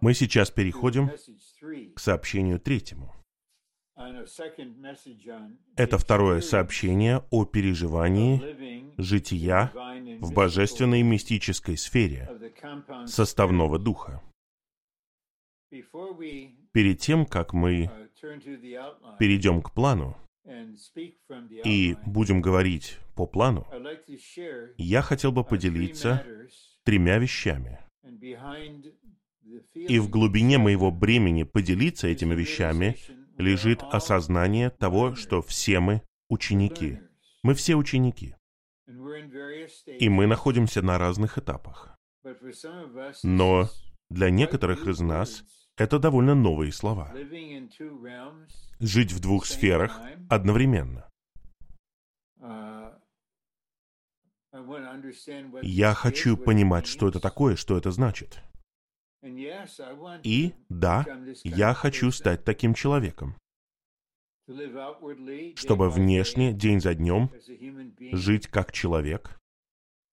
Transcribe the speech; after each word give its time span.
Мы 0.00 0.14
сейчас 0.14 0.50
переходим 0.50 1.10
к 1.94 2.00
сообщению 2.00 2.58
третьему. 2.58 3.14
Это 5.76 5.98
второе 5.98 6.40
сообщение 6.40 7.22
о 7.30 7.44
переживании 7.44 8.90
жития 8.96 9.70
в 10.20 10.32
божественной 10.32 11.02
мистической 11.02 11.76
сфере 11.76 12.30
составного 13.06 13.78
духа. 13.78 14.22
Перед 15.70 16.98
тем, 16.98 17.26
как 17.26 17.52
мы 17.52 17.90
перейдем 19.18 19.60
к 19.60 19.72
плану 19.72 20.16
и 21.64 21.96
будем 22.06 22.40
говорить 22.40 22.98
по 23.14 23.26
плану, 23.26 23.66
я 24.76 25.02
хотел 25.02 25.32
бы 25.32 25.44
поделиться 25.44 26.24
тремя 26.84 27.18
вещами. 27.18 27.80
И 29.74 29.98
в 29.98 30.08
глубине 30.08 30.58
моего 30.58 30.90
бремени 30.90 31.42
поделиться 31.42 32.08
этими 32.08 32.34
вещами 32.34 32.96
лежит 33.38 33.82
осознание 33.82 34.70
того, 34.70 35.14
что 35.14 35.42
все 35.42 35.80
мы 35.80 36.02
ученики. 36.28 37.00
Мы 37.42 37.54
все 37.54 37.74
ученики. 37.74 38.34
И 39.86 40.08
мы 40.08 40.26
находимся 40.26 40.82
на 40.82 40.98
разных 40.98 41.38
этапах. 41.38 41.96
Но 43.22 43.68
для 44.08 44.30
некоторых 44.30 44.86
из 44.86 45.00
нас 45.00 45.44
это 45.80 45.98
довольно 45.98 46.34
новые 46.34 46.72
слова. 46.72 47.10
Жить 48.80 49.12
в 49.12 49.20
двух 49.20 49.46
сферах 49.46 49.98
одновременно. 50.28 51.08
Я 55.62 55.94
хочу 55.94 56.36
понимать, 56.36 56.86
что 56.86 57.08
это 57.08 57.18
такое, 57.18 57.56
что 57.56 57.78
это 57.78 57.90
значит. 57.92 58.42
И 60.22 60.52
да, 60.68 61.06
я 61.44 61.72
хочу 61.72 62.10
стать 62.10 62.44
таким 62.44 62.74
человеком, 62.74 63.36
чтобы 65.54 65.88
внешне, 65.88 66.52
день 66.52 66.80
за 66.80 66.94
днем, 66.94 67.30
жить 68.12 68.48
как 68.48 68.72
человек 68.72 69.38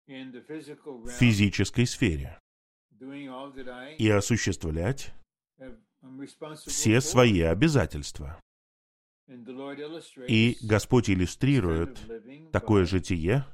в 0.06 1.10
физической 1.10 1.88
сфере 1.88 2.40
и 3.98 4.10
осуществлять 4.10 5.14
все 6.66 7.02
свои 7.02 7.42
обязательства. 7.42 8.40
И 10.28 10.58
Господь 10.62 11.10
иллюстрирует 11.10 12.00
такое 12.52 12.86
житие, 12.86 13.46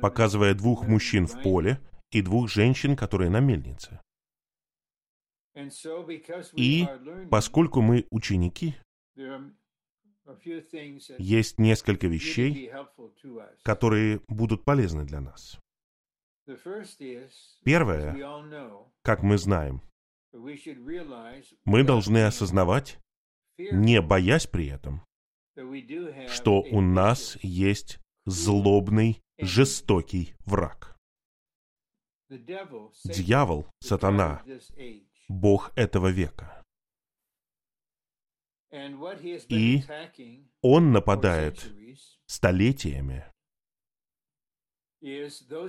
показывая 0.00 0.54
двух 0.54 0.86
мужчин 0.86 1.26
в 1.26 1.42
поле 1.42 1.78
и 2.10 2.22
двух 2.22 2.48
женщин, 2.48 2.96
которые 2.96 3.30
на 3.30 3.40
мельнице. 3.40 4.00
И 6.56 6.86
поскольку 7.30 7.82
мы 7.82 8.06
ученики, 8.10 8.74
есть 11.18 11.58
несколько 11.58 12.06
вещей, 12.06 12.72
которые 13.62 14.20
будут 14.28 14.64
полезны 14.64 15.04
для 15.04 15.20
нас. 15.20 15.58
Первое, 17.62 18.16
как 19.02 19.22
мы 19.22 19.38
знаем, 19.38 19.82
мы 21.64 21.84
должны 21.84 22.24
осознавать, 22.24 22.98
не 23.56 24.00
боясь 24.00 24.46
при 24.46 24.66
этом, 24.66 25.04
что 26.28 26.60
у 26.60 26.80
нас 26.80 27.38
есть 27.42 28.00
злобный, 28.26 29.22
жестокий 29.38 30.34
враг. 30.44 30.96
Дьявол, 32.28 33.66
сатана, 33.80 34.42
бог 35.28 35.72
этого 35.76 36.08
века. 36.08 36.62
И 39.48 39.82
он 40.62 40.90
нападает 40.90 41.64
столетиями 42.26 43.24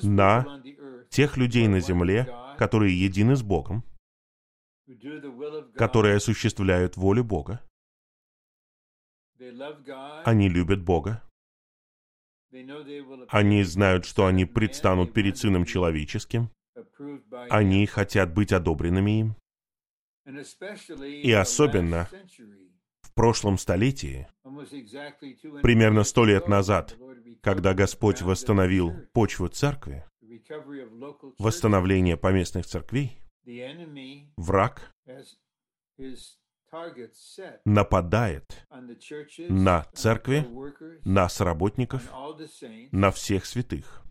на 0.02 0.64
тех 1.10 1.38
людей 1.38 1.68
на 1.68 1.80
земле, 1.82 2.28
которые 2.58 3.00
едины 3.00 3.36
с 3.36 3.44
Богом, 3.44 3.84
которые 5.76 6.18
осуществляют 6.18 6.98
волю 6.98 7.24
Бога. 7.24 7.62
Они 10.24 10.50
любят 10.50 10.84
Бога. 10.84 11.24
Они 13.30 13.64
знают, 13.64 14.06
что 14.06 14.26
они 14.28 14.46
предстанут 14.46 15.14
перед 15.14 15.38
Сыном 15.38 15.66
Человеческим. 15.66 16.52
Они 17.50 17.86
хотят 17.86 18.34
быть 18.34 18.54
одобренными 18.54 19.20
им. 19.20 19.36
И 20.26 21.32
особенно 21.32 22.08
в 23.02 23.14
прошлом 23.14 23.58
столетии, 23.58 24.28
примерно 25.62 26.04
сто 26.04 26.26
лет 26.26 26.48
назад, 26.48 26.98
когда 27.42 27.74
Господь 27.74 28.22
восстановил 28.22 28.94
почву 29.14 29.48
церкви, 29.50 30.06
восстановление 31.38 32.18
поместных 32.18 32.66
церквей, 32.66 33.20
враг 34.38 34.94
нападает 37.66 38.68
на 39.50 39.84
церкви, 39.94 40.46
на 41.06 41.30
соработников, 41.30 42.12
на 42.92 43.12
всех 43.12 43.46
святых. 43.46 44.06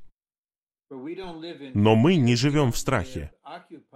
Но 0.90 1.96
мы 1.96 2.16
не 2.16 2.36
живем 2.36 2.70
в 2.72 2.76
страхе. 2.76 3.32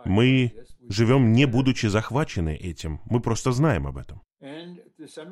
Мы 0.05 0.53
живем 0.89 1.33
не 1.33 1.47
будучи 1.47 1.87
захвачены 1.87 2.57
этим. 2.57 3.01
Мы 3.05 3.21
просто 3.21 3.53
знаем 3.53 3.87
об 3.87 3.99
этом. 3.99 4.23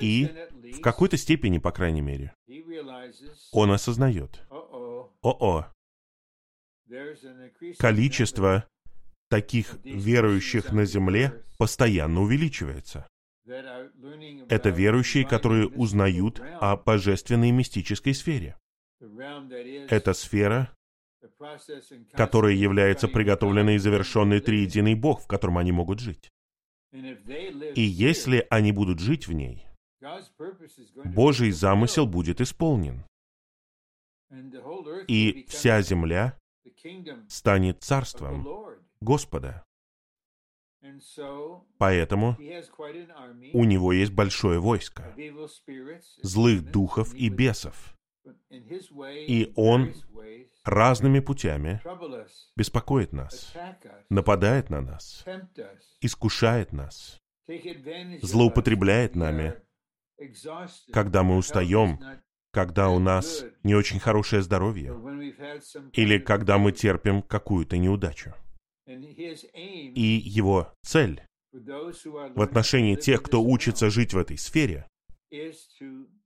И 0.00 0.28
в 0.74 0.80
какой-то 0.80 1.16
степени, 1.16 1.58
по 1.58 1.72
крайней 1.72 2.02
мере, 2.02 2.34
он 3.52 3.70
осознает. 3.72 4.46
О-о. 4.50 5.72
Количество 7.78 8.68
таких 9.28 9.78
верующих 9.84 10.72
на 10.72 10.84
земле 10.84 11.44
постоянно 11.58 12.20
увеличивается. 12.22 13.06
Это 13.46 14.70
верующие, 14.70 15.24
которые 15.24 15.68
узнают 15.68 16.40
о 16.60 16.76
божественной 16.76 17.50
мистической 17.52 18.14
сфере. 18.14 18.56
Это 19.88 20.14
сфера, 20.14 20.74
которая 22.12 22.54
является 22.54 23.08
приготовленной 23.08 23.76
и 23.76 23.78
завершенной 23.78 24.40
триединый 24.40 24.94
Бог, 24.94 25.22
в 25.22 25.26
котором 25.26 25.58
они 25.58 25.72
могут 25.72 26.00
жить. 26.00 26.30
И 26.92 27.82
если 27.82 28.46
они 28.50 28.72
будут 28.72 29.00
жить 29.00 29.28
в 29.28 29.32
ней, 29.32 29.66
Божий 31.04 31.50
замысел 31.50 32.06
будет 32.06 32.40
исполнен. 32.40 33.04
И 35.08 35.46
вся 35.48 35.82
земля 35.82 36.38
станет 37.28 37.82
царством 37.82 38.65
Господа. 39.00 39.64
Поэтому 41.78 42.36
у 43.52 43.64
него 43.64 43.92
есть 43.92 44.12
большое 44.12 44.60
войско 44.60 45.14
злых 46.22 46.70
духов 46.70 47.14
и 47.14 47.28
бесов. 47.28 47.96
И 48.50 49.52
он 49.56 49.94
разными 50.64 51.20
путями 51.20 51.80
беспокоит 52.56 53.12
нас, 53.12 53.54
нападает 54.10 54.68
на 54.70 54.80
нас, 54.80 55.24
искушает 56.00 56.72
нас, 56.72 57.20
злоупотребляет 58.22 59.14
нами, 59.14 59.54
когда 60.92 61.22
мы 61.22 61.36
устаем, 61.36 62.00
когда 62.50 62.88
у 62.88 62.98
нас 62.98 63.44
не 63.62 63.74
очень 63.74 64.00
хорошее 64.00 64.42
здоровье, 64.42 64.92
или 65.92 66.18
когда 66.18 66.58
мы 66.58 66.72
терпим 66.72 67.22
какую-то 67.22 67.76
неудачу. 67.76 68.34
И 68.86 70.22
его 70.24 70.72
цель 70.82 71.22
в 71.52 72.40
отношении 72.40 72.96
тех, 72.96 73.22
кто 73.22 73.42
учится 73.42 73.90
жить 73.90 74.14
в 74.14 74.18
этой 74.18 74.38
сфере, 74.38 74.86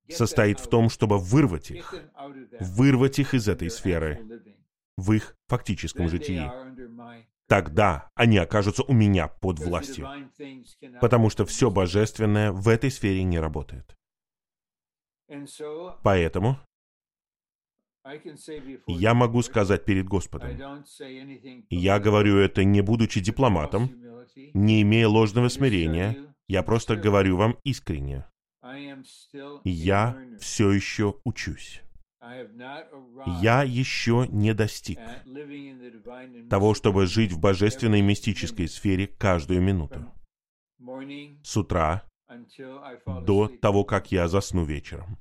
состоит 0.09 0.61
в 0.61 0.69
том, 0.69 0.91
чтобы 0.91 1.19
вырвать 1.19 1.71
их, 1.71 1.95
вырвать 2.61 3.19
их 3.19 3.35
из 3.35 3.49
этой 3.49 3.71
сферы 3.71 4.43
в 4.97 5.13
их 5.13 5.35
фактическом 5.49 6.09
житии. 6.09 6.51
Тогда 7.49 8.09
они 8.15 8.39
окажутся 8.39 8.85
у 8.85 8.93
меня 8.93 9.29
под 9.29 9.59
властью, 9.59 10.09
потому 11.01 11.31
что 11.31 11.45
все 11.45 11.71
божественное 11.71 12.53
в 12.53 12.69
этой 12.69 12.91
сфере 12.91 13.25
не 13.25 13.41
работает. 13.41 13.97
Поэтому 16.03 16.59
я 18.87 19.15
могу 19.15 19.43
сказать 19.43 19.85
перед 19.85 20.07
Господом, 20.07 20.51
я 21.69 21.99
говорю 21.99 22.39
это 22.39 22.65
не 22.65 22.81
будучи 22.81 23.21
дипломатом, 23.21 23.91
не 24.55 24.83
имея 24.83 25.09
ложного 25.09 25.49
смирения, 25.49 26.35
я 26.49 26.63
просто 26.63 26.97
говорю 26.97 27.37
вам 27.37 27.59
искренне. 27.65 28.27
Я 29.65 30.19
все 30.39 30.71
еще 30.71 31.21
учусь. 31.25 31.83
Я 33.41 33.63
еще 33.63 34.27
не 34.31 34.53
достиг 34.53 34.99
того, 36.49 36.75
чтобы 36.75 37.07
жить 37.07 37.33
в 37.33 37.41
божественной 37.41 38.03
мистической 38.03 38.69
сфере 38.69 39.07
каждую 39.07 39.63
минуту. 39.63 40.07
С 41.43 41.57
утра 41.57 42.05
до 43.07 43.49
того, 43.49 43.85
как 43.85 44.13
я 44.13 44.29
засну 44.29 44.65
вечером. 44.65 45.19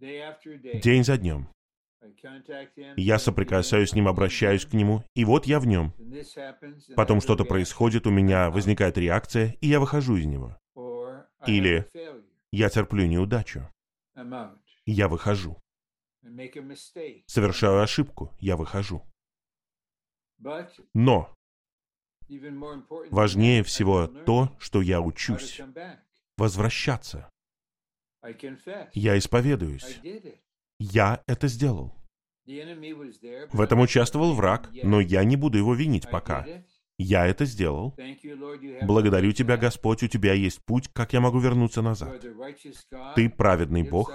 День 0.00 1.04
за 1.04 1.18
днем. 1.18 1.48
Я 2.96 3.18
соприкасаюсь 3.18 3.90
с 3.90 3.94
ним, 3.94 4.08
обращаюсь 4.08 4.64
к 4.64 4.72
нему, 4.72 5.04
и 5.14 5.26
вот 5.26 5.46
я 5.46 5.60
в 5.60 5.66
нем. 5.66 5.92
Потом 6.96 7.20
что-то 7.20 7.44
происходит, 7.44 8.06
у 8.06 8.10
меня 8.10 8.50
возникает 8.50 8.96
реакция, 8.96 9.56
и 9.60 9.68
я 9.68 9.78
выхожу 9.78 10.16
из 10.16 10.24
него. 10.24 10.56
Или 11.46 11.86
я 12.50 12.70
терплю 12.70 13.06
неудачу. 13.06 13.68
Я 14.86 15.08
выхожу. 15.08 15.58
Совершаю 17.26 17.82
ошибку, 17.82 18.34
я 18.40 18.56
выхожу. 18.56 19.04
Но 20.94 21.36
важнее 23.10 23.62
всего 23.62 24.06
то, 24.06 24.56
что 24.58 24.80
я 24.80 25.02
учусь 25.02 25.60
возвращаться. 26.38 27.30
Я 28.92 29.18
исповедуюсь. 29.18 30.00
Я 30.78 31.22
это 31.26 31.48
сделал. 31.48 31.94
В 32.46 33.60
этом 33.60 33.80
участвовал 33.80 34.34
враг, 34.34 34.70
но 34.82 35.00
я 35.00 35.24
не 35.24 35.36
буду 35.36 35.58
его 35.58 35.74
винить 35.74 36.10
пока. 36.10 36.46
Я 36.98 37.26
это 37.26 37.46
сделал. 37.46 37.96
Благодарю 38.82 39.32
Тебя, 39.32 39.56
Господь, 39.56 40.02
у 40.02 40.08
Тебя 40.08 40.34
есть 40.34 40.62
путь, 40.64 40.88
как 40.92 41.12
я 41.14 41.20
могу 41.20 41.38
вернуться 41.38 41.80
назад. 41.80 42.22
Ты 43.14 43.30
праведный 43.30 43.82
Бог. 43.82 44.12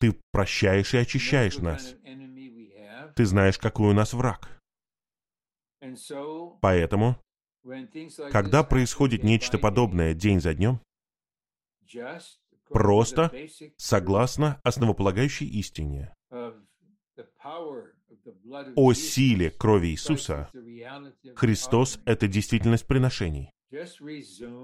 Ты 0.00 0.18
прощаешь 0.32 0.94
и 0.94 0.98
очищаешь 0.98 1.58
нас. 1.58 1.94
Ты 3.14 3.26
знаешь, 3.26 3.58
какой 3.58 3.90
у 3.90 3.94
нас 3.94 4.14
враг. 4.14 4.48
Поэтому, 6.62 7.16
когда 8.32 8.64
происходит 8.64 9.22
нечто 9.22 9.58
подобное 9.58 10.14
день 10.14 10.40
за 10.40 10.54
днем, 10.54 10.80
просто 12.68 13.32
согласно 13.76 14.60
основополагающей 14.62 15.46
истине 15.46 16.14
о 18.76 18.92
силе 18.92 19.50
крови 19.50 19.88
Иисуса, 19.88 20.50
Христос— 21.36 22.00
это 22.04 22.28
действительность 22.28 22.86
приношений. 22.86 23.50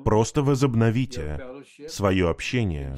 Просто 0.05 0.43
возобновите 0.43 1.41
свое 1.88 2.29
общение. 2.29 2.97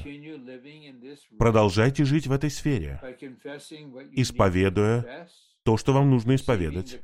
Продолжайте 1.38 2.04
жить 2.04 2.26
в 2.26 2.32
этой 2.32 2.50
сфере, 2.50 3.00
исповедуя 4.12 5.28
то, 5.62 5.76
что 5.76 5.92
вам 5.92 6.10
нужно 6.10 6.34
исповедать, 6.34 7.00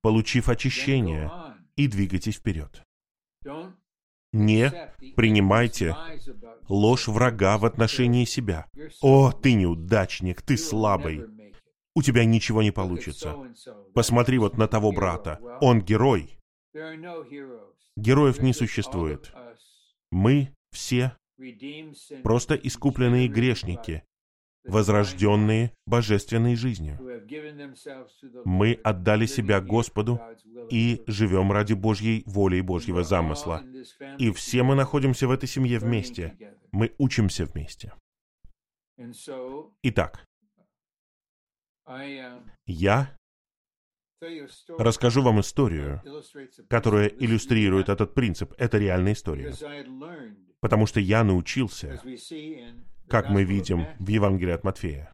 получив 0.00 0.48
очищение, 0.48 1.30
и 1.76 1.88
двигайтесь 1.88 2.36
вперед. 2.36 2.82
Не 4.32 4.70
принимайте 5.14 5.94
ложь 6.72 7.06
врага 7.06 7.58
в 7.58 7.64
отношении 7.66 8.24
себя. 8.24 8.66
«О, 9.02 9.30
ты 9.30 9.52
неудачник, 9.52 10.40
ты 10.42 10.56
слабый, 10.56 11.24
у 11.94 12.02
тебя 12.02 12.24
ничего 12.24 12.62
не 12.62 12.70
получится. 12.70 13.36
Посмотри 13.94 14.38
вот 14.38 14.56
на 14.56 14.66
того 14.66 14.90
брата, 14.90 15.38
он 15.60 15.82
герой». 15.82 16.38
Героев 17.96 18.40
не 18.40 18.54
существует. 18.54 19.34
Мы 20.10 20.54
все 20.70 21.14
просто 22.22 22.54
искупленные 22.54 23.28
грешники, 23.28 24.04
возрожденные 24.64 25.72
божественной 25.86 26.56
жизнью. 26.56 26.98
Мы 28.44 28.74
отдали 28.84 29.26
себя 29.26 29.60
Господу 29.60 30.20
и 30.70 31.02
живем 31.06 31.52
ради 31.52 31.74
Божьей 31.74 32.22
воли 32.26 32.56
и 32.56 32.62
Божьего 32.62 33.02
замысла. 33.02 33.62
И 34.18 34.30
все 34.32 34.62
мы 34.62 34.74
находимся 34.74 35.26
в 35.26 35.30
этой 35.30 35.48
семье 35.48 35.78
вместе. 35.78 36.56
Мы 36.70 36.94
учимся 36.98 37.44
вместе. 37.44 37.92
Итак, 39.82 40.26
я 42.66 43.16
расскажу 44.78 45.22
вам 45.22 45.40
историю, 45.40 46.00
которая 46.68 47.08
иллюстрирует 47.08 47.88
этот 47.88 48.14
принцип. 48.14 48.54
Это 48.58 48.78
реальная 48.78 49.14
история. 49.14 49.52
Потому 50.60 50.86
что 50.86 51.00
я 51.00 51.24
научился, 51.24 52.00
как 53.12 53.28
мы 53.28 53.44
видим 53.44 53.86
в 53.98 54.08
Евангелии 54.08 54.54
от 54.54 54.64
Матфея. 54.64 55.12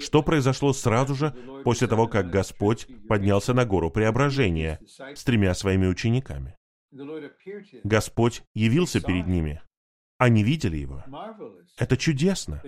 Что 0.00 0.22
произошло 0.22 0.72
сразу 0.72 1.14
же 1.16 1.34
после 1.64 1.88
того, 1.88 2.06
как 2.06 2.30
Господь 2.30 2.86
поднялся 3.08 3.52
на 3.52 3.64
гору 3.64 3.90
преображения 3.90 4.78
с 5.14 5.24
тремя 5.24 5.54
своими 5.54 5.88
учениками? 5.88 6.56
Господь 7.82 8.44
явился 8.54 9.00
перед 9.00 9.26
ними. 9.26 9.60
Они 10.18 10.44
видели 10.44 10.76
его. 10.76 11.02
Это 11.78 11.96
чудесно. 11.96 12.62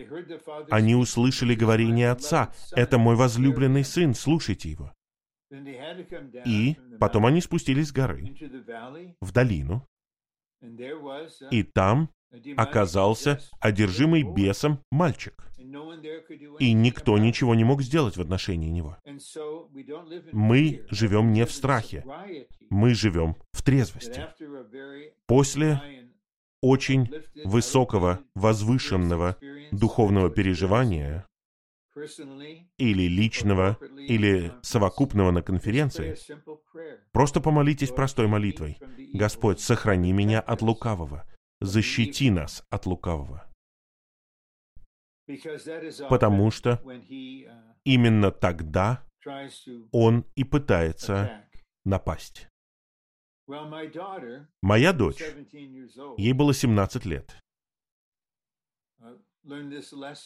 Они 0.70 0.97
услышали 0.97 1.55
говорение 1.55 2.11
Отца. 2.11 2.52
Это 2.73 2.99
мой 2.99 3.14
возлюбленный 3.14 3.85
сын, 3.85 4.12
слушайте 4.12 4.70
его. 4.70 4.93
И 6.44 6.76
потом 6.99 7.26
они 7.26 7.40
спустились 7.40 7.88
с 7.88 7.93
горы 7.93 8.35
в 9.20 9.31
долину. 9.31 9.87
И 11.52 11.62
там 11.62 12.11
оказался 12.56 13.40
одержимый 13.60 14.22
бесом 14.22 14.81
мальчик. 14.90 15.44
И 16.58 16.72
никто 16.72 17.19
ничего 17.19 17.54
не 17.54 17.64
мог 17.64 17.82
сделать 17.82 18.16
в 18.16 18.20
отношении 18.20 18.70
него. 18.70 18.96
Мы 20.32 20.86
живем 20.90 21.32
не 21.32 21.44
в 21.46 21.52
страхе. 21.52 22.04
Мы 22.70 22.94
живем 22.94 23.36
в 23.52 23.62
трезвости. 23.62 24.26
После 25.26 25.81
очень 26.60 27.10
высокого, 27.44 28.20
возвышенного 28.34 29.37
духовного 29.70 30.30
переживания 30.30 31.26
или 32.78 33.02
личного, 33.02 33.78
или 33.96 34.52
совокупного 34.62 35.30
на 35.30 35.42
конференции, 35.42 36.16
просто 37.12 37.40
помолитесь 37.40 37.90
простой 37.90 38.26
молитвой. 38.26 38.78
Господь, 39.12 39.60
сохрани 39.60 40.12
меня 40.12 40.40
от 40.40 40.62
лукавого 40.62 41.25
защити 41.60 42.30
нас 42.30 42.64
от 42.70 42.86
лукавого. 42.86 43.50
Потому 46.08 46.50
что 46.50 46.80
именно 47.84 48.30
тогда 48.30 49.02
он 49.92 50.25
и 50.37 50.44
пытается 50.44 51.49
напасть. 51.84 52.49
Моя 54.62 54.92
дочь, 54.92 55.23
ей 56.16 56.32
было 56.32 56.54
17 56.54 57.06
лет. 57.06 57.40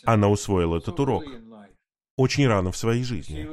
Она 0.05 0.29
усвоила 0.29 0.79
этот 0.79 1.01
урок 1.01 1.25
очень 2.19 2.47
рано 2.47 2.73
в 2.73 2.77
своей 2.77 3.05
жизни. 3.05 3.49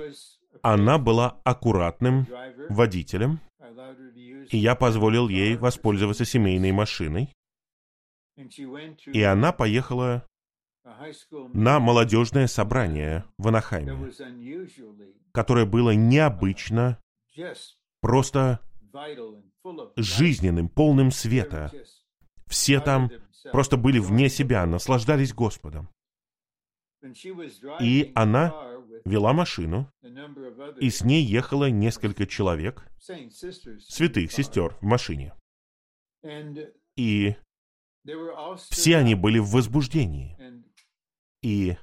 Она 0.62 0.98
была 0.98 1.39
аккуратным 1.44 2.27
водителем, 2.70 3.39
и 4.50 4.58
я 4.58 4.75
позволил 4.75 5.29
ей 5.29 5.55
воспользоваться 5.55 6.25
семейной 6.25 6.72
машиной, 6.72 7.32
и 8.38 9.22
она 9.22 9.51
поехала 9.54 10.27
на 11.54 11.80
молодежное 11.80 12.48
собрание 12.48 13.25
в 13.38 13.48
Анахайме, 13.48 14.12
которое 15.32 15.65
было 15.65 15.92
необычно, 15.92 17.00
просто 18.01 18.60
жизненным, 19.96 20.70
полным 20.70 21.12
света. 21.12 21.72
Все 22.48 22.80
там 22.80 23.10
просто 23.51 23.77
были 23.77 24.00
вне 24.00 24.30
себя, 24.30 24.65
наслаждались 24.65 25.34
Господом. 25.34 25.89
И 27.80 28.12
она 28.15 28.54
вела 29.06 29.34
машину, 29.34 29.92
и 30.80 30.89
с 30.89 31.04
ней 31.04 31.24
ехало 31.24 31.70
несколько 31.70 32.25
человек, 32.25 32.88
святых 33.00 34.32
сестер 34.32 34.75
в 34.82 34.84
машине. 34.84 35.34
И 36.96 37.36
все 38.70 38.98
они 38.98 39.16
были 39.16 39.40
в 39.40 39.50
возбуждении. 39.52 40.38
И 41.42 41.76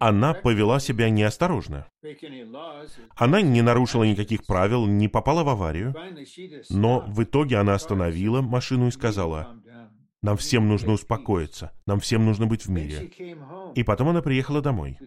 она 0.00 0.34
повела 0.34 0.80
себя 0.80 1.10
неосторожно. 1.10 1.86
Она 3.14 3.40
не 3.40 3.62
нарушила 3.62 4.04
никаких 4.04 4.46
правил, 4.46 4.86
не 4.86 5.08
попала 5.08 5.44
в 5.44 5.48
аварию, 5.48 5.94
но 6.70 7.04
в 7.06 7.22
итоге 7.22 7.58
она 7.58 7.74
остановила 7.74 8.40
машину 8.40 8.88
и 8.88 8.90
сказала, 8.90 9.60
нам 10.22 10.36
всем 10.36 10.66
нужно 10.68 10.92
успокоиться, 10.92 11.72
нам 11.86 12.00
всем 12.00 12.24
нужно 12.24 12.46
быть 12.46 12.66
в 12.66 12.70
мире. 12.70 13.12
И 13.74 13.84
потом 13.84 14.08
она 14.08 14.22
приехала 14.22 14.60
домой 14.60 14.98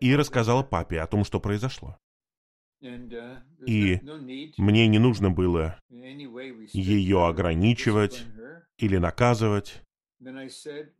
и 0.00 0.16
рассказала 0.16 0.62
папе 0.62 1.00
о 1.00 1.06
том, 1.06 1.24
что 1.24 1.40
произошло. 1.40 1.98
И 3.66 4.00
мне 4.58 4.86
не 4.88 4.98
нужно 4.98 5.30
было 5.30 5.78
ее 5.88 7.26
ограничивать 7.26 8.24
или 8.78 8.96
наказывать. 8.98 9.82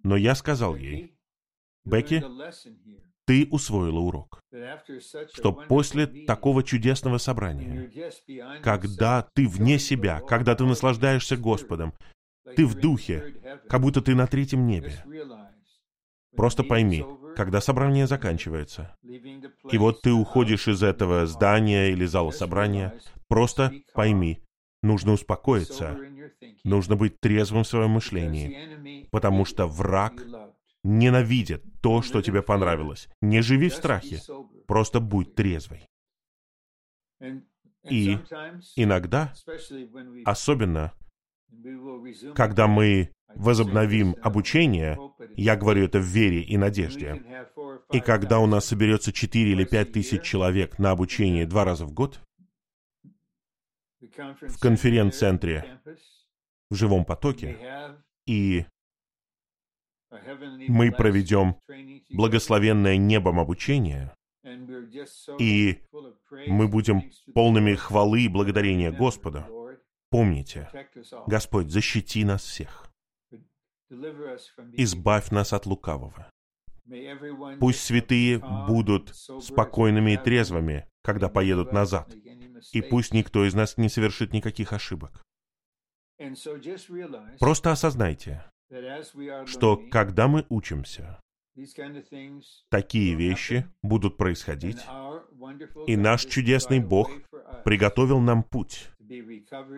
Но 0.03 0.17
я 0.17 0.35
сказал 0.35 0.77
ей, 0.77 1.17
Бекки, 1.85 2.25
ты 3.27 3.49
усвоила 3.51 3.99
урок, 3.99 4.43
что 5.33 5.53
после 5.53 6.07
такого 6.07 6.63
чудесного 6.63 7.19
собрания, 7.19 7.91
когда 8.63 9.27
ты 9.35 9.47
вне 9.47 9.79
себя, 9.79 10.21
когда 10.21 10.55
ты 10.55 10.65
наслаждаешься 10.65 11.37
Господом, 11.37 11.95
ты 12.57 12.67
в 12.67 12.75
духе, 12.75 13.61
как 13.69 13.81
будто 13.81 14.03
ты 14.03 14.15
на 14.15 14.27
третьем 14.27 14.67
небе. 14.67 15.05
Просто 16.37 16.63
пойми, 16.65 17.05
когда 17.37 17.61
собрание 17.61 18.07
заканчивается, 18.07 18.97
и 19.03 19.79
вот 19.79 20.03
ты 20.03 20.13
уходишь 20.13 20.69
из 20.69 20.83
этого 20.83 21.27
здания 21.27 21.91
или 21.91 22.05
зала 22.07 22.31
собрания, 22.31 22.95
просто 23.29 23.73
пойми, 23.95 24.43
нужно 24.83 25.13
успокоиться, 25.13 25.99
нужно 26.65 26.97
быть 26.97 27.21
трезвым 27.21 27.65
в 27.65 27.69
своем 27.69 27.91
мышлении, 27.91 29.09
потому 29.11 29.45
что 29.45 29.67
враг 29.67 30.25
ненавидит 30.83 31.65
то, 31.83 32.03
что 32.03 32.23
тебе 32.23 32.43
понравилось. 32.43 33.09
Не 33.21 33.41
живи 33.41 33.69
в 33.69 33.75
страхе, 33.75 34.21
просто 34.67 35.01
будь 35.01 35.35
трезвый. 35.35 35.89
И 37.89 38.19
иногда, 38.77 39.33
особенно 40.25 40.93
когда 42.35 42.67
мы 42.67 43.11
возобновим 43.35 44.17
обучение, 44.23 44.99
я 45.37 45.57
говорю 45.57 45.85
это 45.85 45.99
в 45.99 46.05
вере 46.05 46.43
и 46.43 46.57
надежде, 46.57 47.23
и 47.93 48.01
когда 48.01 48.39
у 48.39 48.47
нас 48.47 48.67
соберется 48.67 49.13
4 49.13 49.51
или 49.51 49.65
5 49.65 49.93
тысяч 49.93 50.23
человек 50.23 50.79
на 50.79 50.91
обучение 50.91 51.47
два 51.47 51.65
раза 51.65 51.87
в 51.87 51.93
год, 51.93 52.21
в 54.01 54.59
конференц-центре, 54.61 55.81
в 56.71 56.75
живом 56.75 57.05
потоке, 57.05 57.59
и 58.27 58.65
мы 60.69 60.93
проведем 60.93 61.57
благословенное 62.11 62.97
небом 62.97 63.41
обучение, 63.41 64.15
и 65.39 65.81
мы 66.47 66.69
будем 66.69 67.11
полными 67.35 67.75
хвалы 67.75 68.23
и 68.23 68.29
благодарения 68.29 68.93
Господа. 68.93 69.49
Помните, 70.11 70.71
Господь, 71.27 71.71
защити 71.71 72.25
нас 72.25 72.45
всех. 72.45 72.84
Избавь 74.77 75.31
нас 75.31 75.53
от 75.53 75.67
лукавого. 75.67 76.31
Пусть 77.61 77.81
святые 77.81 78.39
будут 78.39 79.15
спокойными 79.15 80.13
и 80.13 80.17
трезвыми, 80.17 80.87
когда 81.03 81.29
поедут 81.29 81.73
назад, 81.73 82.15
и 82.73 82.83
пусть 82.83 83.15
никто 83.15 83.45
из 83.45 83.55
нас 83.55 83.79
не 83.79 83.89
совершит 83.89 84.33
никаких 84.33 84.73
ошибок. 84.73 85.25
Просто 87.41 87.73
осознайте, 87.73 88.45
что 89.47 89.81
когда 89.91 90.29
мы 90.29 90.45
учимся, 90.49 91.21
такие 92.71 93.15
вещи 93.15 93.67
будут 93.83 94.17
происходить, 94.17 94.85
и 95.87 95.97
наш 95.97 96.27
чудесный 96.27 96.81
Бог 96.81 97.11
приготовил 97.65 98.21
нам 98.21 98.43
путь, 98.43 98.91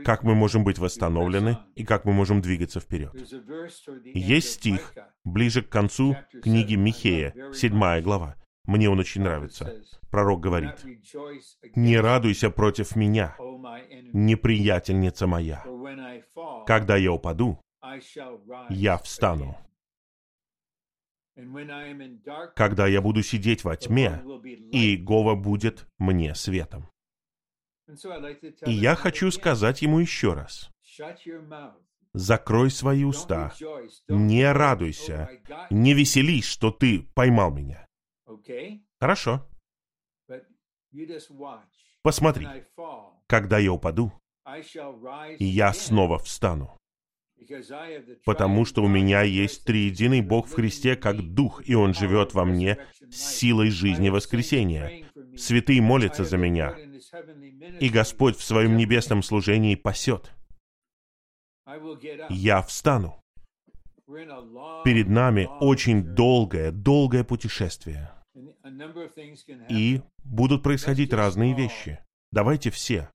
как 0.04 0.23
мы 0.23 0.35
можем 0.35 0.64
быть 0.64 0.78
восстановлены 0.78 1.59
и 1.75 1.85
как 1.85 2.04
мы 2.04 2.12
можем 2.12 2.40
двигаться 2.40 2.80
вперед. 2.80 3.14
Есть 4.04 4.54
стих 4.54 4.95
ближе 5.25 5.62
к 5.62 5.68
концу 5.68 6.16
книги 6.42 6.75
Михея, 6.75 7.35
седьмая 7.52 8.02
глава. 8.02 8.37
Мне 8.64 8.90
он 8.90 8.99
очень 8.99 9.23
нравится. 9.23 9.83
Пророк 10.11 10.40
говорит, 10.40 10.85
«Не 11.75 11.99
радуйся 11.99 12.50
против 12.50 12.97
меня, 12.97 13.37
неприятельница 14.12 15.26
моя. 15.26 15.64
Когда 16.66 16.97
я 16.97 17.12
упаду, 17.12 17.61
я 18.71 18.99
встану. 18.99 19.56
Когда 22.54 22.87
я 22.87 23.02
буду 23.02 23.23
сидеть 23.23 23.62
во 23.62 23.76
тьме, 23.76 24.23
Иегова 24.73 25.35
будет 25.35 25.87
мне 25.99 26.35
светом. 26.35 26.88
И 28.66 28.73
я 28.73 28.95
хочу 28.95 29.31
сказать 29.31 29.83
ему 29.83 30.00
еще 30.00 30.33
раз. 30.33 30.71
Закрой 32.12 32.71
свои 32.71 33.05
уста, 33.05 33.52
не 34.09 34.50
радуйся, 34.50 35.31
не 35.71 35.93
веселись, 35.95 36.47
что 36.47 36.71
ты 36.71 37.00
поймал 37.14 37.52
меня. 37.52 37.87
Хорошо. 38.99 39.47
Посмотри, 42.02 42.47
когда 43.26 43.59
я 43.59 43.73
упаду, 43.73 44.12
я 45.38 45.73
снова 45.73 46.19
встану. 46.19 46.76
Потому 48.25 48.64
что 48.64 48.83
у 48.83 48.88
меня 48.88 49.23
есть 49.23 49.64
триединый 49.64 50.23
Бог 50.23 50.49
в 50.49 50.55
Христе 50.55 50.97
как 50.97 51.21
Дух, 51.35 51.62
и 51.69 51.75
Он 51.75 51.93
живет 51.93 52.33
во 52.33 52.45
мне 52.45 52.78
силой 53.11 53.71
жизни 53.71 54.09
воскресения. 54.09 55.05
Святые 55.37 55.83
молятся 55.83 56.25
за 56.25 56.38
меня, 56.38 56.76
и 57.81 57.89
Господь 57.89 58.37
в 58.37 58.43
своем 58.43 58.77
небесном 58.77 59.23
служении 59.23 59.75
пасет. 59.75 60.33
Я 62.31 62.63
встану. 62.63 63.21
Перед 64.85 65.09
нами 65.09 65.49
очень 65.61 66.03
долгое, 66.03 66.71
долгое 66.71 67.25
путешествие. 67.25 68.13
И 69.69 70.01
будут 70.25 70.63
происходить 70.63 71.13
разные 71.13 71.55
вещи. 71.55 71.99
Давайте 72.33 72.71
все 72.71 73.09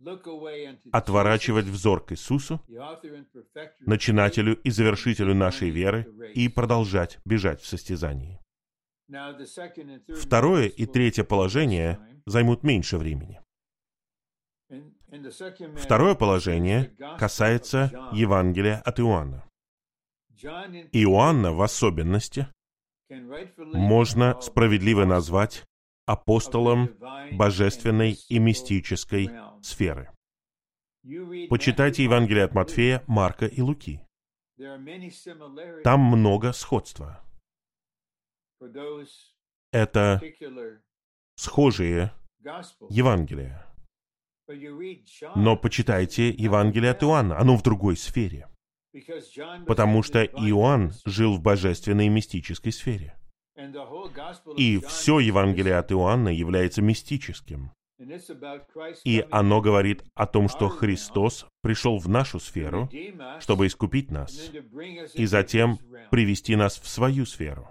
отворачивать 0.92 1.66
взор 1.66 2.04
к 2.04 2.14
Иисусу, 2.14 2.62
начинателю 3.82 4.56
и 4.62 4.70
завершителю 4.70 5.36
нашей 5.36 5.70
веры, 5.70 6.08
и 6.34 6.48
продолжать 6.48 7.20
бежать 7.26 7.62
в 7.62 7.68
состязании. 7.68 8.40
Второе 10.18 10.68
и 10.68 10.86
третье 10.86 11.24
положение 11.24 12.00
займут 12.26 12.64
меньше 12.64 12.98
времени. 12.98 13.41
Второе 15.76 16.16
положение 16.16 16.96
касается 17.20 17.92
Евангелия 18.14 18.80
от 18.80 19.00
Иоанна. 19.00 19.44
Иоанна 20.92 21.54
в 21.54 21.62
особенности 21.62 22.48
можно 23.58 24.40
справедливо 24.42 25.06
назвать 25.06 25.66
апостолом 26.06 26.90
божественной 27.34 28.18
и 28.30 28.40
мистической 28.40 29.30
сферы. 29.62 30.12
Почитайте 31.50 32.04
Евангелие 32.04 32.46
от 32.46 32.54
Матфея, 32.54 33.04
Марка 33.08 33.48
и 33.48 33.62
Луки. 33.62 34.02
Там 35.84 36.00
много 36.00 36.54
сходства. 36.54 37.22
Это 39.72 40.22
схожие 41.36 42.14
Евангелия. 42.90 43.71
Но 45.36 45.58
почитайте 45.58 46.30
Евангелие 46.30 46.92
от 46.92 47.04
Иоанна, 47.04 47.40
оно 47.40 47.56
в 47.58 47.64
другой 47.64 47.98
сфере. 47.98 48.48
Потому 49.66 50.04
что 50.04 50.24
Иоанн 50.24 50.92
жил 51.06 51.36
в 51.36 51.42
божественной 51.42 52.08
и 52.08 52.10
мистической 52.10 52.72
сфере. 52.72 53.18
И 54.58 54.80
все 54.80 55.20
Евангелие 55.20 55.78
от 55.78 55.92
Иоанна 55.92 56.30
является 56.30 56.82
мистическим. 56.82 57.72
И 59.06 59.26
оно 59.30 59.62
говорит 59.62 60.04
о 60.16 60.26
том, 60.26 60.50
что 60.50 60.68
Христос 60.70 61.46
пришел 61.62 62.00
в 62.00 62.10
нашу 62.10 62.40
сферу, 62.40 62.90
чтобы 63.40 63.68
искупить 63.68 64.10
нас, 64.10 64.52
и 65.14 65.26
затем 65.26 65.78
привести 66.10 66.56
нас 66.56 66.80
в 66.80 66.88
свою 66.88 67.26
сферу. 67.26 67.70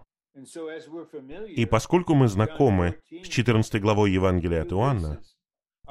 И 1.48 1.66
поскольку 1.66 2.14
мы 2.14 2.28
знакомы 2.28 3.00
с 3.10 3.26
14 3.26 3.80
главой 3.82 4.12
Евангелия 4.12 4.62
от 4.62 4.72
Иоанна, 4.72 5.20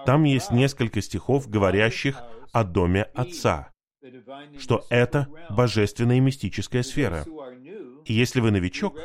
там 0.06 0.24
есть 0.24 0.52
несколько 0.52 1.02
стихов, 1.02 1.50
говорящих 1.50 2.22
о 2.52 2.64
доме 2.64 3.04
Отца, 3.14 3.72
что 4.58 4.86
это 4.90 5.28
божественная 5.50 6.18
и 6.18 6.22
мистическая 6.22 6.84
сфера. 6.84 7.26
И 8.06 8.14
если 8.14 8.40
вы 8.40 8.52
новичок, 8.52 8.98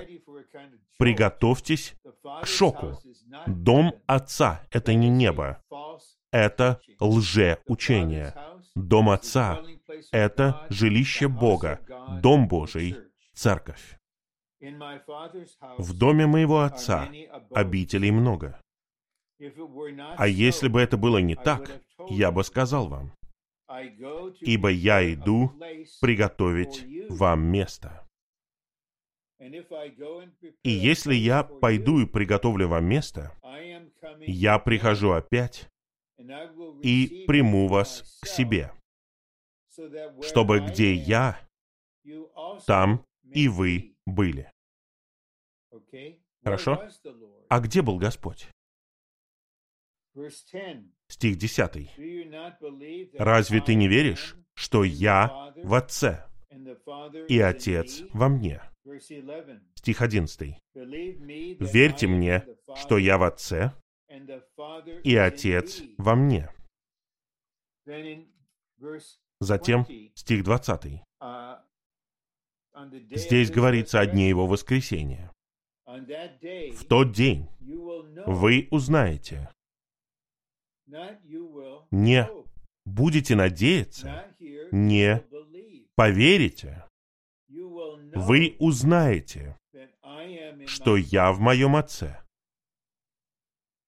приготовьтесь 0.99 1.95
к 2.43 2.47
шоку. 2.47 2.99
Дом 3.47 3.95
Отца— 4.07 4.63
это 4.71 4.95
не 4.95 5.09
небо, 5.09 5.63
это 6.31 6.81
лжеучение. 7.01 8.35
Дом 8.75 9.11
Отца— 9.11 9.61
это 10.13 10.67
жилище 10.71 11.29
Бога, 11.29 11.81
Дом 12.23 12.49
Божий, 12.49 12.97
Церковь. 13.35 13.99
В 15.79 15.93
доме 15.93 16.27
моего 16.27 16.61
Отца 16.61 17.09
обителей 17.51 18.11
много. 18.11 18.59
А 20.17 20.29
если 20.29 20.69
бы 20.69 20.81
это 20.81 20.97
было 20.97 21.19
не 21.19 21.35
так, 21.35 21.81
я 22.09 22.31
бы 22.31 22.45
сказал 22.45 22.89
вам, 22.89 23.13
ибо 24.41 24.69
я 24.71 25.13
иду 25.13 25.53
приготовить 26.01 27.11
вам 27.11 27.45
место. 27.45 28.07
И 30.63 30.71
если 30.71 31.15
я 31.15 31.43
пойду 31.43 32.01
и 32.01 32.07
приготовлю 32.07 32.69
вам 32.69 32.85
место, 32.87 33.33
я 34.21 34.59
прихожу 34.59 35.11
опять 35.11 35.69
и 36.83 37.25
приму 37.27 37.69
вас 37.69 38.19
к 38.23 38.27
себе, 38.27 38.73
чтобы 40.23 40.61
где 40.61 40.95
я, 40.95 41.39
там 42.67 43.05
и 43.25 43.49
вы 43.49 43.97
были. 44.07 44.51
Хорошо? 46.43 46.89
А 47.49 47.61
где 47.61 47.83
был 47.83 47.99
Господь? 47.99 48.49
Стих 51.09 51.37
10. 51.37 53.19
«Разве 53.19 53.61
ты 53.61 53.75
не 53.75 53.89
веришь, 53.89 54.37
что 54.55 54.85
я 54.85 55.53
в 55.57 55.75
Отце, 55.75 56.25
и 57.29 57.41
Отец 57.41 58.03
во 58.13 58.29
мне?» 58.29 58.63
Стих 59.75 60.03
11. 60.03 60.57
«Верьте 60.75 62.07
мне, 62.07 62.47
что 62.77 62.99
я 62.99 63.19
в 63.19 63.25
Отце, 63.25 63.73
и 65.03 65.17
Отец 65.17 65.83
во 65.99 66.15
мне». 66.15 66.49
Затем 69.41 69.87
стих 70.15 70.45
20. 70.45 71.03
Здесь 73.11 73.51
говорится 73.51 74.01
о 74.01 74.07
дне 74.07 74.29
его 74.29 74.47
воскресения. 74.47 75.33
В 75.87 76.85
тот 76.89 77.13
день 77.13 77.49
вы 78.27 78.69
узнаете, 78.71 79.51
не. 81.91 82.29
будете 82.85 83.35
надеяться, 83.35 84.35
не. 84.71 85.23
поверите, 85.95 86.85
вы 87.49 88.57
узнаете, 88.59 89.59
что 90.67 90.97
я 90.97 91.33
в 91.33 91.41
моем 91.41 91.77
Отце, 91.77 92.21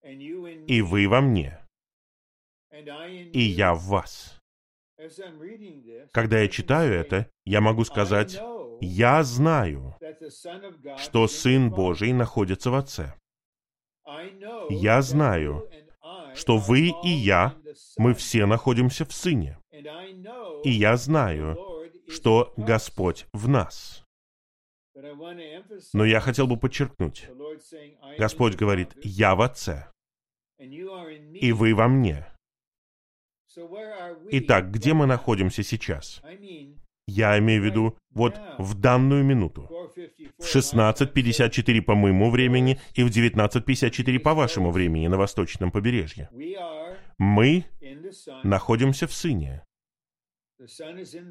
и 0.03 0.83
вы 0.83 1.09
во 1.09 1.21
мне, 1.21 1.59
и 3.33 3.41
я 3.41 3.75
в 3.75 3.83
вас. 3.85 4.41
Когда 6.13 6.41
я 6.41 6.49
читаю 6.49 6.95
это, 6.95 7.31
я 7.45 7.61
могу 7.61 7.85
сказать, 7.85 8.41
я 8.81 9.23
знаю, 9.23 9.97
что 10.97 11.29
Сын 11.29 11.71
Божий 11.71 12.13
находится 12.13 12.71
в 12.71 12.75
Отце. 12.75 13.15
Я 14.71 15.03
знаю, 15.03 15.69
что 16.37 16.59
вы 16.59 16.93
и 17.03 17.09
я, 17.09 17.57
мы 17.97 18.15
все 18.15 18.47
находимся 18.47 19.05
в 19.05 19.13
Сыне. 19.13 19.59
И 20.65 20.71
я 20.71 20.97
знаю, 20.97 21.57
что 22.09 22.53
Господь 22.57 23.27
в 23.33 23.49
нас. 23.49 24.05
Но 25.93 26.05
я 26.05 26.21
хотел 26.21 26.47
бы 26.47 26.57
подчеркнуть, 26.57 27.29
Господь 28.19 28.55
говорит, 28.55 28.93
«Я 29.03 29.35
в 29.35 29.43
Отце, 29.43 29.91
и 30.59 31.53
вы 31.53 31.75
во 31.75 31.89
мне». 31.89 32.27
Итак, 34.31 34.71
где 34.71 34.95
мы 34.95 35.07
находимся 35.07 35.63
сейчас? 35.63 36.23
Я 37.07 37.39
имею 37.39 37.63
в 37.63 37.65
виду 37.65 37.97
вот 38.11 38.41
в 38.59 38.75
данную 38.75 39.25
минуту. 39.25 39.69
В 40.39 40.43
16.54 40.43 41.83
по 41.83 41.95
моему 41.95 42.31
времени 42.31 42.81
и 42.95 43.05
в 43.05 43.09
19.54 43.09 44.19
по 44.19 44.35
вашему 44.35 44.71
времени 44.71 45.07
на 45.07 45.17
восточном 45.17 45.71
побережье. 45.71 46.29
Мы 47.19 47.65
находимся 48.43 49.07
в 49.07 49.13
Сыне. 49.13 49.65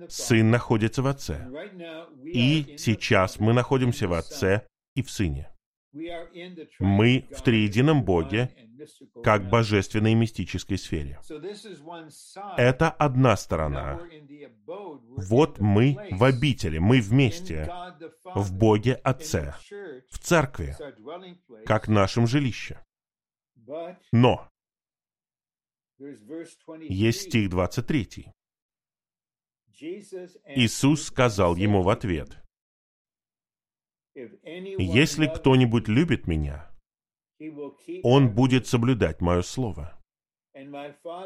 Сын 0.08 0.52
находится 0.52 1.02
в 1.02 1.08
Отце. 1.08 1.48
И 2.24 2.76
сейчас 2.78 3.40
мы 3.40 3.54
находимся 3.54 4.08
в 4.08 4.14
Отце 4.14 4.68
и 4.96 5.02
в 5.02 5.10
Сыне. 5.10 5.52
Мы 6.80 7.26
в 7.32 7.42
триедином 7.42 8.04
Боге, 8.04 8.50
как 9.24 9.50
божественной 9.50 10.12
и 10.12 10.16
мистической 10.16 10.78
сфере. 10.78 11.20
Это 12.58 12.90
одна 12.90 13.36
сторона. 13.38 14.02
Вот 14.68 15.60
мы 15.60 15.98
в 16.12 16.24
обители, 16.24 16.78
мы 16.78 17.02
вместе, 17.02 17.72
в 18.36 18.54
Боге 18.54 18.94
Отце, 18.96 19.56
в 20.10 20.20
Церкви, 20.20 20.76
как 21.66 21.88
нашем 21.88 22.28
жилище. 22.28 22.80
Но 24.12 24.50
есть 26.82 27.22
стих 27.22 27.50
23. 27.50 28.32
Иисус 30.56 31.04
сказал 31.04 31.56
ему 31.56 31.82
в 31.82 31.90
ответ, 31.90 32.42
«Если 34.14 35.28
кто-нибудь 35.28 35.88
любит 35.88 36.28
Меня, 36.28 36.75
он 38.04 38.34
будет 38.34 38.68
соблюдать 38.68 39.22
Мое 39.22 39.42
Слово, 39.42 40.00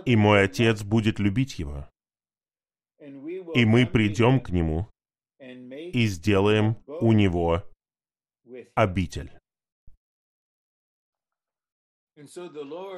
и 0.05 0.15
Мой 0.15 0.43
Отец 0.43 0.83
будет 0.83 1.19
любить 1.19 1.59
его, 1.59 1.89
и 2.99 3.65
мы 3.65 3.85
придем 3.85 4.39
к 4.39 4.49
Нему 4.49 4.87
и 5.39 6.05
сделаем 6.07 6.77
у 6.85 7.11
Него 7.13 7.63
обитель». 8.75 9.31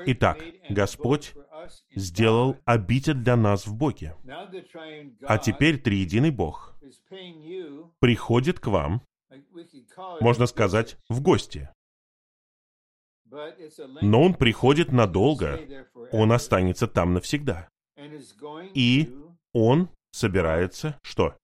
Итак, 0.07 0.43
Господь 0.69 1.33
сделал 1.95 2.57
обитель 2.65 3.13
для 3.13 3.35
нас 3.35 3.67
в 3.67 3.75
Боге. 3.75 4.15
А 5.21 5.37
теперь 5.37 5.79
Триединый 5.79 6.31
Бог 6.31 6.75
приходит 7.99 8.59
к 8.59 8.67
вам, 8.67 9.03
можно 10.21 10.47
сказать, 10.47 10.97
в 11.07 11.21
гости. 11.21 11.69
Но 14.01 14.23
Он 14.23 14.33
приходит 14.33 14.91
надолго, 14.91 15.59
Он 16.11 16.31
останется 16.31 16.87
там 16.87 17.13
навсегда. 17.13 17.69
И 18.73 19.15
Он 19.53 19.89
собирается 20.11 20.99
что? 21.03 21.37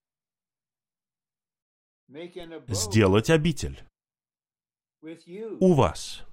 Сделать 2.67 3.29
обитель 3.29 3.83
у 5.59 5.73
вас. 5.73 6.23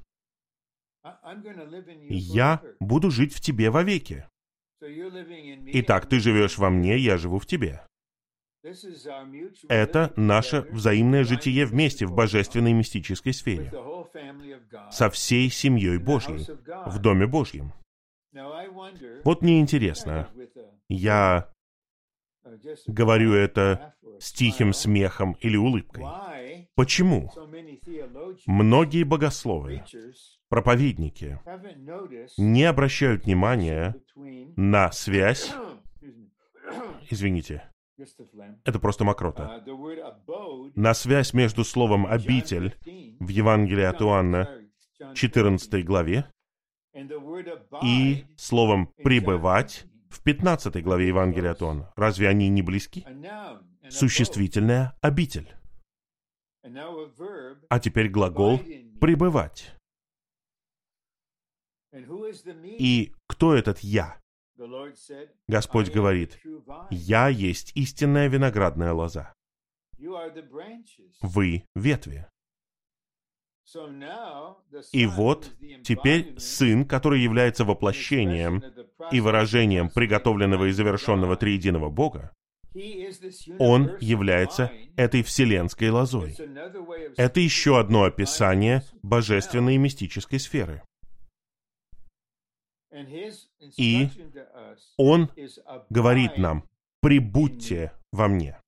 Я 2.08 2.62
буду 2.80 3.10
жить 3.10 3.34
в 3.34 3.40
тебе 3.40 3.70
вовеки. 3.70 4.26
Итак, 4.80 6.08
ты 6.08 6.18
живешь 6.18 6.58
во 6.58 6.70
мне, 6.70 6.96
я 6.98 7.18
живу 7.18 7.38
в 7.38 7.46
тебе. 7.46 7.86
Это 9.68 10.12
наше 10.16 10.62
взаимное 10.70 11.24
житие 11.24 11.66
вместе 11.66 12.06
в 12.06 12.14
божественной 12.14 12.72
мистической 12.72 13.32
сфере. 13.34 13.72
Со 14.90 15.10
всей 15.10 15.50
семьей 15.50 15.98
Божьей, 15.98 16.46
в 16.86 16.98
Доме 16.98 17.26
Божьем. 17.26 17.72
Вот 19.24 19.42
мне 19.42 19.60
интересно, 19.60 20.28
я 20.88 21.52
говорю 22.86 23.34
это 23.34 23.94
с 24.18 24.32
тихим 24.32 24.72
смехом 24.72 25.32
или 25.40 25.56
улыбкой. 25.56 26.04
Почему 26.74 27.30
многие 28.46 29.04
богословы 29.04 29.84
проповедники 30.48 31.38
не 32.38 32.64
обращают 32.64 33.24
внимания 33.24 33.94
на 34.56 34.90
связь, 34.92 35.52
извините, 37.10 37.68
это 38.64 38.78
просто 38.78 39.04
мокрота, 39.04 39.64
на 40.74 40.94
связь 40.94 41.32
между 41.32 41.64
словом 41.64 42.06
«обитель» 42.06 42.76
в 43.20 43.28
Евангелии 43.28 43.84
от 43.84 44.02
Иоанна 44.02 44.60
14 45.14 45.84
главе 45.84 46.30
и 47.82 48.24
словом 48.36 48.88
«пребывать» 49.02 49.86
в 50.10 50.22
15 50.22 50.82
главе 50.82 51.08
Евангелия 51.08 51.52
от 51.52 51.62
Иоанна. 51.62 51.92
Разве 51.96 52.28
они 52.28 52.48
не 52.48 52.62
близки? 52.62 53.06
Существительная 53.88 54.96
«обитель». 55.00 55.54
А 57.68 57.80
теперь 57.80 58.08
глагол 58.08 58.60
«пребывать». 59.00 59.74
И 62.78 63.12
кто 63.28 63.54
этот 63.54 63.80
«я»? 63.80 64.23
Господь 65.48 65.90
говорит, 65.90 66.38
«Я 66.90 67.28
есть 67.28 67.72
истинная 67.74 68.28
виноградная 68.28 68.92
лоза. 68.92 69.34
Вы— 71.20 71.64
ветви». 71.74 72.26
И 74.92 75.06
вот 75.06 75.50
теперь 75.82 76.38
Сын, 76.38 76.84
который 76.86 77.20
является 77.20 77.64
воплощением 77.64 78.62
и 79.10 79.20
выражением 79.20 79.88
приготовленного 79.88 80.66
и 80.66 80.72
завершенного 80.72 81.36
триединого 81.36 81.88
Бога, 81.88 82.32
он 83.58 83.96
является 84.00 84.70
этой 84.96 85.22
вселенской 85.22 85.90
лозой. 85.90 86.36
Это 87.16 87.40
еще 87.40 87.78
одно 87.78 88.04
описание 88.04 88.82
божественной 89.02 89.76
и 89.76 89.78
мистической 89.78 90.38
сферы. 90.38 90.82
И 93.76 94.08
Он 94.96 95.30
говорит 95.90 96.38
нам, 96.38 96.68
прибудьте 97.00 97.92
во 98.12 98.28
мне, 98.28 98.60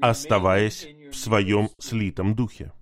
оставаясь 0.00 0.86
в 1.10 1.14
своем 1.14 1.70
слитом 1.78 2.34
духе. 2.34 2.72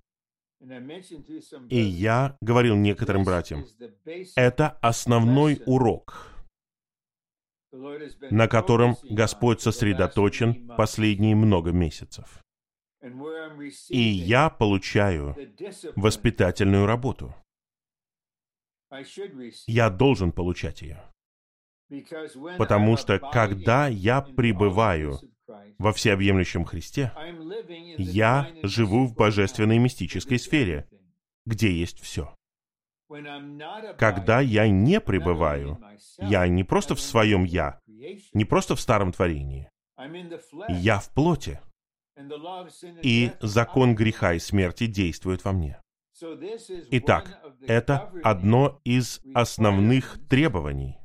И 1.69 1.79
я 1.79 2.37
говорил 2.41 2.75
некоторым 2.75 3.23
братьям, 3.23 3.65
это 4.35 4.71
основной 4.81 5.61
урок, 5.65 6.35
на 7.71 8.47
котором 8.49 8.97
Господь 9.03 9.61
сосредоточен 9.61 10.67
последние 10.75 11.35
много 11.35 11.71
месяцев. 11.71 12.43
И 13.87 13.99
я 13.99 14.49
получаю 14.49 15.35
воспитательную 15.95 16.85
работу. 16.85 17.33
Я 19.67 19.89
должен 19.89 20.31
получать 20.31 20.81
ее. 20.81 21.01
Потому 22.57 22.97
что 22.97 23.19
когда 23.19 23.87
я 23.87 24.21
пребываю 24.21 25.19
во 25.77 25.93
всеобъемлющем 25.93 26.65
Христе, 26.65 27.11
я 27.97 28.51
живу 28.63 29.05
в 29.05 29.15
божественной 29.15 29.79
мистической 29.79 30.37
сфере, 30.37 30.87
где 31.45 31.71
есть 31.71 31.99
все. 31.99 32.35
Когда 33.97 34.39
я 34.39 34.67
не 34.67 35.01
пребываю, 35.01 35.79
я 36.19 36.47
не 36.47 36.63
просто 36.63 36.93
в 36.93 37.01
своем 37.01 37.43
«я», 37.43 37.79
не 38.33 38.45
просто 38.45 38.75
в 38.75 38.79
старом 38.79 39.11
творении. 39.11 39.69
Я 40.69 40.99
в 40.99 41.09
плоти. 41.09 41.59
И 43.01 43.31
закон 43.41 43.95
греха 43.95 44.33
и 44.33 44.39
смерти 44.39 44.85
действует 44.85 45.43
во 45.43 45.53
мне. 45.53 45.81
Итак, 46.91 47.39
это 47.67 48.11
одно 48.23 48.81
из 48.83 49.21
основных 49.33 50.19
требований 50.29 50.97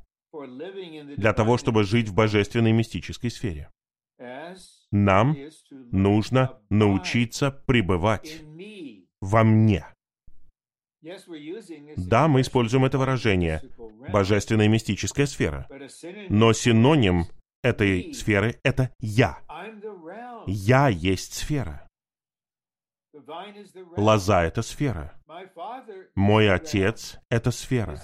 для 1.17 1.33
того, 1.33 1.57
чтобы 1.57 1.83
жить 1.83 2.09
в 2.09 2.13
божественной 2.13 2.71
мистической 2.71 3.31
сфере. 3.31 3.69
Нам 4.91 5.35
нужно 5.91 6.59
научиться 6.69 7.51
пребывать 7.51 8.41
во 9.21 9.43
мне. 9.43 9.85
Да, 11.97 12.27
мы 12.27 12.41
используем 12.41 12.85
это 12.85 12.97
выражение 12.97 13.61
«божественная 14.11 14.67
мистическая 14.67 15.27
сфера», 15.27 15.67
но 16.29 16.51
синоним 16.53 17.25
этой 17.63 18.13
сферы— 18.13 18.59
это 18.63 18.91
«я». 18.99 19.39
Я 20.47 20.89
есть 20.89 21.33
сфера. 21.33 21.84
Лоза— 23.97 24.43
это 24.45 24.61
сфера. 24.61 25.13
Мой 26.15 26.49
отец— 26.49 27.17
это 27.29 27.51
сфера. 27.51 27.99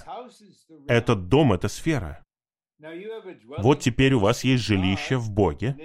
Этот 0.88 1.28
дом— 1.28 1.52
это 1.54 1.68
сфера. 1.68 2.24
Вот 3.58 3.80
теперь 3.80 4.14
у 4.14 4.18
вас 4.18 4.44
есть 4.44 4.64
жилище 4.64 5.16
в 5.16 5.30
Боге 5.30 5.76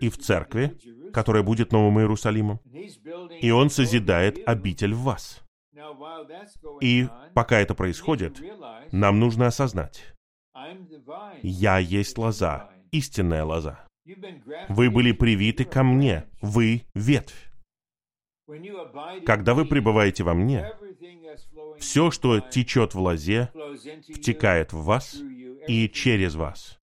и 0.00 0.08
в 0.08 0.16
церкви, 0.18 0.78
которая 1.12 1.42
будет 1.42 1.72
Новым 1.72 2.00
Иерусалимом, 2.00 2.60
и 3.40 3.50
Он 3.50 3.68
созидает 3.68 4.38
обитель 4.46 4.94
в 4.94 5.02
вас. 5.02 5.42
И 6.80 7.08
пока 7.34 7.60
это 7.60 7.74
происходит, 7.74 8.40
нам 8.92 9.20
нужно 9.20 9.46
осознать, 9.46 10.14
я 11.42 11.78
есть 11.78 12.16
лоза, 12.18 12.70
истинная 12.92 13.44
лоза. 13.44 13.86
Вы 14.68 14.90
были 14.90 15.12
привиты 15.12 15.64
ко 15.64 15.82
мне, 15.82 16.24
вы 16.40 16.82
ветвь. 16.94 17.51
Когда 18.46 19.54
вы 19.54 19.64
пребываете 19.64 20.24
во 20.24 20.34
мне, 20.34 20.72
все, 21.78 22.10
что 22.10 22.40
течет 22.40 22.94
в 22.94 23.00
лозе, 23.00 23.52
втекает 24.12 24.72
в 24.72 24.82
вас 24.84 25.16
и 25.68 25.88
через 25.88 26.34
вас. 26.34 26.78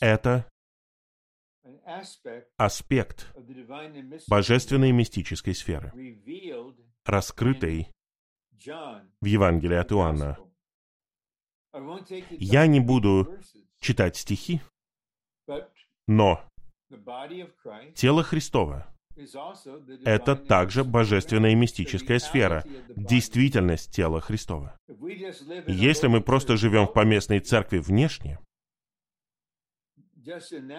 Это 0.00 0.48
аспект 2.56 3.34
божественной 4.28 4.92
мистической 4.92 5.54
сферы, 5.54 5.92
раскрытой 7.04 7.90
в 8.52 9.24
Евангелии 9.24 9.76
от 9.76 9.92
Иоанна. 9.92 10.38
Я 12.30 12.66
не 12.66 12.80
буду 12.80 13.38
читать 13.80 14.16
стихи, 14.16 14.60
но 16.06 16.46
тело 17.94 18.22
Христово— 18.22 18.86
это 20.04 20.36
также 20.36 20.84
божественная 20.84 21.54
мистическая 21.54 22.18
сфера, 22.18 22.64
действительность 22.94 23.94
тела 23.94 24.20
Христова. 24.20 24.78
Если 25.66 26.06
мы 26.06 26.20
просто 26.20 26.56
живем 26.56 26.86
в 26.86 26.92
поместной 26.92 27.40
церкви 27.40 27.78
внешне, 27.78 28.38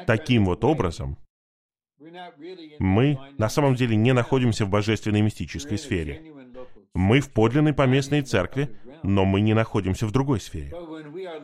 таким 0.06 0.46
вот 0.46 0.63
образом, 0.63 1.17
мы 2.80 3.17
на 3.38 3.50
самом 3.50 3.76
деле 3.76 3.96
не 3.96 4.13
находимся 4.13 4.65
в 4.65 4.70
божественной 4.70 5.22
мистической 5.22 5.78
сфере. 5.78 6.34
Мы 6.93 7.22
в 7.22 7.32
подлинной 7.32 7.74
поместной 7.74 8.22
церкви, 8.22 8.78
но 9.04 9.26
мы 9.26 9.41
не 9.41 9.54
находимся 9.54 10.06
в 10.06 10.12
другой 10.12 10.39
сфере. 10.39 10.74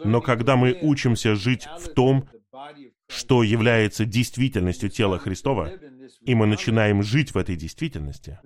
Но 0.04 0.22
когда 0.22 0.56
мы 0.56 0.78
учимся 0.82 1.36
жить 1.36 1.68
в 1.80 1.88
том, 1.94 2.28
что 3.14 3.44
является 3.44 4.06
действительностью 4.06 4.90
тела 4.90 5.20
Христова, 5.20 5.72
и 6.22 6.36
мы 6.36 6.46
начинаем 6.48 7.04
жить 7.04 7.34
в 7.34 7.38
этой 7.38 7.56
действительности, 7.56 8.40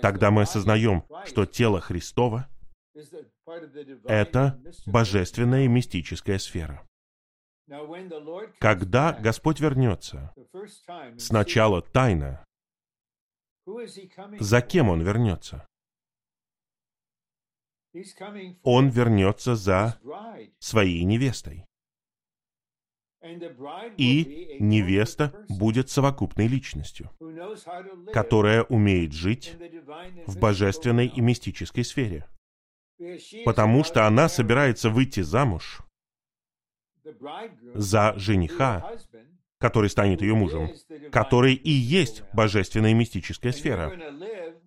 тогда 0.00 0.30
мы 0.30 0.42
осознаем, 0.42 1.04
что 1.26 1.44
тело 1.44 1.80
Христова— 1.80 2.48
это 4.04 4.60
божественная 4.86 5.68
мистическая 5.68 6.38
сфера. 6.38 6.86
Когда 8.58 9.12
Господь 9.12 9.60
вернется, 9.60 10.34
сначала 11.18 11.82
тайна. 11.82 12.44
За 14.38 14.60
кем 14.60 14.90
Он 14.90 15.00
вернется? 15.02 15.66
Он 18.62 18.88
вернется 18.88 19.54
за 19.54 19.98
своей 20.58 21.04
невестой. 21.04 21.64
И 23.96 24.56
невеста 24.60 25.32
будет 25.48 25.90
совокупной 25.90 26.46
личностью, 26.46 27.10
которая 28.12 28.64
умеет 28.64 29.12
жить 29.12 29.54
в 30.26 30.38
божественной 30.38 31.06
и 31.06 31.20
мистической 31.20 31.84
сфере. 31.84 32.26
Потому 33.44 33.84
что 33.84 34.06
она 34.06 34.28
собирается 34.28 34.90
выйти 34.90 35.20
замуж 35.20 35.80
за 37.74 38.14
жениха, 38.16 38.92
который 39.58 39.90
станет 39.90 40.20
ее 40.22 40.34
мужем, 40.34 40.70
который 41.10 41.54
и 41.54 41.70
есть 41.70 42.22
божественная 42.32 42.90
и 42.90 42.94
мистическая 42.94 43.52
сфера. 43.52 43.92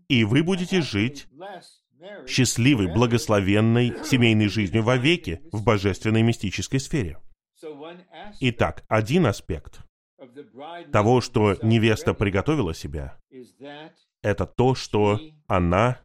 И 0.08 0.24
вы 0.24 0.44
будете 0.44 0.82
жить 0.82 1.28
счастливой, 2.28 2.88
благословенной 2.88 3.94
семейной 4.04 4.48
жизнью 4.48 4.84
вовеки 4.84 5.42
в 5.52 5.64
божественной 5.64 6.22
мистической 6.22 6.80
сфере. 6.80 7.18
Итак, 8.40 8.84
один 8.88 9.26
аспект 9.26 9.82
того, 10.92 11.22
что 11.22 11.58
невеста 11.62 12.14
приготовила 12.14 12.74
себя, 12.74 13.20
это 14.22 14.46
то, 14.46 14.76
что 14.76 15.20
она 15.48 16.02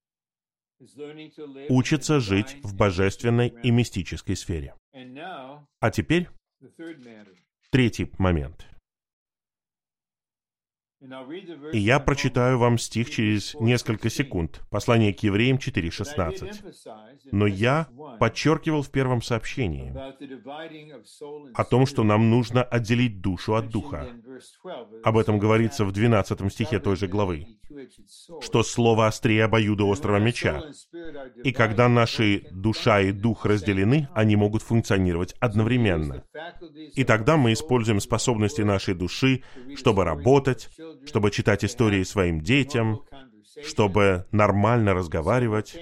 учится 1.68 2.20
жить 2.20 2.56
в 2.62 2.74
божественной 2.74 3.48
и 3.48 3.70
мистической 3.70 4.36
сфере. 4.36 4.74
А 5.80 5.90
теперь 5.90 6.28
третий 7.70 8.10
момент. 8.18 8.66
И 11.72 11.78
я 11.78 11.98
прочитаю 11.98 12.58
вам 12.58 12.78
стих 12.78 13.10
через 13.10 13.54
несколько 13.54 14.08
секунд. 14.08 14.60
Послание 14.70 15.12
к 15.12 15.20
евреям 15.20 15.56
4.16. 15.56 16.74
Но 17.32 17.46
я 17.46 17.88
подчеркивал 18.20 18.82
в 18.82 18.90
первом 18.90 19.20
сообщении 19.22 19.92
о 21.54 21.64
том, 21.64 21.86
что 21.86 22.04
нам 22.04 22.30
нужно 22.30 22.62
отделить 22.62 23.20
душу 23.20 23.54
от 23.54 23.68
духа. 23.68 24.08
Об 25.04 25.18
этом 25.18 25.38
говорится 25.38 25.84
в 25.84 25.92
12 25.92 26.52
стихе 26.52 26.78
той 26.78 26.96
же 26.96 27.06
главы. 27.06 27.46
Что 28.40 28.62
слово 28.62 29.06
острее 29.06 29.44
острого 29.46 30.18
меча. 30.18 30.62
И 31.44 31.52
когда 31.52 31.88
наши 31.88 32.46
душа 32.50 33.00
и 33.00 33.12
дух 33.12 33.46
разделены, 33.46 34.08
они 34.14 34.36
могут 34.36 34.62
функционировать 34.62 35.34
одновременно. 35.40 36.24
И 36.94 37.04
тогда 37.04 37.36
мы 37.36 37.52
используем 37.52 38.00
способности 38.00 38.62
нашей 38.62 38.94
души, 38.94 39.42
чтобы 39.76 40.04
работать, 40.04 40.70
чтобы 41.06 41.30
читать 41.30 41.64
истории 41.64 42.02
своим 42.02 42.40
детям, 42.40 43.02
чтобы 43.62 44.26
нормально 44.32 44.94
разговаривать, 44.94 45.76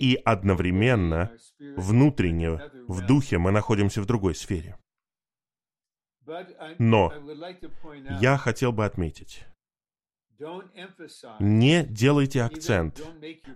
и 0.00 0.18
одновременно, 0.24 1.30
внутренне, 1.76 2.60
в 2.88 3.06
духе 3.06 3.38
мы 3.38 3.50
находимся 3.50 4.00
в 4.02 4.06
другой 4.06 4.34
сфере. 4.34 4.76
Но 6.78 7.12
я 8.20 8.36
хотел 8.36 8.72
бы 8.72 8.84
отметить, 8.84 9.46
не 11.40 11.84
делайте 11.84 12.42
акцент. 12.42 13.02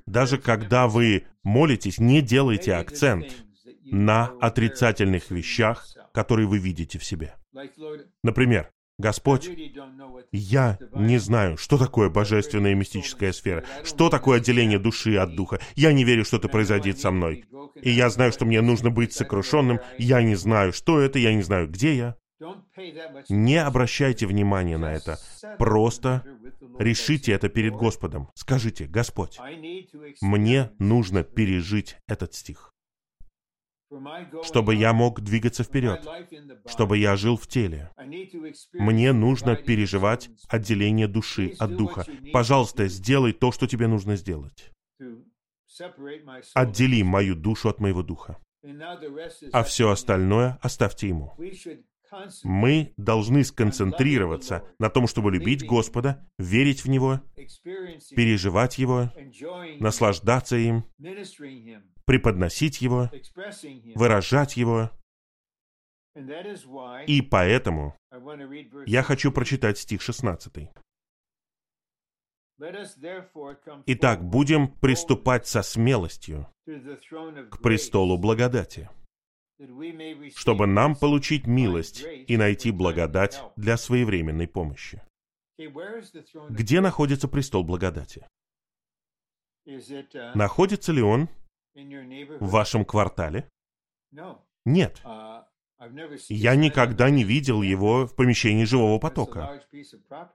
Даже 0.07 0.39
когда 0.39 0.89
вы 0.89 1.27
молитесь, 1.43 1.99
не 1.99 2.23
делайте 2.23 2.75
акцент 2.75 3.45
на 3.85 4.33
отрицательных 4.41 5.31
вещах, 5.31 5.87
которые 6.13 6.47
вы 6.47 6.59
видите 6.59 6.99
в 6.99 7.05
себе. 7.05 7.35
Например, 8.23 8.71
Господь, 8.99 9.51
я 10.31 10.79
не 10.95 11.19
знаю, 11.19 11.57
что 11.57 11.79
такое 11.79 12.11
божественная 12.11 12.75
мистическая 12.75 13.33
сфера, 13.33 13.65
что 13.83 14.11
такое 14.11 14.39
отделение 14.39 14.79
души 14.79 15.17
от 15.17 15.35
духа. 15.35 15.59
Я 15.75 15.93
не 15.93 16.05
верю, 16.05 16.25
что 16.25 16.37
это 16.37 16.49
произойдет 16.49 16.99
со 16.99 17.11
мной. 17.11 17.47
И 17.81 17.91
я 17.91 18.11
знаю, 18.11 18.31
что 18.31 18.45
мне 18.45 18.61
нужно 18.61 18.91
быть 18.91 19.15
сокрушенным. 19.15 19.81
Я 19.99 20.23
не 20.23 20.35
знаю, 20.35 20.75
что 20.75 21.01
это, 21.01 21.19
я 21.19 21.35
не 21.35 21.43
знаю, 21.43 21.69
где 21.69 21.95
я. 21.97 22.17
Не 23.29 23.57
обращайте 23.57 24.27
внимания 24.27 24.79
на 24.79 24.93
это. 24.93 25.19
Просто 25.59 26.25
решите 26.79 27.33
это 27.33 27.49
перед 27.49 27.75
Господом. 27.75 28.31
Скажите, 28.35 28.87
Господь, 28.87 29.39
мне 30.21 30.71
нужно 30.79 31.23
пережить 31.23 31.97
этот 32.07 32.35
стих, 32.35 32.73
чтобы 34.43 34.75
я 34.75 34.93
мог 34.93 35.21
двигаться 35.21 35.65
вперед, 35.65 36.07
чтобы 36.67 36.99
я 36.99 37.17
жил 37.17 37.37
в 37.37 37.47
теле. 37.47 37.91
Мне 38.73 39.13
нужно 39.13 39.57
переживать 39.57 40.31
отделение 40.49 41.09
души 41.09 41.55
от 41.59 41.77
духа. 41.77 42.07
Пожалуйста, 42.33 42.89
сделай 42.89 43.33
то, 43.33 43.53
что 43.53 43.67
тебе 43.67 43.87
нужно 43.87 44.17
сделать. 44.17 44.73
Отдели 46.55 47.03
мою 47.03 47.35
душу 47.35 47.69
от 47.69 47.81
моего 47.81 48.03
духа. 48.03 48.39
А 49.53 49.63
все 49.63 49.91
остальное 49.91 50.59
оставьте 50.61 51.09
ему. 51.09 51.35
Мы 52.45 52.93
должны 52.97 53.45
сконцентрироваться 53.45 54.65
на 54.79 54.91
том, 54.91 55.07
чтобы 55.07 55.31
любить 55.31 55.67
Господа, 55.67 56.29
верить 56.39 56.85
в 56.85 56.89
Него, 56.89 57.21
переживать 58.17 58.79
Его, 58.79 59.13
наслаждаться 59.79 60.57
им, 60.57 60.85
преподносить 62.05 62.81
Его, 62.81 63.11
выражать 63.95 64.57
Его. 64.57 64.91
И 67.07 67.23
поэтому 67.23 67.97
я 68.87 69.03
хочу 69.03 69.31
прочитать 69.31 69.79
стих 69.79 70.03
16. 70.03 70.71
Итак, 73.87 74.23
будем 74.23 74.69
приступать 74.69 75.47
со 75.47 75.63
смелостью 75.63 76.47
к 76.67 77.63
престолу 77.63 78.19
благодати, 78.19 78.91
чтобы 80.35 80.67
нам 80.67 80.97
получить 80.97 81.47
милость 81.47 82.05
и 82.27 82.37
найти 82.37 82.71
благодать 82.71 83.43
для 83.57 83.77
своевременной 83.77 84.49
помощи. 84.49 85.03
Где 86.49 86.81
находится 86.81 87.29
престол 87.29 87.65
благодати? 87.65 88.27
Находится 90.35 90.93
ли 90.93 91.03
он 91.03 91.29
в 91.75 92.51
вашем 92.51 92.85
квартале? 92.85 93.49
Нет. 94.65 95.03
Я 96.29 96.57
никогда 96.57 97.11
не 97.11 97.25
видел 97.25 97.63
его 97.63 98.07
в 98.07 98.15
помещении 98.15 98.65
живого 98.65 98.99
потока. 98.99 99.63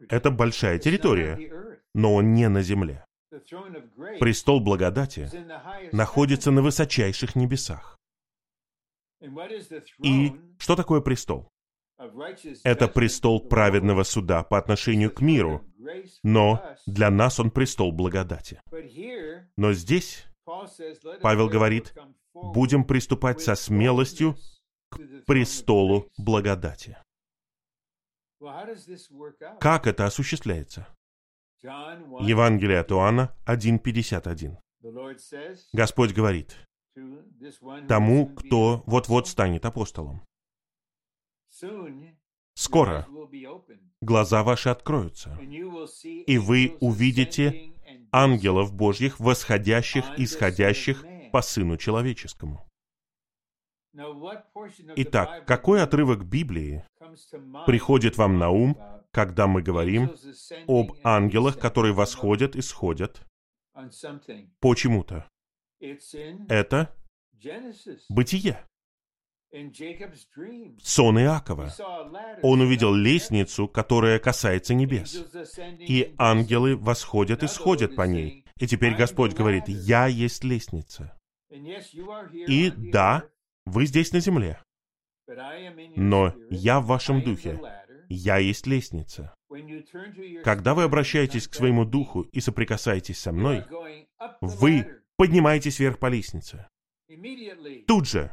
Это 0.09 0.31
большая 0.31 0.79
территория, 0.79 1.79
но 1.93 2.15
он 2.15 2.33
не 2.33 2.49
на 2.49 2.61
земле. 2.61 3.05
Престол 4.19 4.59
благодати 4.59 5.29
находится 5.91 6.51
на 6.51 6.61
высочайших 6.61 7.35
небесах. 7.35 7.94
И 10.03 10.33
что 10.59 10.75
такое 10.75 11.01
престол? 11.01 11.49
Это 12.63 12.87
престол 12.87 13.39
праведного 13.39 14.03
суда 14.03 14.43
по 14.43 14.57
отношению 14.57 15.11
к 15.11 15.21
миру, 15.21 15.63
но 16.23 16.75
для 16.85 17.09
нас 17.09 17.39
он 17.39 17.51
престол 17.51 17.91
благодати. 17.91 18.61
Но 19.55 19.73
здесь 19.73 20.25
Павел 21.21 21.47
говорит, 21.49 21.93
будем 22.33 22.83
приступать 22.83 23.41
со 23.41 23.55
смелостью 23.55 24.35
к 24.89 24.99
престолу 25.25 26.09
благодати. 26.17 26.97
Как 29.59 29.87
это 29.87 30.05
осуществляется? 30.05 30.87
Евангелие 31.61 32.79
от 32.79 32.91
Иоанна 32.91 33.33
1.51. 33.47 34.57
Господь 35.73 36.13
говорит, 36.13 36.55
тому, 37.87 38.27
кто 38.27 38.83
вот-вот 38.85 39.27
станет 39.27 39.65
апостолом. 39.65 40.21
Скоро 42.53 43.07
глаза 44.01 44.43
ваши 44.43 44.69
откроются, 44.69 45.37
и 45.41 46.37
вы 46.37 46.77
увидите 46.79 47.73
ангелов 48.11 48.73
Божьих, 48.73 49.19
восходящих 49.19 50.17
и 50.17 50.25
сходящих 50.25 51.05
по 51.31 51.41
Сыну 51.41 51.77
Человеческому. 51.77 52.65
Итак, 54.95 55.45
какой 55.45 55.81
отрывок 55.81 56.25
Библии 56.25 56.85
приходит 57.65 58.17
вам 58.17 58.37
на 58.37 58.49
ум, 58.49 58.77
когда 59.11 59.47
мы 59.47 59.61
говорим 59.61 60.11
об 60.67 60.97
ангелах, 61.03 61.59
которые 61.59 61.93
восходят 61.93 62.55
и 62.55 62.61
сходят 62.61 63.21
почему-то? 64.59 65.29
Это 66.49 66.95
бытие. 68.09 68.65
Сон 70.81 71.19
Иакова. 71.19 71.71
Он 72.41 72.61
увидел 72.61 72.93
лестницу, 72.93 73.67
которая 73.67 74.19
касается 74.19 74.73
небес. 74.73 75.25
И 75.79 76.13
ангелы 76.17 76.75
восходят 76.75 77.43
и 77.43 77.47
сходят 77.47 77.95
по 77.95 78.03
ней. 78.03 78.45
И 78.57 78.67
теперь 78.67 78.95
Господь 78.95 79.33
говорит, 79.33 79.67
«Я 79.67 80.07
есть 80.07 80.43
лестница». 80.43 81.17
И 81.49 82.71
да, 82.75 83.23
вы 83.65 83.85
здесь 83.85 84.11
на 84.11 84.19
земле. 84.19 84.59
Но 85.95 86.33
я 86.49 86.79
в 86.79 86.87
вашем 86.87 87.21
духе. 87.23 87.59
Я 88.09 88.37
есть 88.37 88.67
лестница. 88.67 89.33
Когда 90.43 90.73
вы 90.73 90.83
обращаетесь 90.83 91.47
к 91.47 91.53
своему 91.53 91.85
духу 91.85 92.21
и 92.21 92.39
соприкасаетесь 92.41 93.19
со 93.19 93.31
мной, 93.31 93.65
вы 94.41 95.01
поднимаетесь 95.17 95.79
вверх 95.79 95.99
по 95.99 96.07
лестнице. 96.07 96.67
Тут 97.87 98.07
же. 98.07 98.31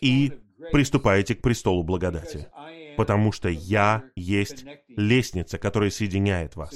И 0.00 0.32
приступаете 0.72 1.34
к 1.34 1.42
престолу 1.42 1.82
благодати. 1.82 2.48
Потому 2.96 3.32
что 3.32 3.48
я 3.48 4.04
есть 4.16 4.64
лестница, 4.88 5.58
которая 5.58 5.90
соединяет 5.90 6.56
вас. 6.56 6.74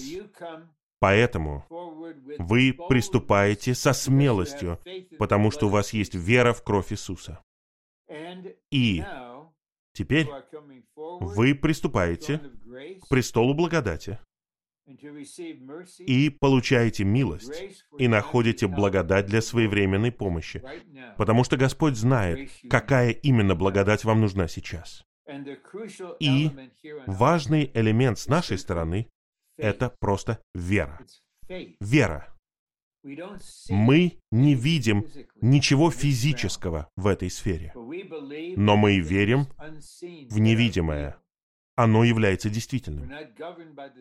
Поэтому 1.00 1.64
вы 2.38 2.76
приступаете 2.88 3.74
со 3.74 3.92
смелостью, 3.92 4.80
потому 5.18 5.50
что 5.50 5.66
у 5.66 5.70
вас 5.70 5.92
есть 5.92 6.14
вера 6.14 6.52
в 6.52 6.62
кровь 6.62 6.92
Иисуса. 6.92 7.42
И 8.70 9.04
теперь 9.92 10.26
вы 10.96 11.54
приступаете 11.54 12.40
к 13.00 13.08
престолу 13.08 13.54
благодати 13.54 14.18
и 15.98 16.30
получаете 16.30 17.04
милость 17.04 17.76
и 17.98 18.08
находите 18.08 18.66
благодать 18.66 19.26
для 19.26 19.42
своевременной 19.42 20.12
помощи, 20.12 20.62
потому 21.16 21.44
что 21.44 21.56
Господь 21.56 21.96
знает, 21.96 22.50
какая 22.70 23.10
именно 23.10 23.54
благодать 23.54 24.04
вам 24.04 24.20
нужна 24.20 24.48
сейчас. 24.48 25.04
И 26.20 26.50
важный 27.06 27.70
элемент 27.74 28.18
с 28.18 28.28
нашей 28.28 28.58
стороны 28.58 29.08
это 29.58 29.94
просто 30.00 30.40
вера. 30.54 30.98
Вера. 31.80 32.34
Мы 33.68 34.18
не 34.30 34.54
видим 34.54 35.06
ничего 35.40 35.90
физического 35.90 36.90
в 36.96 37.06
этой 37.06 37.30
сфере, 37.30 37.72
но 38.56 38.76
мы 38.76 38.98
верим 38.98 39.46
в 40.30 40.38
невидимое. 40.38 41.18
Оно 41.78 42.02
является 42.02 42.50
действительным. 42.50 43.08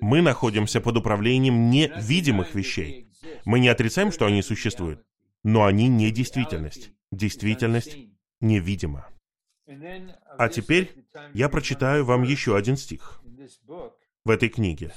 Мы 0.01 0.23
находимся 0.23 0.81
под 0.81 0.97
управлением 0.97 1.69
невидимых 1.69 2.55
вещей. 2.55 3.07
Мы 3.45 3.59
не 3.59 3.67
отрицаем, 3.67 4.11
что 4.11 4.25
они 4.25 4.41
существуют, 4.41 5.05
но 5.43 5.63
они 5.63 5.87
не 5.87 6.09
действительность. 6.09 6.89
Действительность 7.11 7.95
невидима. 8.41 9.07
А 10.39 10.49
теперь 10.49 11.05
я 11.35 11.49
прочитаю 11.49 12.03
вам 12.03 12.23
еще 12.23 12.57
один 12.57 12.77
стих 12.77 13.21
в 14.25 14.31
этой 14.31 14.49
книге, 14.49 14.91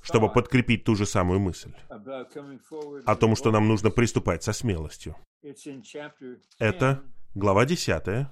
чтобы 0.00 0.32
подкрепить 0.32 0.84
ту 0.84 0.94
же 0.94 1.06
самую 1.06 1.40
мысль 1.40 1.72
о 1.88 3.16
том, 3.16 3.34
что 3.34 3.50
нам 3.50 3.66
нужно 3.66 3.90
приступать 3.90 4.44
со 4.44 4.52
смелостью. 4.52 5.16
Это 6.60 7.02
глава 7.34 7.66
10, 7.66 8.28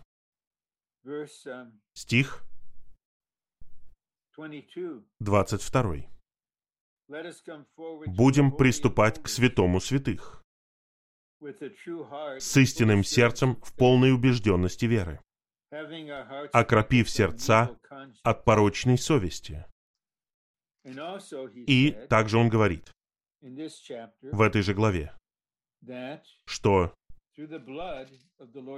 стих 1.95 2.45
22. 4.37 5.97
«Будем 8.07 8.53
приступать 8.53 9.23
к 9.23 9.29
святому 9.29 9.81
святых. 9.81 10.43
С 11.41 12.57
истинным 12.57 13.05
сердцем 13.05 13.57
в 13.63 13.75
полной 13.77 14.13
убежденности 14.13 14.87
веры, 14.87 15.21
окропив 16.53 17.11
сердца 17.11 17.77
от 18.23 18.45
порочной 18.45 18.97
совести, 18.97 19.67
и 21.67 21.91
также 22.09 22.39
он 22.39 22.49
говорит 22.49 22.93
в 23.41 24.41
этой 24.41 24.63
же 24.63 24.73
главе, 24.73 25.13
что 26.47 26.95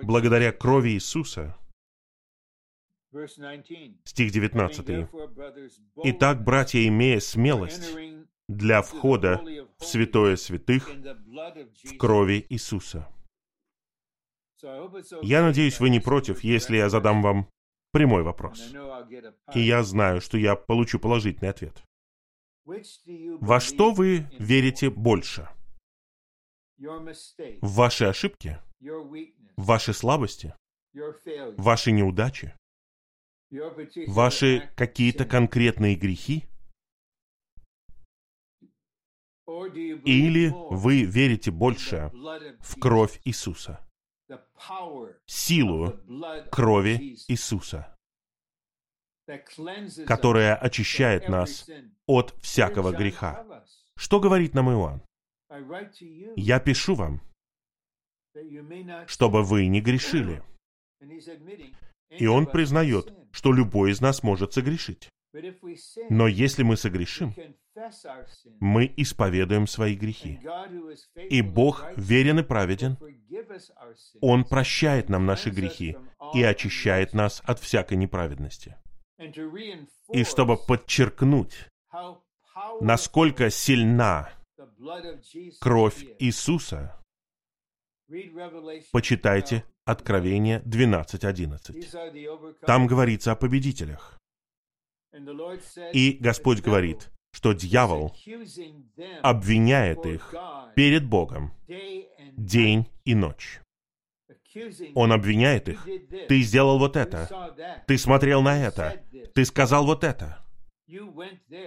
благодаря 0.03 0.53
крови 0.53 0.90
Иисуса, 0.90 1.57
стих 4.05 4.33
19, 4.33 5.09
«Итак, 6.05 6.42
братья, 6.44 6.87
имея 6.87 7.20
смелость 7.20 7.96
для 8.48 8.83
входа 8.83 9.42
в 9.79 9.85
святое 9.85 10.37
святых 10.37 10.88
в 10.88 11.96
крови 11.96 12.44
Иисуса». 12.48 13.09
Я 15.22 15.42
надеюсь, 15.42 15.79
вы 15.81 15.90
не 15.90 16.00
против, 16.00 16.42
если 16.42 16.77
я 16.77 16.88
задам 16.88 17.22
вам 17.22 17.48
прямой 17.92 18.22
вопрос. 18.22 18.72
И 19.55 19.61
я 19.61 19.83
знаю, 19.83 20.20
что 20.20 20.38
я 20.38 20.57
получу 20.57 20.98
положительный 20.98 21.50
ответ. 21.50 21.83
Во 22.64 23.61
что 23.61 23.92
вы 23.92 24.27
верите 24.38 24.90
больше? 24.90 25.48
В 26.79 27.74
ваши 27.74 28.05
ошибки? 28.07 28.59
В 28.81 29.64
ваши 29.64 29.92
слабости? 29.92 30.55
В 30.92 31.62
ваши 31.62 31.92
неудачи? 31.92 32.55
Ваши 34.09 34.73
какие-то 34.77 35.25
конкретные 35.25 35.95
грехи? 35.95 36.45
Или 39.47 40.51
вы 40.71 41.05
верите 41.05 41.51
больше 41.51 42.11
в 42.61 42.81
кровь 42.81 43.21
Иисуса? 43.25 43.81
Силу 45.27 46.01
крови 46.51 47.17
Иисуса, 47.29 47.97
которая 50.07 50.57
очищает 50.57 51.29
нас 51.29 51.69
от 52.07 52.35
всякого 52.43 52.93
греха. 52.93 53.64
Что 53.97 54.19
говорит 54.19 54.55
нам 54.55 54.71
Иоанн? 54.71 55.03
Я 56.37 56.59
пишу 56.59 56.95
вам, 56.95 57.21
чтобы 59.07 59.45
вы 59.45 59.67
не 59.67 59.81
грешили. 59.81 60.43
И 62.11 62.27
он 62.27 62.47
признает, 62.47 63.12
что 63.33 63.53
любой 63.53 63.90
из 63.90 64.01
нас 64.01 64.23
может 64.23 64.53
согрешить. 64.53 65.09
Но 66.11 66.29
если 66.29 66.62
мы 66.62 66.77
согрешим, 66.77 67.35
мы 68.61 68.93
исповедуем 68.97 69.67
свои 69.67 69.97
грехи. 69.97 70.40
И 71.31 71.43
Бог 71.43 71.85
верен 71.97 72.38
и 72.38 72.43
праведен. 72.43 72.97
Он 74.21 74.45
прощает 74.45 75.09
нам 75.09 75.27
наши 75.27 75.51
грехи 75.51 75.97
и 76.35 76.43
очищает 76.43 77.14
нас 77.14 77.43
от 77.45 77.59
всякой 77.59 77.97
неправедности. 77.97 78.77
И 80.12 80.25
чтобы 80.25 80.57
подчеркнуть, 80.57 81.69
насколько 82.81 83.51
сильна 83.51 84.31
кровь 85.61 86.05
Иисуса, 86.19 87.03
почитайте 88.93 89.64
Откровение 89.85 90.61
12.11. 90.61 92.55
Там 92.66 92.87
говорится 92.87 93.33
о 93.33 93.37
победителях. 93.37 94.18
И 95.92 96.16
Господь 96.20 96.61
говорит, 96.62 97.11
что 97.33 97.53
дьявол 97.53 98.16
обвиняет 99.23 100.07
их 100.07 100.35
перед 100.75 101.05
Богом 101.05 101.53
день 102.33 102.88
и 103.05 103.14
ночь. 103.14 103.61
Он 104.94 105.12
обвиняет 105.12 105.68
их. 105.68 105.87
Ты 106.29 106.40
сделал 106.42 106.79
вот 106.79 106.97
это. 106.97 107.85
Ты 107.87 107.99
смотрел 107.99 108.40
на 108.40 108.57
это. 108.59 109.03
Ты 109.35 109.44
сказал 109.44 109.85
вот 109.85 110.05
это. 110.05 110.38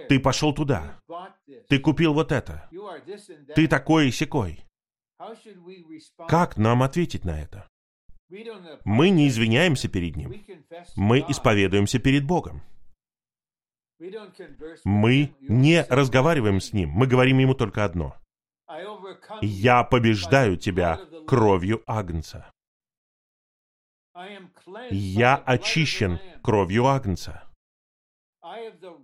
Ты 0.08 0.18
пошел 0.20 0.54
туда. 0.54 0.98
Ты 1.68 1.78
купил 1.78 2.14
вот 2.14 2.32
это. 2.32 2.68
Ты 3.54 3.68
такой 3.68 4.08
и 4.08 4.10
секой. 4.10 4.64
Как 6.28 6.56
нам 6.56 6.82
ответить 6.82 7.24
на 7.24 7.40
это? 7.40 7.67
Мы 8.84 9.10
не 9.10 9.28
извиняемся 9.28 9.88
перед 9.88 10.16
Ним. 10.16 10.34
Мы 10.96 11.24
исповедуемся 11.28 11.98
перед 11.98 12.24
Богом. 12.24 12.62
Мы 14.84 15.34
не 15.40 15.84
разговариваем 15.88 16.60
с 16.60 16.72
Ним. 16.72 16.90
Мы 16.90 17.06
говорим 17.06 17.38
Ему 17.38 17.54
только 17.54 17.84
одно. 17.84 18.16
«Я 19.40 19.82
побеждаю 19.82 20.56
тебя 20.56 21.00
кровью 21.26 21.82
Агнца». 21.86 22.50
Я 24.90 25.36
очищен 25.36 26.18
кровью 26.42 26.86
Агнца. 26.86 27.44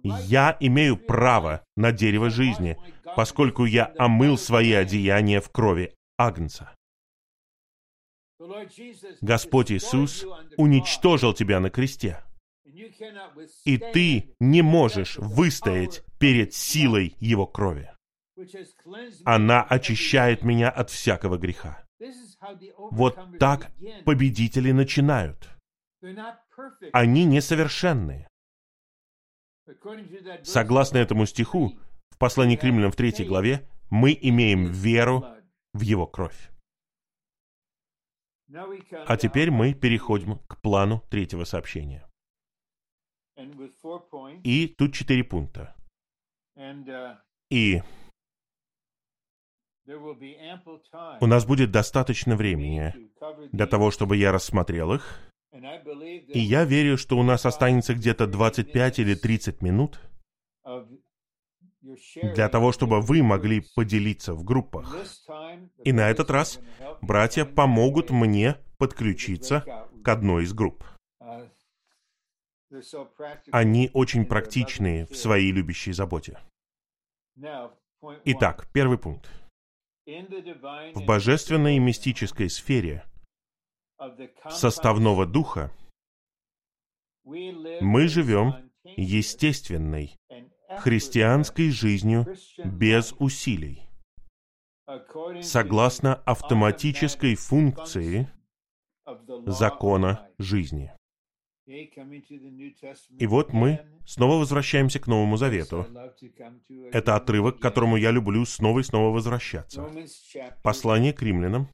Я 0.02 0.56
имею 0.60 0.96
право 0.96 1.64
на 1.76 1.92
дерево 1.92 2.30
жизни, 2.30 2.76
поскольку 3.16 3.64
я 3.64 3.92
омыл 3.98 4.37
свои 4.37 4.72
одеяния 4.72 5.40
в 5.40 5.50
крови 5.50 5.94
Агнца. 6.18 6.74
Господь 9.20 9.70
Иисус 9.73 10.25
уничтожил 10.57 11.35
тебя 11.35 11.61
на 11.61 11.70
кресте. 11.70 12.23
И 13.64 13.79
ты 13.79 14.35
не 14.40 14.62
можешь 14.62 15.16
выстоять 15.18 16.03
перед 16.18 16.55
силой 16.55 17.16
Его 17.20 17.47
крови. 17.47 17.90
Она 19.25 19.62
очищает 19.62 20.42
меня 20.42 20.70
от 20.70 20.90
всякого 20.90 21.38
греха. 21.38 21.85
Вот 22.90 23.16
так 23.38 23.70
победители 24.05 24.73
начинают. 24.73 25.49
Они 26.92 27.25
несовершенные. 27.25 28.29
Согласно 30.42 30.99
этому 30.99 31.27
стиху, 31.27 31.79
в 32.11 32.18
послании 32.18 32.57
к 32.57 32.64
римлянам 32.64 32.92
в 32.92 32.97
третьей 32.97 33.27
главе, 33.27 33.68
мы 33.90 34.16
имеем 34.20 34.66
веру 34.66 35.25
в 35.73 35.81
Его 35.81 36.07
кровь. 36.07 36.51
А 39.07 39.17
теперь 39.17 39.51
мы 39.51 39.75
переходим 39.75 40.38
к 40.47 40.61
плану 40.61 41.03
третьего 41.11 41.45
сообщения. 41.45 42.09
И 44.45 44.69
тут 44.69 44.95
четыре 44.95 45.25
пункта. 45.25 45.75
И 47.51 47.83
у 51.21 51.27
нас 51.27 51.45
будет 51.45 51.71
достаточно 51.71 52.37
времени 52.37 52.95
для 53.53 53.67
того, 53.67 53.90
чтобы 53.90 54.17
я 54.17 54.33
рассмотрел 54.33 54.95
их. 54.95 55.19
И 55.53 56.38
я 56.38 56.64
верю, 56.64 56.97
что 56.97 57.19
у 57.19 57.23
нас 57.23 57.47
останется 57.47 57.95
где-то 57.95 58.27
25 58.27 58.99
или 59.01 59.14
30 59.14 59.62
минут 59.62 60.01
для 62.22 62.48
того, 62.48 62.72
чтобы 62.72 63.00
вы 63.00 63.22
могли 63.22 63.62
поделиться 63.74 64.35
в 64.35 64.44
группах. 64.44 64.96
И 65.85 65.92
на 65.92 66.09
этот 66.11 66.30
раз 66.30 66.61
братья 67.02 67.44
помогут 67.44 68.11
мне 68.11 68.57
подключиться 68.78 69.64
к 70.02 70.09
одной 70.09 70.44
из 70.44 70.52
групп. 70.52 70.85
Они 73.52 73.90
очень 73.92 74.26
практичные 74.26 75.07
в 75.07 75.16
своей 75.16 75.52
любящей 75.52 75.92
заботе. 75.92 76.38
Итак, 78.24 78.68
первый 78.72 78.98
пункт. 78.98 79.30
В 80.07 81.04
божественной 81.07 81.76
и 81.76 81.78
мистической 81.78 82.50
сфере 82.50 83.04
составного 84.50 85.24
духа 85.24 85.72
мы 87.24 88.09
живем 88.09 88.70
естественной 88.85 90.18
христианской 90.79 91.70
жизнью 91.70 92.27
без 92.64 93.12
усилий, 93.18 93.83
согласно 95.42 96.14
автоматической 96.14 97.35
функции 97.35 98.29
закона 99.46 100.29
жизни. 100.38 100.92
И 101.66 103.27
вот 103.27 103.53
мы 103.53 103.81
снова 104.05 104.38
возвращаемся 104.38 105.00
к 105.00 105.07
Новому 105.07 105.37
Завету. 105.38 105.87
Это 106.92 107.16
отрывок, 107.16 107.59
к 107.59 107.62
которому 107.62 107.96
я 107.96 108.11
люблю 108.11 108.44
снова 108.44 108.81
и 108.81 108.83
снова 108.83 109.14
возвращаться. 109.14 109.90
Послание 110.62 111.14
к 111.14 111.22
римлянам, 111.22 111.70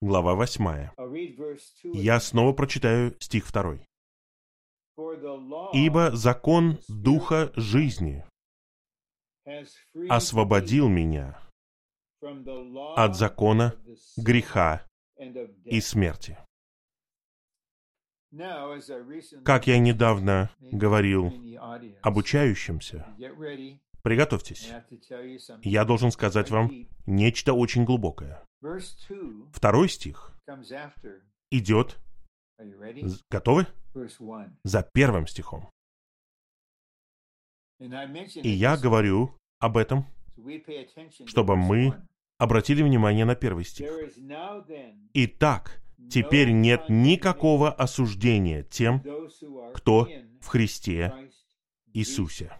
глава 0.00 0.34
8. 0.34 0.90
Я 1.92 2.18
снова 2.18 2.52
прочитаю 2.52 3.14
стих 3.20 3.52
2. 3.52 3.78
«Ибо 5.72 6.10
закон 6.14 6.78
Духа 6.88 7.52
жизни 7.56 8.24
освободил 10.08 10.88
меня 10.88 11.38
от 12.96 13.16
закона 13.16 13.74
греха 14.16 14.86
и 15.64 15.80
смерти». 15.80 16.38
Как 19.44 19.66
я 19.66 19.78
недавно 19.78 20.50
говорил 20.60 21.32
обучающимся, 22.02 23.06
приготовьтесь. 24.02 24.72
Я 25.62 25.84
должен 25.84 26.12
сказать 26.12 26.50
вам 26.50 26.70
нечто 27.06 27.54
очень 27.54 27.84
глубокое. 27.84 28.44
Второй 29.52 29.88
стих 29.88 30.32
идет. 31.50 31.98
Готовы? 33.30 33.66
За 34.64 34.82
первым 34.82 35.26
стихом. 35.26 35.68
И 37.78 38.48
я 38.48 38.76
говорю 38.76 39.34
об 39.58 39.76
этом, 39.76 40.06
чтобы 41.26 41.56
мы 41.56 41.94
обратили 42.38 42.82
внимание 42.82 43.24
на 43.24 43.34
первый 43.34 43.64
стих. 43.64 43.90
Итак, 45.14 45.82
теперь 46.10 46.50
нет 46.50 46.84
никакого 46.88 47.72
осуждения 47.72 48.62
тем, 48.62 49.02
кто 49.74 50.08
в 50.40 50.46
Христе 50.46 51.30
Иисусе. 51.92 52.52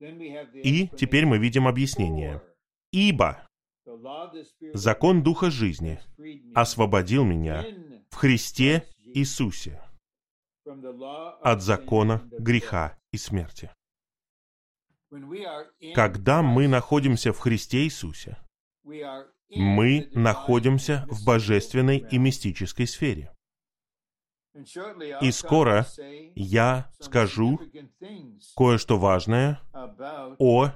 И 0.00 0.88
теперь 0.96 1.26
мы 1.26 1.38
видим 1.38 1.68
объяснение. 1.68 2.42
Ибо 2.92 3.46
закон 4.74 5.22
Духа 5.22 5.50
жизни 5.50 6.00
освободил 6.54 7.24
меня 7.24 7.64
в 8.12 8.16
Христе 8.16 8.86
Иисусе 9.14 9.80
от 11.42 11.62
закона 11.62 12.22
греха 12.38 12.96
и 13.10 13.16
смерти. 13.16 13.70
Когда 15.94 16.42
мы 16.42 16.68
находимся 16.68 17.32
в 17.32 17.38
Христе 17.38 17.84
Иисусе, 17.84 18.36
мы 18.84 20.08
находимся 20.12 21.06
в 21.08 21.24
божественной 21.24 21.98
и 21.98 22.18
мистической 22.18 22.86
сфере. 22.86 23.34
И 25.22 25.30
скоро 25.32 25.86
я 26.34 26.92
скажу 27.00 27.58
кое-что 28.54 28.98
важное 28.98 29.60
о 30.38 30.70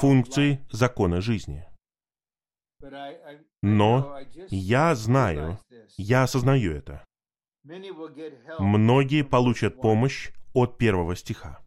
функции 0.00 0.66
закона 0.70 1.22
жизни. 1.22 1.66
Но 3.62 4.18
я 4.48 4.94
знаю, 4.94 5.58
я 5.96 6.24
осознаю 6.24 6.74
это. 6.74 7.04
Многие 8.58 9.22
получат 9.22 9.80
помощь 9.80 10.32
от 10.52 10.78
первого 10.78 11.16
стиха. 11.16 11.64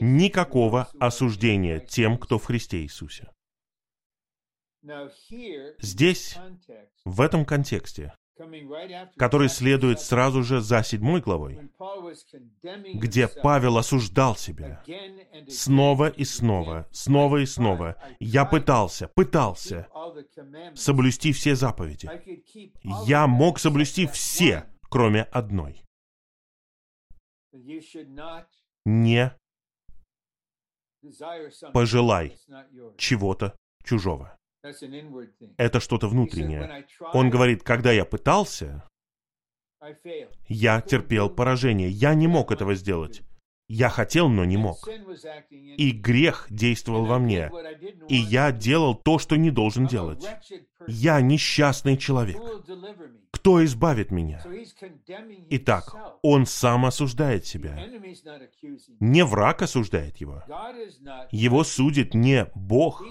Никакого 0.00 0.88
осуждения 0.98 1.78
тем, 1.78 2.18
кто 2.18 2.38
в 2.38 2.44
Христе 2.44 2.82
Иисусе. 2.82 3.30
Здесь, 5.80 6.36
в 7.04 7.20
этом 7.20 7.44
контексте, 7.44 8.14
который 9.16 9.48
следует 9.48 10.00
сразу 10.00 10.42
же 10.42 10.60
за 10.60 10.82
седьмой 10.82 11.20
главой, 11.20 11.70
где 12.94 13.28
Павел 13.28 13.78
осуждал 13.78 14.36
себя 14.36 14.82
снова 15.48 16.08
и 16.08 16.24
снова, 16.24 16.88
снова 16.90 17.38
и 17.38 17.46
снова. 17.46 17.96
Я 18.18 18.44
пытался, 18.44 19.08
пытался 19.08 19.88
соблюсти 20.74 21.32
все 21.32 21.54
заповеди. 21.54 22.10
Я 23.06 23.26
мог 23.26 23.58
соблюсти 23.58 24.06
все, 24.06 24.66
кроме 24.88 25.22
одной. 25.22 25.82
Не 28.84 29.32
пожелай 31.72 32.36
чего-то 32.96 33.56
чужого. 33.84 34.36
Это 35.58 35.80
что-то 35.80 36.08
внутреннее. 36.08 36.86
Он 37.12 37.30
говорит, 37.30 37.62
когда 37.62 37.92
я 37.92 38.04
пытался, 38.04 38.88
я 40.48 40.80
терпел 40.80 41.28
поражение. 41.28 41.90
Я 41.90 42.14
не 42.14 42.26
мог 42.26 42.50
этого 42.50 42.74
сделать. 42.74 43.22
Я 43.66 43.88
хотел, 43.88 44.28
но 44.28 44.44
не 44.44 44.56
мог. 44.56 44.88
И 45.50 45.90
грех 45.90 46.46
действовал 46.50 47.06
во 47.06 47.18
мне. 47.18 47.50
И 48.08 48.16
я 48.16 48.52
делал 48.52 48.94
то, 48.94 49.18
что 49.18 49.36
не 49.36 49.50
должен 49.50 49.86
делать. 49.86 50.24
Я 50.86 51.20
несчастный 51.20 51.96
человек. 51.96 52.36
Кто 53.30 53.64
избавит 53.64 54.10
меня? 54.10 54.42
Итак, 55.50 55.96
он 56.22 56.46
сам 56.46 56.84
осуждает 56.84 57.46
себя. 57.46 57.78
Не 59.00 59.24
враг 59.24 59.62
осуждает 59.62 60.18
его. 60.18 60.42
Его 61.30 61.64
судит 61.64 62.14
не 62.14 62.46
Бог. 62.54 63.02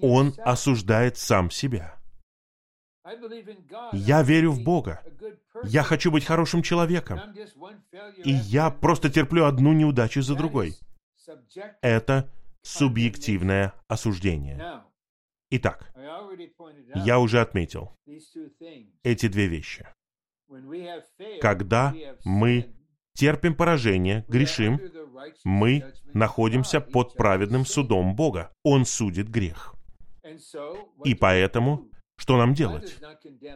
Он 0.00 0.34
осуждает 0.38 1.18
сам 1.18 1.50
себя. 1.50 1.96
Я 3.92 4.22
верю 4.22 4.52
в 4.52 4.62
Бога. 4.62 5.02
Я 5.64 5.82
хочу 5.82 6.10
быть 6.10 6.24
хорошим 6.24 6.62
человеком. 6.62 7.20
И 8.24 8.30
я 8.30 8.70
просто 8.70 9.10
терплю 9.10 9.44
одну 9.44 9.72
неудачу 9.72 10.22
за 10.22 10.34
другой. 10.34 10.74
Это 11.82 12.30
субъективное 12.62 13.72
осуждение. 13.88 14.82
Итак, 15.50 15.92
я 16.94 17.18
уже 17.20 17.40
отметил 17.40 17.92
эти 19.02 19.28
две 19.28 19.46
вещи. 19.46 19.86
Когда 21.40 21.94
мы 22.24 22.74
терпим 23.14 23.54
поражение, 23.54 24.24
грешим, 24.28 24.80
мы 25.44 25.92
находимся 26.12 26.80
под 26.80 27.14
праведным 27.14 27.64
судом 27.64 28.16
Бога. 28.16 28.52
Он 28.62 28.84
судит 28.84 29.28
грех. 29.28 29.74
И 31.04 31.14
поэтому 31.14 31.88
что 32.16 32.36
нам 32.36 32.54
делать? 32.54 32.98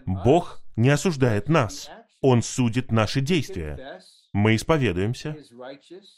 Бог 0.07 0.63
не 0.77 0.91
осуждает 0.91 1.49
нас. 1.49 1.91
Он 2.21 2.43
судит 2.43 2.93
наши 2.93 3.21
действия. 3.21 4.01
Мы 4.33 4.55
исповедуемся. 4.55 5.37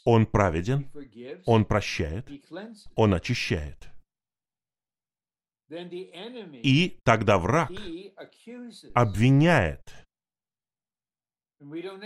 Он 0.05 0.25
праведен. 0.25 0.91
Он 1.45 1.65
прощает. 1.65 2.29
Он 2.95 3.13
очищает. 3.13 3.89
И 5.69 6.99
тогда 7.03 7.37
враг 7.39 7.71
обвиняет. 8.93 9.81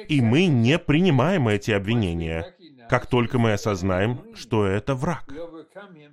И 0.07 0.21
мы 0.21 0.45
не 0.45 0.77
принимаем 0.77 1.47
эти 1.47 1.71
обвинения, 1.71 2.55
как 2.89 3.07
только 3.07 3.39
мы 3.39 3.53
осознаем, 3.53 4.35
что 4.35 4.65
это 4.65 4.93
враг. 4.93 5.33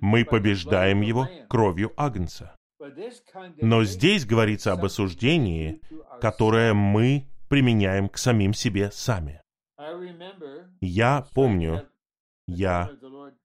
Мы 0.01 0.25
побеждаем 0.25 1.01
его 1.01 1.29
кровью 1.47 1.93
Агнца. 1.95 2.54
Но 3.61 3.83
здесь 3.83 4.25
говорится 4.25 4.73
об 4.73 4.85
осуждении, 4.85 5.81
которое 6.19 6.73
мы 6.73 7.27
применяем 7.49 8.09
к 8.09 8.17
самим 8.17 8.53
себе 8.53 8.91
сами. 8.91 9.41
Я 10.81 11.25
помню, 11.33 11.87
я 12.47 12.91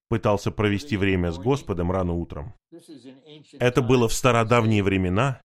пытался 0.09 0.51
провести 0.51 0.97
время 0.97 1.31
с 1.31 1.39
Господом 1.39 1.91
рано 1.91 2.15
утром. 2.15 2.55
Это 3.59 3.83
было 3.83 4.09
в 4.09 4.13
стародавние 4.13 4.83
времена. 4.83 5.41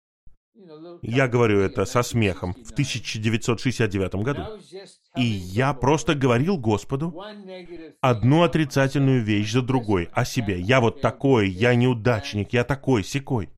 Я 1.02 1.28
говорю 1.28 1.60
это 1.60 1.84
со 1.84 2.02
смехом, 2.02 2.54
в 2.54 2.70
1969 2.72 4.14
году. 4.16 4.42
И 5.16 5.22
я 5.22 5.74
просто 5.74 6.14
говорил 6.14 6.56
Господу 6.56 7.22
одну 8.00 8.42
отрицательную 8.42 9.22
вещь 9.22 9.52
за 9.52 9.62
другой 9.62 10.08
о 10.12 10.24
себе. 10.24 10.58
Я 10.60 10.80
вот 10.80 11.00
такой, 11.00 11.50
я 11.50 11.74
неудачник, 11.74 12.52
я 12.52 12.64
такой, 12.64 13.04
секой. 13.04 13.50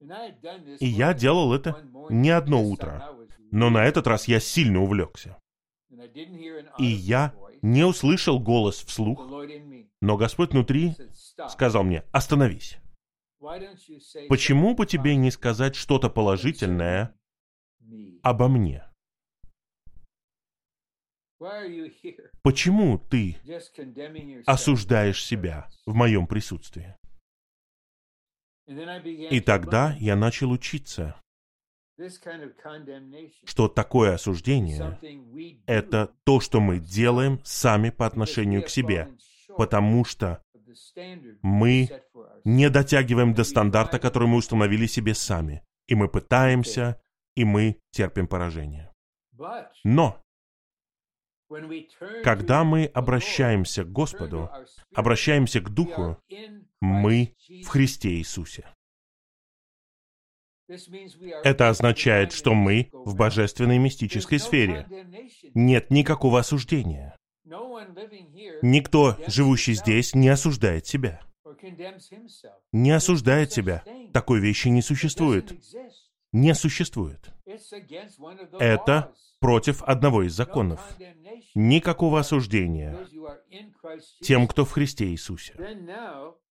И 0.00 0.86
я 0.86 1.12
делал 1.14 1.52
это 1.52 1.82
не 2.10 2.30
одно 2.30 2.62
утро, 2.62 3.16
но 3.50 3.70
на 3.70 3.84
этот 3.84 4.06
раз 4.06 4.28
я 4.28 4.40
сильно 4.40 4.80
увлекся. 4.80 5.36
И 6.78 6.84
я 6.84 7.34
не 7.62 7.84
услышал 7.84 8.38
голос 8.38 8.76
вслух, 8.84 9.26
но 10.00 10.16
Господь 10.16 10.52
внутри 10.52 10.94
сказал 11.48 11.84
мне, 11.84 12.04
остановись. 12.12 12.78
Почему 14.28 14.74
бы 14.74 14.86
тебе 14.86 15.16
не 15.16 15.30
сказать 15.30 15.76
что-то 15.76 16.10
положительное 16.10 17.14
обо 18.22 18.48
мне? 18.48 18.84
Почему 22.42 22.98
ты 22.98 23.36
осуждаешь 24.46 25.24
себя 25.24 25.68
в 25.86 25.94
моем 25.94 26.26
присутствии? 26.26 26.97
И 28.68 29.40
тогда 29.40 29.96
я 29.98 30.14
начал 30.14 30.50
учиться, 30.50 31.16
что 33.44 33.68
такое 33.68 34.14
осуждение— 34.14 34.98
это 35.66 36.12
то, 36.24 36.38
что 36.40 36.60
мы 36.60 36.78
делаем 36.78 37.40
сами 37.44 37.90
по 37.90 38.06
отношению 38.06 38.62
к 38.62 38.68
себе, 38.68 39.08
потому 39.56 40.04
что 40.04 40.44
мы 41.42 41.88
не 42.44 42.68
дотягиваем 42.68 43.32
до 43.32 43.44
стандарта, 43.44 43.98
который 43.98 44.28
мы 44.28 44.36
установили 44.36 44.86
себе 44.86 45.14
сами, 45.14 45.64
и 45.86 45.94
мы 45.94 46.08
пытаемся, 46.08 47.00
и 47.34 47.44
мы 47.44 47.80
терпим 47.90 48.28
поражение. 48.28 48.92
Но 49.82 50.22
когда 52.22 52.64
мы 52.64 52.86
обращаемся 52.86 53.84
к 53.84 53.92
Господу, 53.92 54.50
обращаемся 54.94 55.60
к 55.60 55.70
Духу, 55.70 56.18
мы 56.80 57.34
в 57.64 57.68
Христе 57.68 58.10
Иисусе. 58.16 58.64
Это 61.44 61.70
означает, 61.70 62.32
что 62.32 62.52
мы 62.52 62.90
в 62.92 63.16
божественной 63.16 63.78
мистической 63.78 64.38
сфере. 64.38 64.86
Нет 65.54 65.90
никакого 65.90 66.40
осуждения. 66.40 67.16
Никто, 68.60 69.16
живущий 69.26 69.72
здесь, 69.72 70.14
не 70.14 70.28
осуждает 70.28 70.86
себя. 70.86 71.22
Не 72.72 72.90
осуждает 72.90 73.52
себя. 73.52 73.82
Такой 74.12 74.40
вещи 74.40 74.68
не 74.68 74.82
существует. 74.82 75.52
Не 76.32 76.54
существует. 76.54 77.30
Это 78.58 79.14
против 79.40 79.82
одного 79.82 80.22
из 80.24 80.32
законов. 80.34 80.80
Никакого 81.54 82.20
осуждения 82.20 82.98
тем, 84.20 84.46
кто 84.46 84.64
в 84.64 84.72
Христе 84.72 85.06
Иисусе. 85.06 85.54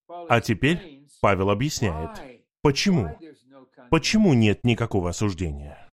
А 0.08 0.42
теперь 0.42 1.06
Павел 1.22 1.50
объясняет, 1.50 2.12
почему. 2.62 3.18
Почему 3.90 4.34
нет 4.34 4.64
никакого 4.64 5.10
осуждения? 5.10 5.90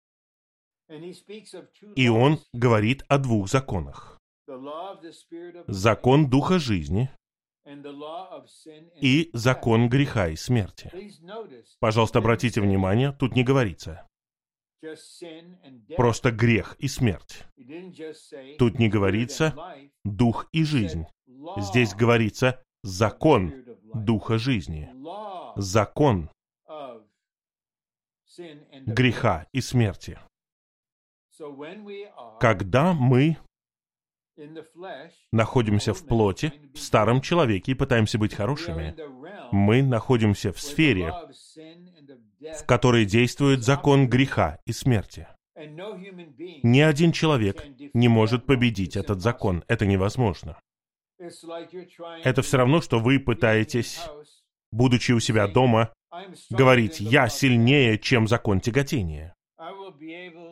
И 1.95 2.07
он 2.09 2.39
говорит 2.53 3.03
о 3.07 3.17
двух 3.17 3.49
законах. 3.49 4.19
Закон 5.67 6.29
Духа 6.29 6.59
жизни 6.59 7.09
и 8.99 9.29
закон 9.33 9.89
греха 9.89 10.29
и 10.29 10.35
смерти. 10.35 10.91
Пожалуйста, 11.79 12.19
обратите 12.19 12.59
внимание, 12.59 13.11
тут 13.13 13.35
не 13.35 13.43
говорится. 13.43 14.07
Просто 15.95 16.31
грех 16.31 16.75
и 16.79 16.87
смерть. 16.87 17.45
Тут 18.57 18.79
не 18.79 18.89
говорится 18.89 19.55
дух 20.03 20.47
и 20.51 20.63
жизнь. 20.63 21.05
Здесь 21.57 21.93
говорится 21.93 22.63
закон 22.83 23.65
духа 23.93 24.37
жизни. 24.37 24.89
Закон 25.55 26.29
греха 28.85 29.47
и 29.51 29.61
смерти. 29.61 30.19
Когда 32.39 32.93
мы 32.93 33.37
находимся 35.31 35.93
в 35.93 36.05
плоти, 36.05 36.53
в 36.73 36.79
старом 36.79 37.21
человеке 37.21 37.73
и 37.73 37.75
пытаемся 37.75 38.17
быть 38.17 38.33
хорошими, 38.33 38.95
мы 39.51 39.83
находимся 39.83 40.51
в 40.53 40.59
сфере, 40.59 41.13
в 42.41 42.65
которой 42.65 43.05
действует 43.05 43.63
закон 43.63 44.07
греха 44.07 44.59
и 44.65 44.71
смерти. 44.71 45.27
Ни 45.55 46.79
один 46.79 47.11
человек 47.11 47.63
не 47.93 48.07
может 48.07 48.45
победить 48.45 48.95
этот 48.95 49.21
закон. 49.21 49.63
Это 49.67 49.85
невозможно. 49.85 50.59
Это 52.23 52.41
все 52.41 52.57
равно, 52.57 52.81
что 52.81 52.99
вы 52.99 53.19
пытаетесь, 53.19 53.99
будучи 54.71 55.11
у 55.11 55.19
себя 55.19 55.47
дома, 55.47 55.93
говорить 56.49 56.99
«я 56.99 57.29
сильнее, 57.29 57.99
чем 57.99 58.27
закон 58.27 58.59
тяготения». 58.59 59.35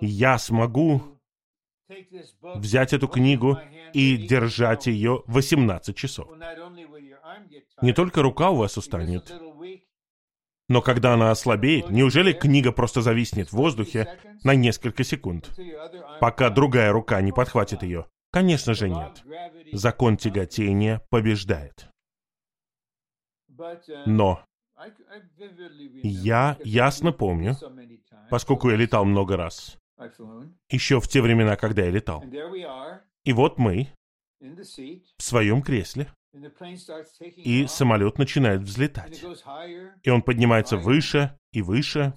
Я 0.02 0.38
смогу 0.38 1.20
взять 2.56 2.94
эту 2.94 3.08
книгу 3.08 3.58
и 3.94 4.16
держать 4.16 4.86
ее 4.86 5.24
18 5.26 5.96
часов. 5.96 6.30
Не 7.82 7.94
только 7.94 8.22
рука 8.22 8.52
у 8.52 8.58
вас 8.58 8.78
устанет, 8.78 9.34
но 10.70 10.82
когда 10.82 11.16
она 11.16 11.32
ослабеет, 11.32 11.90
неужели 11.90 12.32
книга 12.32 12.72
просто 12.72 13.02
зависнет 13.02 13.50
в 13.50 13.54
воздухе 13.54 14.18
на 14.44 14.54
несколько 14.56 15.04
секунд, 15.04 15.52
пока 16.22 16.50
другая 16.50 16.94
рука 16.94 17.20
не 17.22 17.32
подхватит 17.32 17.84
ее? 17.84 18.08
Конечно 18.32 18.76
же 18.76 18.88
нет. 18.88 19.24
Закон 19.74 20.16
тяготения 20.16 21.02
побеждает. 21.10 21.90
Но 24.06 24.42
я 26.04 26.58
ясно 26.64 27.12
помню, 27.12 27.56
поскольку 28.30 28.70
я 28.70 28.78
летал 28.78 29.06
много 29.06 29.36
раз, 29.38 29.78
еще 30.70 31.02
в 31.02 31.08
те 31.08 31.22
времена, 31.22 31.56
когда 31.56 31.84
я 31.84 31.90
летал. 31.90 32.24
И 33.24 33.34
вот 33.34 33.58
мы 33.58 33.90
в 34.40 35.24
своем 35.24 35.64
кресле, 35.64 36.14
и 37.38 37.66
самолет 37.68 38.18
начинает 38.18 38.62
взлетать. 38.62 39.24
И 40.04 40.10
он 40.10 40.22
поднимается 40.22 40.78
выше 40.78 41.38
и 41.52 41.62
выше, 41.62 42.14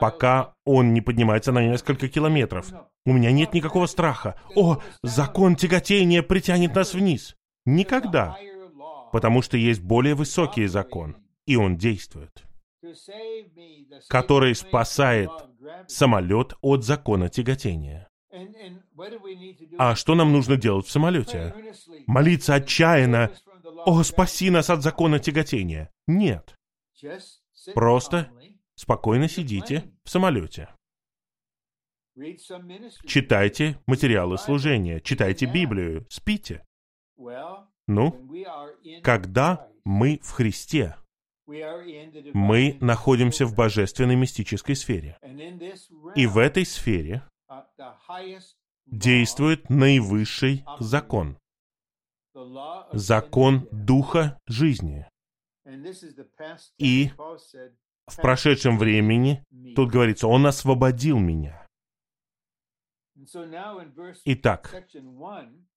пока 0.00 0.54
он 0.64 0.92
не 0.92 1.00
поднимается 1.00 1.52
на 1.52 1.64
несколько 1.64 2.08
километров. 2.08 2.72
У 3.04 3.12
меня 3.12 3.30
нет 3.30 3.54
никакого 3.54 3.86
страха. 3.86 4.36
О, 4.56 4.80
закон 5.02 5.56
тяготения 5.56 6.22
притянет 6.22 6.74
нас 6.74 6.94
вниз. 6.94 7.36
Никогда. 7.64 8.36
Потому 9.12 9.42
что 9.42 9.56
есть 9.56 9.82
более 9.82 10.14
высокий 10.14 10.66
закон, 10.66 11.16
и 11.46 11.56
он 11.56 11.76
действует, 11.76 12.44
который 14.08 14.54
спасает 14.54 15.30
самолет 15.86 16.54
от 16.60 16.84
закона 16.84 17.28
тяготения. 17.28 18.08
А 19.78 19.94
что 19.94 20.14
нам 20.14 20.32
нужно 20.32 20.56
делать 20.56 20.86
в 20.86 20.90
самолете? 20.90 21.54
Молиться 22.06 22.54
отчаянно. 22.54 23.30
«О, 23.84 24.02
спаси 24.02 24.50
нас 24.50 24.70
от 24.70 24.82
закона 24.82 25.18
тяготения!» 25.18 25.90
Нет. 26.06 26.56
Просто 27.74 28.30
спокойно 28.74 29.28
сидите 29.28 29.90
в 30.04 30.10
самолете. 30.10 30.68
Читайте 33.06 33.78
материалы 33.86 34.36
служения, 34.36 35.00
читайте 35.00 35.46
Библию, 35.46 36.06
спите. 36.10 36.64
Ну, 37.86 38.30
когда 39.02 39.68
мы 39.84 40.20
в 40.22 40.30
Христе, 40.30 40.96
мы 41.46 42.76
находимся 42.80 43.46
в 43.46 43.54
божественной 43.54 44.16
мистической 44.16 44.76
сфере. 44.76 45.18
И 46.14 46.26
в 46.26 46.38
этой 46.38 46.66
сфере 46.66 47.22
действует 48.86 49.70
наивысший 49.70 50.64
закон. 50.80 51.38
Закон 52.92 53.68
Духа 53.70 54.38
жизни. 54.46 55.06
И 56.78 57.10
в 58.06 58.16
прошедшем 58.16 58.78
времени, 58.78 59.44
тут 59.76 59.90
говорится, 59.90 60.26
Он 60.28 60.46
освободил 60.46 61.18
меня. 61.18 61.66
Итак, 64.24 64.74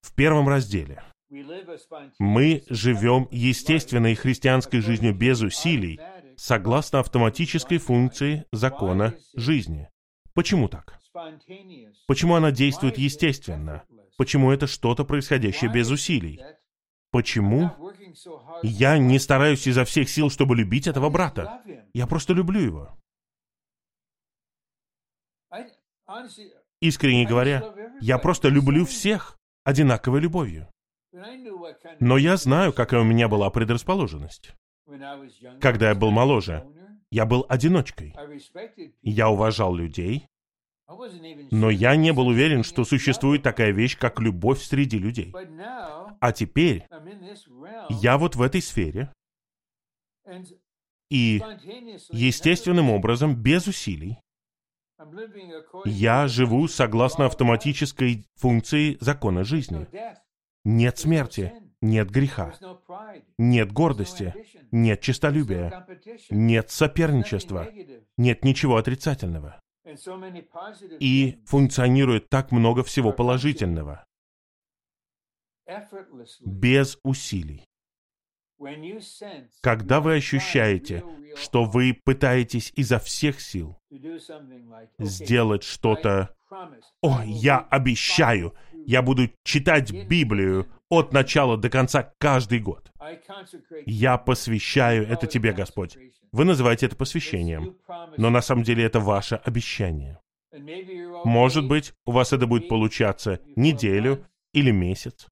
в 0.01 0.15
первом 0.15 0.49
разделе 0.49 1.03
мы 2.19 2.63
живем 2.69 3.27
естественной 3.31 4.15
христианской 4.15 4.79
жизнью 4.79 5.13
без 5.13 5.41
усилий, 5.41 5.99
согласно 6.37 6.99
автоматической 6.99 7.77
функции 7.77 8.45
закона 8.51 9.13
жизни. 9.35 9.89
Почему 10.33 10.67
так? 10.67 10.99
Почему 12.07 12.35
она 12.35 12.51
действует 12.51 12.97
естественно? 12.97 13.83
Почему 14.17 14.51
это 14.51 14.67
что-то 14.67 15.05
происходящее 15.05 15.71
без 15.71 15.89
усилий? 15.89 16.41
Почему 17.11 17.71
я 18.63 18.97
не 18.97 19.19
стараюсь 19.19 19.67
изо 19.67 19.85
всех 19.85 20.09
сил, 20.09 20.29
чтобы 20.29 20.55
любить 20.55 20.87
этого 20.87 21.09
брата? 21.09 21.61
Я 21.93 22.07
просто 22.07 22.33
люблю 22.33 22.59
его. 22.59 22.97
Искренне 26.81 27.25
говоря, 27.25 27.73
я 28.01 28.17
просто 28.17 28.49
люблю 28.49 28.85
всех 28.85 29.37
одинаковой 29.63 30.19
любовью. 30.19 30.67
Но 31.99 32.17
я 32.17 32.35
знаю, 32.37 32.73
какая 32.73 33.01
у 33.01 33.05
меня 33.05 33.27
была 33.27 33.49
предрасположенность. 33.49 34.53
Когда 35.61 35.89
я 35.89 35.95
был 35.95 36.11
моложе, 36.11 36.67
я 37.11 37.25
был 37.25 37.45
одиночкой. 37.47 38.13
Я 39.01 39.29
уважал 39.29 39.73
людей, 39.73 40.27
но 40.87 41.69
я 41.69 41.95
не 41.95 42.13
был 42.13 42.27
уверен, 42.27 42.63
что 42.63 42.83
существует 42.85 43.43
такая 43.43 43.71
вещь, 43.71 43.97
как 43.97 44.19
любовь 44.19 44.61
среди 44.61 44.99
людей. 44.99 45.33
А 46.19 46.31
теперь 46.31 46.85
я 47.89 48.17
вот 48.17 48.35
в 48.35 48.41
этой 48.41 48.61
сфере, 48.61 49.11
и 51.09 51.41
естественным 52.11 52.89
образом, 52.89 53.35
без 53.35 53.67
усилий, 53.67 54.19
я 55.85 56.27
живу 56.27 56.67
согласно 56.67 57.25
автоматической 57.25 58.25
функции 58.35 58.97
закона 59.01 59.43
жизни. 59.43 59.87
Нет 60.63 60.97
смерти, 60.97 61.53
нет 61.81 62.09
греха, 62.09 62.53
нет 63.37 63.71
гордости, 63.71 64.33
нет 64.71 65.01
честолюбия, 65.01 65.85
нет 66.31 66.71
соперничества, 66.71 67.67
нет 68.17 68.43
ничего 68.43 68.77
отрицательного 68.77 69.61
и 70.99 71.39
функционирует 71.45 72.29
так 72.29 72.51
много 72.51 72.83
всего 72.83 73.11
положительного, 73.11 74.05
без 76.41 76.97
усилий. 77.03 77.63
Когда 79.61 79.99
вы 79.99 80.15
ощущаете, 80.15 81.03
что 81.35 81.65
вы 81.65 81.99
пытаетесь 82.03 82.71
изо 82.75 82.99
всех 82.99 83.41
сил 83.41 83.77
сделать 84.99 85.63
что-то, 85.63 86.35
«О, 87.01 87.21
я 87.25 87.59
обещаю, 87.59 88.53
я 88.85 89.01
буду 89.01 89.29
читать 89.43 89.91
Библию 90.07 90.67
от 90.89 91.13
начала 91.13 91.57
до 91.57 91.69
конца 91.69 92.13
каждый 92.17 92.59
год. 92.59 92.91
Я 93.85 94.17
посвящаю 94.17 95.07
это 95.07 95.27
тебе, 95.27 95.53
Господь. 95.53 95.97
Вы 96.31 96.45
называете 96.45 96.85
это 96.87 96.95
посвящением, 96.95 97.77
но 98.17 98.29
на 98.29 98.41
самом 98.41 98.63
деле 98.63 98.83
это 98.83 98.99
ваше 98.99 99.35
обещание. 99.35 100.19
Может 101.23 101.67
быть, 101.67 101.93
у 102.05 102.11
вас 102.11 102.33
это 102.33 102.47
будет 102.47 102.69
получаться 102.69 103.41
неделю 103.55 104.25
или 104.53 104.71
месяц. 104.71 105.27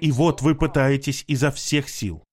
И 0.00 0.12
вот 0.12 0.42
вы 0.42 0.54
пытаетесь 0.54 1.24
изо 1.26 1.50
всех 1.50 1.88
сил. 1.88 2.24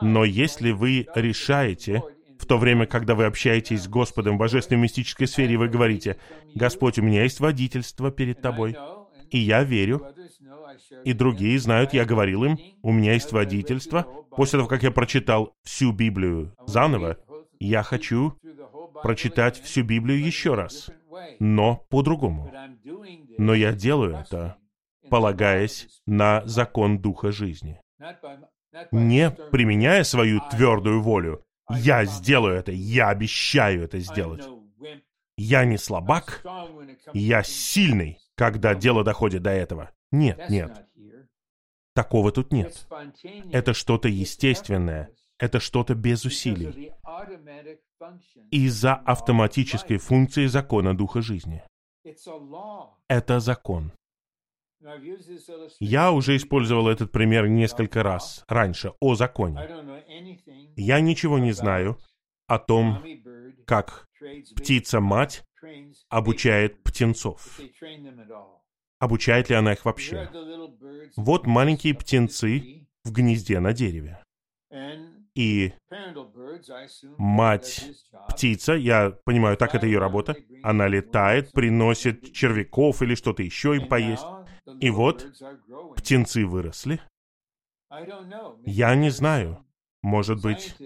Но 0.00 0.24
если 0.24 0.70
вы 0.70 1.06
решаете, 1.14 2.02
в 2.38 2.46
то 2.46 2.58
время, 2.58 2.86
когда 2.86 3.14
вы 3.14 3.24
общаетесь 3.24 3.82
с 3.82 3.88
Господом 3.88 4.36
в 4.36 4.38
божественной 4.38 4.82
мистической 4.82 5.26
сфере, 5.26 5.56
вы 5.56 5.68
говорите, 5.68 6.18
«Господь, 6.54 6.98
у 6.98 7.02
меня 7.02 7.22
есть 7.22 7.40
водительство 7.40 8.10
перед 8.10 8.40
Тобой, 8.40 8.76
и 9.34 9.38
я 9.38 9.64
верю, 9.64 10.06
и 11.04 11.12
другие 11.12 11.58
знают, 11.58 11.92
я 11.92 12.04
говорил 12.04 12.44
им, 12.44 12.56
у 12.82 12.92
меня 12.92 13.14
есть 13.14 13.32
водительство. 13.32 14.02
После 14.30 14.60
того, 14.60 14.68
как 14.68 14.84
я 14.84 14.92
прочитал 14.92 15.52
всю 15.64 15.90
Библию 15.90 16.54
заново, 16.68 17.18
я 17.58 17.82
хочу 17.82 18.38
прочитать 19.02 19.60
всю 19.60 19.82
Библию 19.82 20.24
еще 20.24 20.54
раз, 20.54 20.88
но 21.40 21.84
по-другому. 21.90 22.52
Но 23.36 23.54
я 23.54 23.72
делаю 23.72 24.18
это, 24.18 24.56
полагаясь 25.10 25.88
на 26.06 26.42
закон 26.44 27.00
Духа 27.00 27.32
жизни. 27.32 27.80
Не 28.92 29.32
применяя 29.50 30.04
свою 30.04 30.40
твердую 30.48 31.02
волю, 31.02 31.42
Я 31.70 32.04
сделаю 32.04 32.54
это, 32.56 32.70
я 32.70 33.08
обещаю 33.08 33.82
это 33.82 33.98
сделать. 33.98 34.44
Я 35.36 35.64
не 35.64 35.78
слабак, 35.78 36.44
я 37.14 37.42
сильный, 37.42 38.18
когда 38.36 38.74
дело 38.74 39.04
доходит 39.04 39.42
до 39.42 39.50
этого. 39.50 39.90
Нет, 40.10 40.48
нет. 40.48 40.86
Такого 41.94 42.32
тут 42.32 42.52
нет. 42.52 42.86
Это 43.52 43.72
что-то 43.72 44.08
естественное, 44.08 45.10
это 45.38 45.60
что-то 45.60 45.94
без 45.94 46.24
усилий. 46.24 46.92
Из-за 48.50 48.94
автоматической 48.94 49.98
функции 49.98 50.46
закона 50.46 50.96
Духа 50.96 51.22
жизни. 51.22 51.62
Это 53.08 53.40
закон. 53.40 53.92
Я 55.80 56.12
уже 56.12 56.36
использовал 56.36 56.88
этот 56.88 57.10
пример 57.10 57.48
несколько 57.48 58.02
раз 58.02 58.44
раньше 58.48 58.92
о 59.00 59.14
законе. 59.14 59.66
Я 60.76 61.00
ничего 61.00 61.38
не 61.38 61.52
знаю 61.52 61.98
о 62.54 62.58
том, 62.58 63.02
как 63.66 64.06
птица-мать 64.56 65.44
обучает 66.08 66.82
птенцов. 66.82 67.60
Обучает 68.98 69.50
ли 69.50 69.56
она 69.56 69.72
их 69.72 69.84
вообще? 69.84 70.30
Вот 71.16 71.46
маленькие 71.46 71.94
птенцы 71.94 72.86
в 73.04 73.12
гнезде 73.12 73.60
на 73.60 73.72
дереве. 73.72 74.22
И 75.34 75.72
мать 77.18 77.84
птица, 78.28 78.74
я 78.74 79.10
понимаю, 79.24 79.56
так 79.56 79.74
это 79.74 79.86
ее 79.86 79.98
работа, 79.98 80.36
она 80.62 80.86
летает, 80.86 81.52
приносит 81.52 82.32
червяков 82.32 83.02
или 83.02 83.16
что-то 83.16 83.42
еще 83.42 83.76
им 83.76 83.88
поесть. 83.88 84.24
И 84.80 84.90
вот 84.90 85.26
птенцы 85.96 86.46
выросли. 86.46 87.00
Я 88.64 88.94
не 88.94 89.10
знаю. 89.10 89.63
Может 90.04 90.42
быть, 90.42 90.76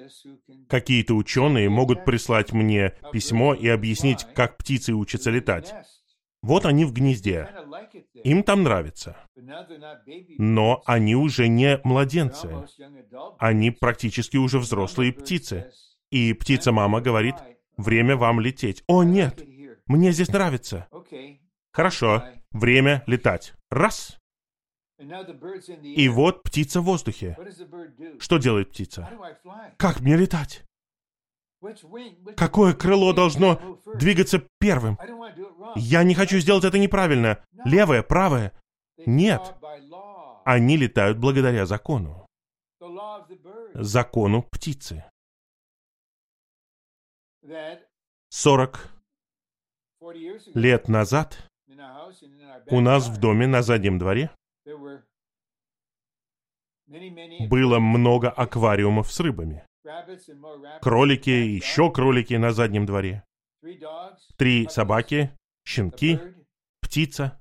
какие-то 0.69 1.15
ученые 1.15 1.69
могут 1.69 2.05
прислать 2.05 2.53
мне 2.53 2.95
письмо 3.13 3.53
и 3.53 3.67
объяснить, 3.67 4.25
как 4.33 4.57
птицы 4.57 4.93
учатся 4.93 5.31
летать. 5.31 5.75
Вот 6.41 6.65
они 6.65 6.85
в 6.85 6.93
гнезде. 6.93 7.49
Им 8.23 8.45
там 8.45 8.63
нравится. 8.63 9.17
Но 10.39 10.83
они 10.87 11.17
уже 11.17 11.49
не 11.49 11.81
младенцы. 11.83 12.49
Они 13.41 13.73
практически 13.73 14.37
уже 14.37 14.61
взрослые 14.61 15.13
птицы. 15.13 15.73
И 16.13 16.33
птица-мама 16.33 17.01
говорит, 17.01 17.35
время 17.77 18.17
вам 18.17 18.39
лететь. 18.39 18.85
О, 18.87 19.03
нет, 19.03 19.45
мне 19.87 20.13
здесь 20.13 20.29
нравится. 20.29 20.87
Хорошо, 21.73 22.23
время 22.53 23.03
летать. 23.09 23.55
Раз. 23.69 24.17
И 24.99 26.09
вот 26.09 26.43
птица 26.43 26.81
в 26.81 26.85
воздухе. 26.85 27.37
Что 28.19 28.39
делает 28.39 28.71
птица? 28.71 29.09
Как 29.77 30.01
мне 30.01 30.17
летать? 30.17 30.65
Какое 32.37 32.75
крыло 32.75 33.13
должно 33.13 33.81
двигаться 33.95 34.43
первым? 34.59 34.99
Я 35.77 36.03
не 36.03 36.15
хочу 36.15 36.39
сделать 36.39 36.65
это 36.65 36.79
неправильно. 36.79 37.45
Левое, 37.65 38.03
правое. 38.03 38.53
Нет. 39.07 39.55
Они 40.45 40.77
летают 40.77 41.19
благодаря 41.19 41.67
закону. 41.67 42.27
Закону 43.75 44.43
птицы. 44.43 45.05
Сорок 48.31 48.91
лет 50.55 50.89
назад 50.89 51.39
у 52.71 52.81
нас 52.81 53.09
в 53.09 53.19
доме 53.21 53.47
на 53.47 53.63
заднем 53.63 53.99
дворе 53.99 54.31
было 57.49 57.79
много 57.79 58.31
аквариумов 58.31 59.13
с 59.13 59.21
рыбами. 59.21 59.65
Кролики, 60.81 61.31
еще 61.31 61.91
кролики 61.91 62.35
на 62.35 62.53
заднем 62.53 62.87
дворе. 62.87 63.25
Три 64.37 64.69
собаки, 64.69 65.31
щенки, 65.67 66.21
птица. 66.81 67.41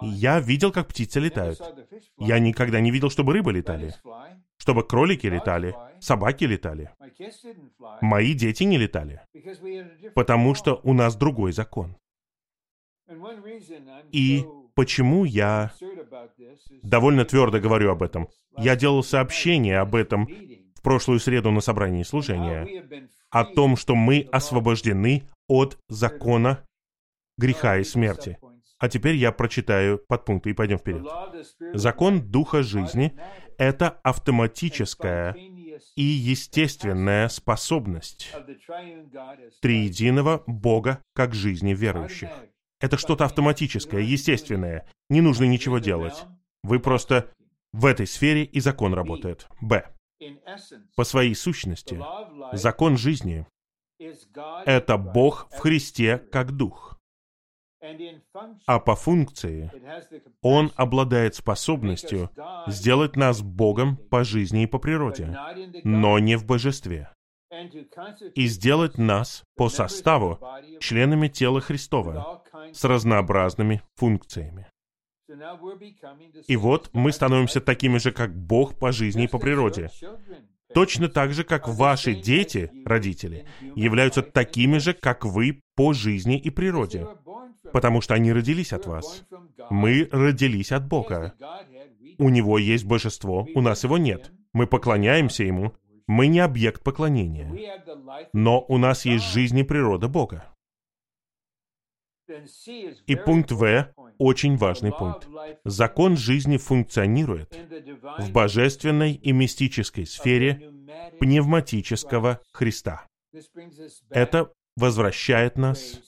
Я 0.00 0.40
видел, 0.40 0.72
как 0.72 0.88
птицы 0.88 1.20
летают. 1.20 1.60
Я 2.18 2.38
никогда 2.38 2.80
не 2.80 2.90
видел, 2.90 3.10
чтобы 3.10 3.32
рыбы 3.32 3.52
летали. 3.52 3.94
Чтобы 4.56 4.86
кролики 4.86 5.26
летали, 5.26 5.74
собаки 6.00 6.44
летали. 6.44 6.90
Мои 8.00 8.34
дети 8.34 8.64
не 8.64 8.78
летали. 8.78 9.20
Потому 10.14 10.54
что 10.54 10.80
у 10.84 10.92
нас 10.92 11.16
другой 11.16 11.52
закон. 11.52 11.96
И 14.12 14.46
почему 14.80 15.26
я 15.26 15.72
довольно 16.82 17.26
твердо 17.26 17.60
говорю 17.60 17.90
об 17.90 18.02
этом? 18.02 18.30
Я 18.56 18.76
делал 18.76 19.02
сообщение 19.02 19.78
об 19.78 19.94
этом 19.94 20.26
в 20.74 20.80
прошлую 20.80 21.20
среду 21.20 21.50
на 21.50 21.60
собрании 21.60 22.02
служения, 22.02 22.66
о 23.28 23.44
том, 23.44 23.76
что 23.76 23.94
мы 23.94 24.26
освобождены 24.32 25.24
от 25.48 25.78
закона 25.90 26.64
греха 27.36 27.76
и 27.76 27.84
смерти. 27.84 28.38
А 28.78 28.88
теперь 28.88 29.16
я 29.16 29.32
прочитаю 29.32 29.98
подпункты 30.08 30.48
и 30.48 30.54
пойдем 30.54 30.78
вперед. 30.78 31.06
Закон 31.74 32.30
Духа 32.30 32.62
жизни— 32.62 33.12
это 33.58 33.90
автоматическая 34.02 35.36
и 35.94 36.02
естественная 36.02 37.28
способность 37.28 38.34
триединого 39.60 40.42
Бога 40.46 41.02
как 41.12 41.34
жизни 41.34 41.74
верующих. 41.74 42.30
Это 42.80 42.96
что-то 42.96 43.26
автоматическое, 43.26 44.00
естественное. 44.00 44.86
Не 45.10 45.20
нужно 45.20 45.44
ничего 45.44 45.78
делать. 45.78 46.24
Вы 46.62 46.80
просто 46.80 47.30
в 47.72 47.86
этой 47.86 48.06
сфере 48.06 48.44
и 48.44 48.60
закон 48.60 48.94
работает. 48.94 49.46
Б. 49.60 49.86
По 50.96 51.04
своей 51.04 51.34
сущности, 51.34 52.02
закон 52.52 52.96
жизни— 52.96 53.46
это 54.66 54.96
Бог 54.96 55.48
в 55.50 55.58
Христе 55.58 56.18
как 56.18 56.52
Дух. 56.52 56.98
А 58.66 58.78
по 58.78 58.94
функции 58.94 59.72
Он 60.42 60.70
обладает 60.76 61.34
способностью 61.34 62.30
сделать 62.66 63.16
нас 63.16 63.40
Богом 63.40 63.96
по 63.96 64.22
жизни 64.22 64.64
и 64.64 64.66
по 64.66 64.78
природе, 64.78 65.34
но 65.84 66.18
не 66.18 66.36
в 66.36 66.44
божестве 66.44 67.10
и 68.34 68.46
сделать 68.46 68.98
нас 68.98 69.44
по 69.56 69.68
составу 69.68 70.38
членами 70.78 71.28
тела 71.28 71.60
Христова 71.60 72.42
с 72.72 72.84
разнообразными 72.84 73.82
функциями. 73.96 74.66
И 76.48 76.56
вот 76.56 76.90
мы 76.92 77.12
становимся 77.12 77.60
такими 77.60 77.98
же, 77.98 78.10
как 78.10 78.34
Бог 78.34 78.78
по 78.78 78.90
жизни 78.90 79.24
и 79.24 79.28
по 79.28 79.38
природе. 79.38 79.90
Точно 80.74 81.08
так 81.08 81.32
же, 81.32 81.44
как 81.44 81.68
ваши 81.68 82.14
дети, 82.14 82.70
родители, 82.84 83.46
являются 83.74 84.22
такими 84.22 84.78
же, 84.78 84.92
как 84.92 85.24
вы 85.24 85.60
по 85.76 85.92
жизни 85.92 86.38
и 86.38 86.50
природе. 86.50 87.06
Потому 87.72 88.00
что 88.00 88.14
они 88.14 88.32
родились 88.32 88.72
от 88.72 88.86
вас. 88.86 89.24
Мы 89.68 90.08
родились 90.10 90.72
от 90.72 90.86
Бога. 90.86 91.34
У 92.18 92.28
Него 92.28 92.58
есть 92.58 92.84
божество, 92.84 93.48
у 93.54 93.60
нас 93.60 93.84
его 93.84 93.98
нет. 93.98 94.32
Мы 94.52 94.66
поклоняемся 94.66 95.44
Ему, 95.44 95.72
мы 96.06 96.26
не 96.26 96.40
объект 96.40 96.82
поклонения, 96.82 97.48
но 98.32 98.64
у 98.68 98.78
нас 98.78 99.04
есть 99.04 99.24
жизнь 99.32 99.58
и 99.58 99.62
природа 99.62 100.08
Бога. 100.08 100.44
И 103.06 103.16
пункт 103.16 103.52
В– 103.52 103.92
очень 104.18 104.56
важный 104.56 104.92
пункт. 104.92 105.28
Закон 105.64 106.16
жизни 106.16 106.56
функционирует 106.56 107.56
в 108.18 108.30
божественной 108.32 109.14
и 109.14 109.32
мистической 109.32 110.06
сфере 110.06 110.72
пневматического 111.18 112.40
Христа. 112.52 113.06
Это 114.10 114.52
возвращает 114.76 115.56
нас 115.56 116.00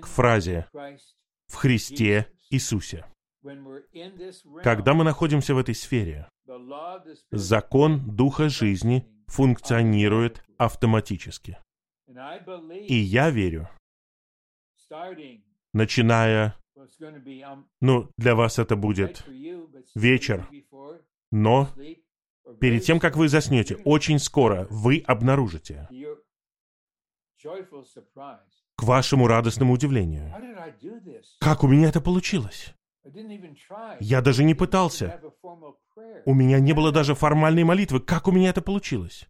к 0.00 0.06
фразе 0.06 0.68
«в 1.46 1.54
Христе 1.54 2.28
Иисусе». 2.50 3.04
Когда 4.62 4.94
мы 4.94 5.04
находимся 5.04 5.54
в 5.54 5.58
этой 5.58 5.74
сфере, 5.74 6.28
закон 7.30 8.16
Духа 8.16 8.48
жизни 8.48 9.06
функционирует 9.26 10.44
автоматически. 10.58 11.58
И 12.86 12.94
я 12.94 13.30
верю, 13.30 13.68
начиная, 15.72 16.56
ну, 17.80 18.10
для 18.16 18.34
вас 18.34 18.58
это 18.58 18.76
будет 18.76 19.24
вечер, 19.94 20.48
но 21.30 21.68
перед 22.60 22.84
тем, 22.84 23.00
как 23.00 23.16
вы 23.16 23.28
заснете, 23.28 23.76
очень 23.84 24.18
скоро 24.18 24.66
вы 24.70 25.02
обнаружите, 25.06 25.88
к 28.76 28.82
вашему 28.82 29.26
радостному 29.26 29.72
удивлению, 29.72 30.32
как 31.40 31.64
у 31.64 31.68
меня 31.68 31.88
это 31.88 32.00
получилось. 32.00 32.74
Я 34.00 34.20
даже 34.20 34.44
не 34.44 34.54
пытался. 34.54 35.20
У 36.24 36.34
меня 36.34 36.60
не 36.60 36.72
было 36.72 36.92
даже 36.92 37.14
формальной 37.14 37.64
молитвы. 37.64 38.00
Как 38.00 38.28
у 38.28 38.32
меня 38.32 38.50
это 38.50 38.62
получилось? 38.62 39.26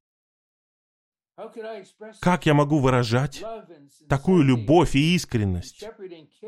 Как 2.21 2.47
я 2.47 2.55
могу 2.55 2.79
выражать 2.79 3.43
такую 4.09 4.43
любовь 4.45 4.95
и 4.95 5.15
искренность 5.15 5.85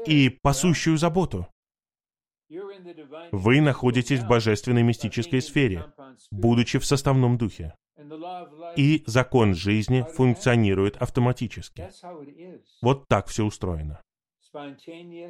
и 0.07 0.29
пасущую 0.29 0.97
заботу? 0.97 1.47
Вы 3.33 3.61
находитесь 3.61 4.21
в 4.21 4.29
божественной 4.29 4.83
мистической 4.83 5.41
сфере, 5.41 5.93
будучи 6.31 6.79
в 6.79 6.85
составном 6.85 7.39
духе. 7.39 7.75
и 8.77 9.05
закон 9.07 9.55
жизни 9.55 10.05
функционирует 10.15 10.97
автоматически. 10.97 11.91
Вот 12.83 13.07
так 13.09 13.29
все 13.29 13.45
устроено. 13.45 14.01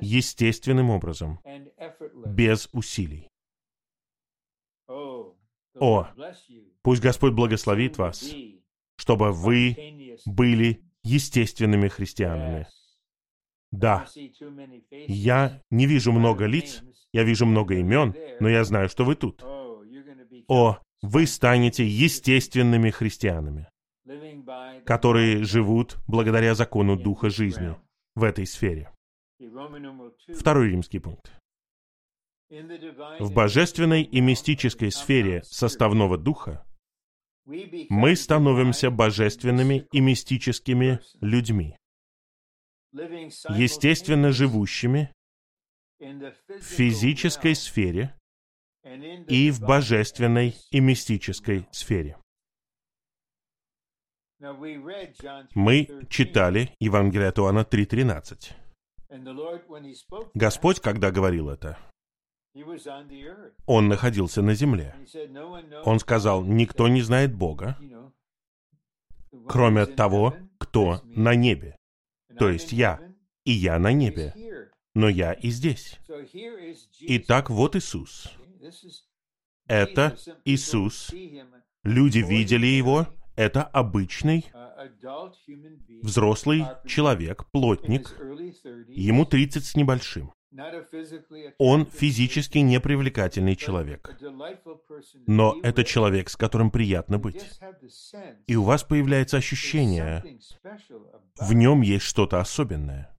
Естественным 0.01 0.91
образом, 0.91 1.41
без 2.27 2.69
усилий. 2.73 3.29
О, 4.87 6.09
пусть 6.83 7.03
Господь 7.03 7.33
благословит 7.33 7.99
вас, 7.99 8.35
чтобы 8.97 9.33
вы 9.33 10.17
были 10.27 10.83
естественными 11.03 11.89
христианами. 11.89 12.67
Да, 13.71 14.07
я 14.91 15.61
не 15.71 15.87
вижу 15.87 16.13
много 16.13 16.47
лиц, 16.47 16.83
я 17.13 17.25
вижу 17.25 17.45
много 17.45 17.75
имен, 17.75 18.15
но 18.41 18.49
я 18.49 18.65
знаю, 18.65 18.89
что 18.89 19.05
вы 19.05 19.17
тут. 19.17 19.43
О, 20.49 20.79
вы 21.03 21.27
станете 21.27 21.85
естественными 21.87 22.91
христианами, 22.91 23.69
которые 24.87 25.43
живут 25.43 25.97
благодаря 26.07 26.55
закону 26.55 26.97
Духа 26.97 27.31
жизни 27.31 27.75
в 28.15 28.23
этой 28.23 28.47
сфере. 28.47 28.91
Второй 30.33 30.71
римский 30.71 31.01
пункт. 31.01 31.33
В 33.19 33.33
божественной 33.33 34.03
и 34.03 34.21
мистической 34.21 34.93
сфере 34.93 35.43
составного 35.45 36.17
духа 36.17 36.65
мы 37.47 38.17
становимся 38.17 38.91
божественными 38.91 39.87
и 39.93 40.01
мистическими 40.01 41.01
людьми, 41.21 41.77
естественно 42.93 44.33
живущими 44.33 45.13
в 45.99 46.63
физической 46.63 47.55
сфере 47.55 48.19
и 49.29 49.51
в 49.51 49.61
божественной 49.61 50.55
и 50.71 50.81
мистической 50.81 51.67
сфере. 51.71 52.19
Мы 55.55 56.07
читали 56.11 56.75
Евангелие 56.79 57.29
от 57.29 57.39
Иоанна 57.39 57.61
3.13. 57.61 58.53
Господь, 60.35 60.81
когда 60.81 61.11
говорил 61.11 61.49
это, 61.49 61.79
он 63.67 63.89
находился 63.89 64.43
на 64.43 64.55
земле. 64.55 64.95
Он 65.85 65.99
сказал, 65.99 66.45
никто 66.45 66.89
не 66.89 67.03
знает 67.03 67.35
Бога, 67.35 67.77
кроме 69.49 69.87
того, 69.87 70.37
кто 70.59 71.01
на 71.05 71.35
небе. 71.35 71.77
То 72.39 72.49
есть 72.49 72.73
я, 72.73 73.01
и 73.45 73.53
я 73.53 73.79
на 73.79 73.93
небе, 73.93 74.35
но 74.95 75.09
я 75.09 75.33
и 75.33 75.51
здесь. 75.51 75.99
Итак, 77.01 77.51
вот 77.51 77.77
Иисус. 77.77 78.33
Это 79.67 80.17
Иисус. 80.45 81.13
Люди 81.83 82.19
видели 82.19 82.67
Его. 82.67 83.09
Это 83.37 83.65
обычный 83.65 84.47
взрослый 86.03 86.65
человек, 86.87 87.47
плотник. 87.51 88.17
Ему 88.89 89.27
30 89.27 89.65
с 89.65 89.75
небольшим. 89.75 90.33
Он 91.59 91.87
физически 91.87 92.59
непривлекательный 92.59 93.57
человек. 93.57 94.17
Но 95.27 95.57
это 95.63 95.85
человек, 95.85 96.31
с 96.31 96.37
которым 96.37 96.71
приятно 96.71 97.19
быть. 97.19 97.45
И 98.47 98.57
у 98.57 98.63
вас 98.63 98.85
появляется 98.85 99.37
ощущение, 99.37 100.23
в 101.39 101.53
нем 101.53 101.81
есть 101.81 102.05
что-то 102.05 102.41
особенное. 102.41 103.11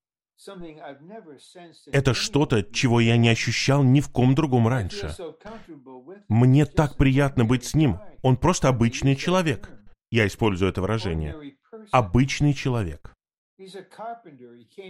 Это 1.92 2.14
что-то, 2.14 2.64
чего 2.64 3.00
я 3.00 3.18
не 3.18 3.30
ощущал 3.30 3.84
ни 3.84 4.00
в 4.00 4.10
ком 4.10 4.36
другом 4.36 4.68
раньше. 4.68 5.14
Мне 6.28 6.66
так 6.66 6.98
приятно 6.98 7.46
быть 7.46 7.66
с 7.66 7.74
ним. 7.74 8.00
Он 8.22 8.38
просто 8.38 8.70
обычный 8.70 9.16
человек. 9.16 9.70
Я 10.12 10.28
использую 10.28 10.70
это 10.70 10.82
выражение. 10.82 11.36
Обычный 11.92 12.54
человек. 12.54 13.14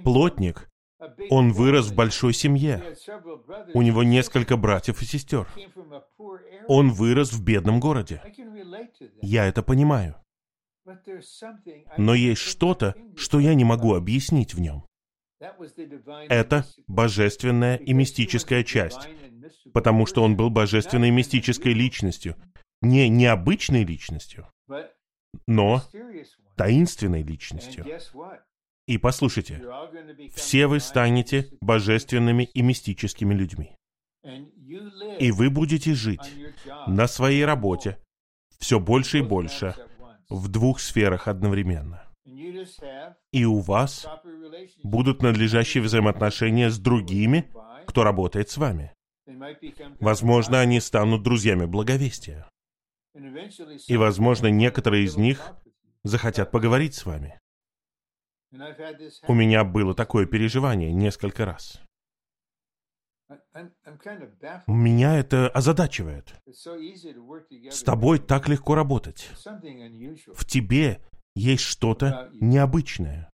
Плотник, 0.03 0.69
он 1.29 1.51
вырос 1.51 1.87
в 1.87 1.95
большой 1.95 2.33
семье. 2.33 2.95
У 3.73 3.81
него 3.81 4.03
несколько 4.03 4.57
братьев 4.57 5.01
и 5.01 5.05
сестер. 5.05 5.47
Он 6.67 6.91
вырос 6.91 7.33
в 7.33 7.43
бедном 7.43 7.79
городе. 7.79 8.21
Я 9.21 9.45
это 9.45 9.61
понимаю. 9.61 10.15
Но 11.97 12.13
есть 12.13 12.41
что-то, 12.41 12.95
что 13.15 13.39
я 13.39 13.53
не 13.55 13.63
могу 13.63 13.95
объяснить 13.95 14.53
в 14.53 14.59
нем. 14.59 14.85
Это 16.29 16.65
божественная 16.87 17.75
и 17.75 17.93
мистическая 17.93 18.63
часть, 18.63 19.09
потому 19.73 20.05
что 20.05 20.23
он 20.23 20.37
был 20.37 20.49
божественной 20.49 21.09
и 21.09 21.11
мистической 21.11 21.73
личностью, 21.73 22.35
не 22.81 23.09
необычной 23.09 23.83
личностью, 23.83 24.47
но 25.45 25.83
таинственной 26.55 27.23
личностью. 27.23 27.85
И 28.87 28.97
послушайте, 28.97 29.63
все 30.33 30.67
вы 30.67 30.79
станете 30.79 31.49
божественными 31.59 32.43
и 32.43 32.61
мистическими 32.61 33.33
людьми. 33.33 33.75
И 35.19 35.31
вы 35.31 35.49
будете 35.49 35.93
жить 35.93 36.31
на 36.87 37.07
своей 37.07 37.45
работе 37.45 37.97
все 38.59 38.79
больше 38.79 39.19
и 39.19 39.21
больше 39.21 39.75
в 40.29 40.47
двух 40.49 40.79
сферах 40.79 41.27
одновременно. 41.27 42.03
И 43.31 43.45
у 43.45 43.59
вас 43.59 44.07
будут 44.83 45.21
надлежащие 45.21 45.83
взаимоотношения 45.83 46.69
с 46.69 46.79
другими, 46.79 47.51
кто 47.85 48.03
работает 48.03 48.49
с 48.49 48.57
вами. 48.57 48.93
Возможно, 49.99 50.59
они 50.59 50.79
станут 50.79 51.23
друзьями 51.23 51.65
благовестия. 51.65 52.49
И, 53.87 53.97
возможно, 53.97 54.47
некоторые 54.47 55.05
из 55.05 55.15
них 55.17 55.53
захотят 56.03 56.51
поговорить 56.51 56.95
с 56.95 57.05
вами. 57.05 57.39
У 59.27 59.33
меня 59.33 59.63
было 59.63 59.93
такое 59.93 60.25
переживание 60.25 60.91
несколько 60.91 61.45
раз. 61.45 61.81
Меня 64.67 65.17
это 65.17 65.49
озадачивает. 65.49 66.35
С 66.45 67.83
тобой 67.83 68.19
так 68.19 68.47
легко 68.47 68.75
работать. 68.75 69.29
В 70.33 70.45
тебе 70.45 71.01
есть 71.35 71.63
что-то 71.63 72.29
необычное. 72.33 73.29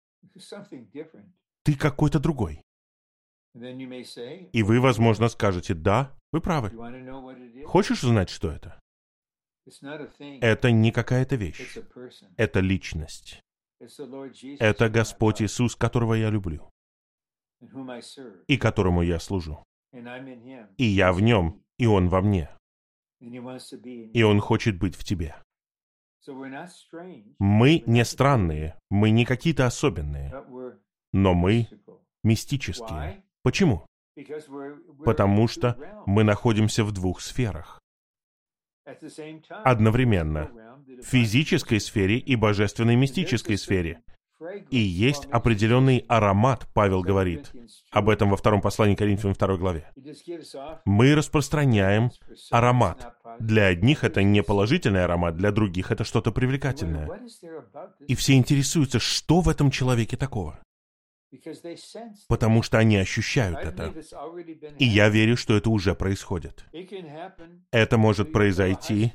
Ты 1.64 1.74
какой-то 1.76 2.20
другой. 2.20 2.62
И 3.54 4.62
вы, 4.62 4.80
возможно, 4.80 5.28
скажете, 5.28 5.74
да, 5.74 6.16
вы 6.32 6.40
правы. 6.40 6.70
Хочешь 7.66 8.04
узнать, 8.04 8.30
что 8.30 8.50
это? 8.50 8.78
Это 10.40 10.70
не 10.70 10.92
какая-то 10.92 11.36
вещь. 11.36 11.78
Это 12.36 12.60
личность. 12.60 13.42
Это 14.58 14.88
Господь 14.90 15.42
Иисус, 15.42 15.74
которого 15.76 16.14
я 16.14 16.30
люблю 16.30 16.70
и 18.46 18.56
которому 18.56 19.02
я 19.02 19.18
служу. 19.18 19.64
И 20.76 20.84
я 20.84 21.12
в 21.12 21.20
нем, 21.20 21.62
и 21.78 21.86
он 21.86 22.08
во 22.08 22.20
мне. 22.20 22.48
И 23.20 24.22
он 24.22 24.40
хочет 24.40 24.78
быть 24.78 24.94
в 24.94 25.04
тебе. 25.04 25.34
Мы 27.38 27.82
не 27.86 28.04
странные, 28.04 28.78
мы 28.90 29.10
не 29.10 29.24
какие-то 29.24 29.66
особенные, 29.66 30.32
но 31.12 31.34
мы 31.34 31.68
мистические. 32.22 33.24
Почему? 33.42 33.86
Потому 35.04 35.48
что 35.48 35.76
мы 36.06 36.24
находимся 36.24 36.84
в 36.84 36.92
двух 36.92 37.20
сферах. 37.20 37.80
Одновременно 39.64 40.50
в 40.86 41.04
физической 41.04 41.80
сфере 41.80 42.18
и 42.18 42.36
божественной 42.36 42.96
мистической 42.96 43.56
сфере. 43.58 44.02
И 44.70 44.78
есть 44.78 45.26
определенный 45.26 46.04
аромат, 46.08 46.66
Павел 46.72 47.02
говорит, 47.02 47.52
об 47.90 48.08
этом 48.08 48.30
во 48.30 48.38
втором 48.38 48.62
послании 48.62 48.94
Коринфянам 48.94 49.34
2 49.34 49.56
главе. 49.58 49.90
Мы 50.86 51.14
распространяем 51.14 52.10
аромат. 52.50 53.14
Для 53.38 53.66
одних 53.66 54.02
это 54.02 54.22
не 54.22 54.42
положительный 54.42 55.04
аромат, 55.04 55.36
для 55.36 55.52
других 55.52 55.90
это 55.90 56.04
что-то 56.04 56.32
привлекательное. 56.32 57.08
И 58.08 58.14
все 58.14 58.34
интересуются, 58.34 58.98
что 58.98 59.40
в 59.40 59.48
этом 59.48 59.70
человеке 59.70 60.16
такого 60.16 60.58
потому 62.28 62.62
что 62.62 62.78
они 62.78 62.96
ощущают 62.96 63.58
это. 63.58 63.94
И 64.78 64.84
я 64.84 65.08
верю, 65.08 65.36
что 65.36 65.56
это 65.56 65.70
уже 65.70 65.94
происходит. 65.94 66.64
Это 67.70 67.98
может 67.98 68.32
произойти 68.32 69.12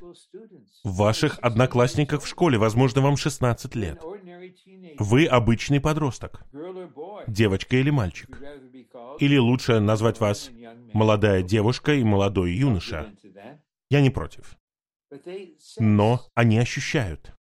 в 0.84 0.97
ваших 0.97 1.39
одноклассниках 1.41 2.24
в 2.24 2.28
школе, 2.28 2.57
возможно, 2.57 3.01
вам 3.01 3.18
16 3.18 3.76
лет. 3.76 4.01
Вы 4.97 5.26
обычный 5.26 5.82
подросток, 5.82 6.45
девочка 7.28 7.78
или 7.78 7.89
мальчик. 7.89 8.39
Или 9.20 9.38
лучше 9.38 9.80
назвать 9.80 10.20
вас 10.20 10.51
молодая 10.93 11.41
девушка 11.41 11.93
и 11.93 12.03
молодой 12.03 12.53
юноша. 12.53 13.13
Я 13.89 14.01
не 14.01 14.09
против. 14.09 14.57
Но 15.80 16.22
они 16.34 16.59
ощущают. 16.59 17.34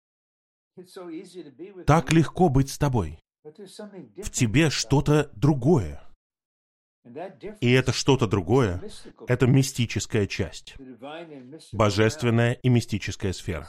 Так 1.86 2.12
легко 2.12 2.48
быть 2.48 2.70
с 2.70 2.78
тобой 2.78 3.23
в 3.44 4.30
тебе 4.30 4.70
что-то 4.70 5.30
другое. 5.34 6.00
И 7.60 7.70
это 7.70 7.92
что-то 7.92 8.26
другое. 8.26 8.80
Это 9.28 9.46
мистическая 9.46 10.26
часть. 10.26 10.74
Божественная 11.72 12.52
и 12.54 12.70
мистическая 12.70 13.34
сфера. 13.34 13.68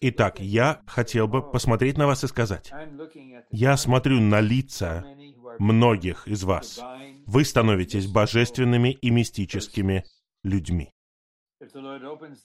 Итак, 0.00 0.40
я 0.40 0.82
хотел 0.86 1.28
бы 1.28 1.48
посмотреть 1.48 1.96
на 1.96 2.08
вас 2.08 2.24
и 2.24 2.26
сказать. 2.26 2.72
Я 3.50 3.76
смотрю 3.76 4.20
на 4.20 4.40
лица 4.40 5.04
многих 5.60 6.26
из 6.26 6.42
вас. 6.42 6.80
Вы 7.26 7.44
становитесь 7.44 8.08
божественными 8.08 8.90
и 8.90 9.10
мистическими 9.10 10.04
людьми. 10.42 10.90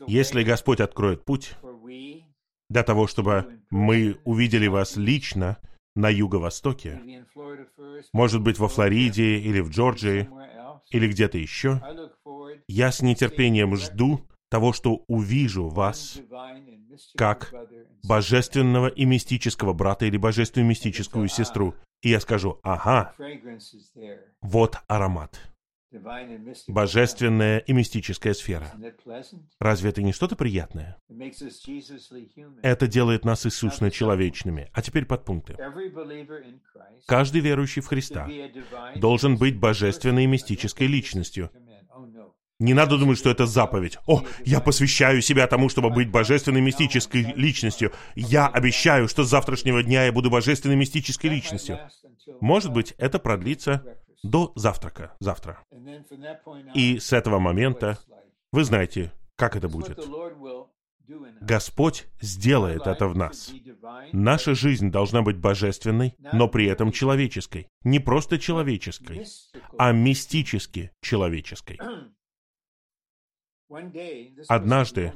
Если 0.08 0.44
Господь 0.44 0.80
откроет 0.80 1.26
путь 1.26 1.56
для 2.70 2.84
того, 2.84 3.08
чтобы 3.08 3.62
мы 3.72 4.20
увидели 4.24 4.68
вас 4.68 4.96
лично 4.96 5.58
на 5.96 6.10
юго-востоке, 6.10 7.26
может 8.14 8.42
быть, 8.42 8.60
во 8.60 8.68
Флориде 8.68 9.40
или 9.40 9.60
в 9.60 9.70
Джорджии, 9.70 10.30
или 10.92 11.08
где-то 11.08 11.38
еще, 11.38 11.82
я 12.68 12.92
с 12.92 13.02
нетерпением 13.02 13.76
жду 13.76 14.28
того, 14.50 14.74
что 14.74 15.04
увижу 15.08 15.68
вас 15.70 16.20
как 17.16 17.54
божественного 18.04 18.88
и 18.88 19.06
мистического 19.06 19.74
брата 19.74 20.06
или 20.06 20.18
божественную 20.18 20.70
мистическую 20.70 21.28
сестру. 21.28 21.76
И 22.02 22.10
я 22.10 22.20
скажу, 22.20 22.60
ага, 22.64 23.14
вот 24.42 24.78
аромат 24.88 25.40
божественная 26.68 27.60
и 27.60 27.74
мистическая 27.74 28.34
сфера. 28.34 28.72
Разве 29.60 29.90
это 29.90 30.02
не 30.02 30.14
что-то 30.14 30.36
приятное? 30.36 30.98
Это 32.62 32.88
делает 32.88 33.26
нас 33.26 33.46
Иисусно 33.46 33.92
человечными. 33.92 34.70
А 34.74 34.82
теперь 34.82 35.06
подпункты. 35.06 35.58
Каждый 37.08 37.42
верующий 37.42 37.82
в 37.82 37.88
Христа 37.88 38.30
должен 38.96 39.38
быть 39.38 39.58
божественной 39.60 40.26
и 40.26 40.28
мистической 40.28 40.88
личностью. 40.88 41.50
Не 42.60 42.74
надо 42.74 42.98
думать, 42.98 43.18
что 43.18 43.30
это 43.30 43.46
заповедь. 43.46 43.98
О, 44.06 44.24
я 44.44 44.60
посвящаю 44.60 45.22
себя 45.22 45.48
тому, 45.48 45.70
чтобы 45.70 45.90
быть 45.90 46.12
божественной 46.12 46.60
мистической 46.60 47.34
личностью. 47.38 47.94
Я 48.16 48.48
обещаю, 48.48 49.08
что 49.08 49.24
с 49.24 49.30
завтрашнего 49.30 49.82
дня 49.82 50.04
я 50.04 50.12
буду 50.12 50.30
божественной 50.30 50.76
мистической 50.76 51.30
личностью. 51.30 51.80
Может 52.42 52.74
быть, 52.74 52.96
это 52.98 53.18
продлится 53.18 53.99
до 54.24 54.52
завтрака, 54.56 55.16
завтра. 55.20 55.64
И 56.74 57.00
с 57.00 57.14
этого 57.14 57.40
момента 57.40 57.98
вы 58.52 58.64
знаете, 58.64 59.12
как 59.36 59.56
это 59.56 59.70
будет. 59.70 60.00
Господь 61.42 62.08
сделает 62.22 62.86
это 62.86 63.08
в 63.08 63.16
нас. 63.16 63.52
Наша 64.14 64.54
жизнь 64.54 64.92
должна 64.92 65.22
быть 65.22 65.38
божественной, 65.38 66.16
но 66.34 66.48
при 66.48 66.68
этом 66.68 66.92
человеческой. 66.92 67.68
Не 67.84 68.00
просто 68.00 68.38
человеческой, 68.38 69.26
а 69.78 69.92
мистически 69.92 70.92
человеческой. 71.02 71.80
Однажды, 74.48 75.14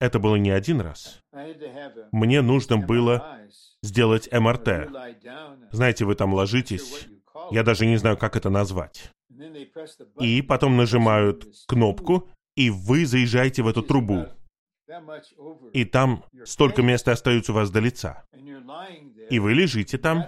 это 0.00 0.18
было 0.18 0.36
не 0.36 0.50
один 0.50 0.80
раз, 0.80 1.22
мне 2.12 2.40
нужно 2.40 2.78
было 2.78 3.40
сделать 3.82 4.28
МРТ. 4.32 4.88
Знаете, 5.72 6.04
вы 6.04 6.14
там 6.14 6.34
ложитесь, 6.34 7.08
я 7.50 7.62
даже 7.62 7.86
не 7.86 7.96
знаю, 7.96 8.16
как 8.16 8.36
это 8.36 8.50
назвать. 8.50 9.12
И 10.20 10.42
потом 10.42 10.76
нажимают 10.76 11.46
кнопку, 11.66 12.28
и 12.56 12.70
вы 12.70 13.06
заезжаете 13.06 13.62
в 13.62 13.68
эту 13.68 13.82
трубу. 13.82 14.26
И 15.72 15.84
там 15.84 16.24
столько 16.44 16.82
места 16.82 17.12
остается 17.12 17.52
у 17.52 17.54
вас 17.54 17.70
до 17.70 17.80
лица. 17.80 18.24
И 19.30 19.38
вы 19.38 19.54
лежите 19.54 19.98
там, 19.98 20.26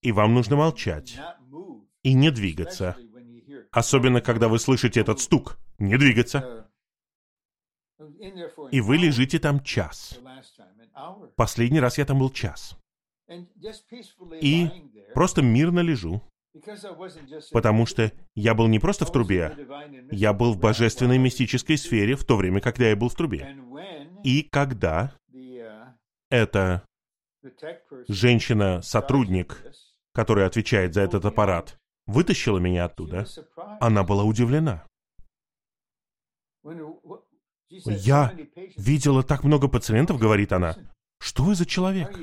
и 0.00 0.12
вам 0.12 0.34
нужно 0.34 0.56
молчать 0.56 1.18
и 2.02 2.14
не 2.14 2.30
двигаться. 2.30 2.96
Особенно, 3.70 4.20
когда 4.20 4.48
вы 4.48 4.58
слышите 4.58 5.00
этот 5.00 5.20
стук. 5.20 5.58
Не 5.78 5.96
двигаться. 5.96 6.68
И 8.70 8.80
вы 8.80 8.96
лежите 8.96 9.38
там 9.38 9.62
час. 9.62 10.18
Последний 11.36 11.80
раз 11.80 11.98
я 11.98 12.04
там 12.04 12.18
был 12.18 12.30
час. 12.30 12.76
И 14.40 14.68
просто 15.14 15.42
мирно 15.42 15.80
лежу. 15.80 16.22
Потому 17.52 17.86
что 17.86 18.12
я 18.34 18.54
был 18.54 18.68
не 18.68 18.78
просто 18.78 19.06
в 19.06 19.12
трубе, 19.12 19.56
я 20.10 20.32
был 20.34 20.52
в 20.52 20.58
божественной 20.58 21.18
мистической 21.18 21.78
сфере 21.78 22.14
в 22.14 22.24
то 22.24 22.36
время, 22.36 22.60
когда 22.60 22.88
я 22.88 22.96
был 22.96 23.08
в 23.08 23.14
трубе. 23.14 23.56
И 24.22 24.42
когда 24.42 25.16
эта 26.30 26.84
женщина-сотрудник, 28.08 29.64
которая 30.12 30.46
отвечает 30.46 30.94
за 30.94 31.00
этот 31.00 31.24
аппарат, 31.24 31.78
вытащила 32.06 32.58
меня 32.58 32.84
оттуда, 32.84 33.26
она 33.80 34.04
была 34.04 34.24
удивлена. 34.24 34.86
Я 37.70 38.34
видела 38.76 39.22
так 39.22 39.44
много 39.44 39.68
пациентов, 39.68 40.18
говорит 40.18 40.52
она. 40.52 40.76
Что 41.22 41.44
вы 41.44 41.54
за 41.54 41.66
человек? 41.66 42.18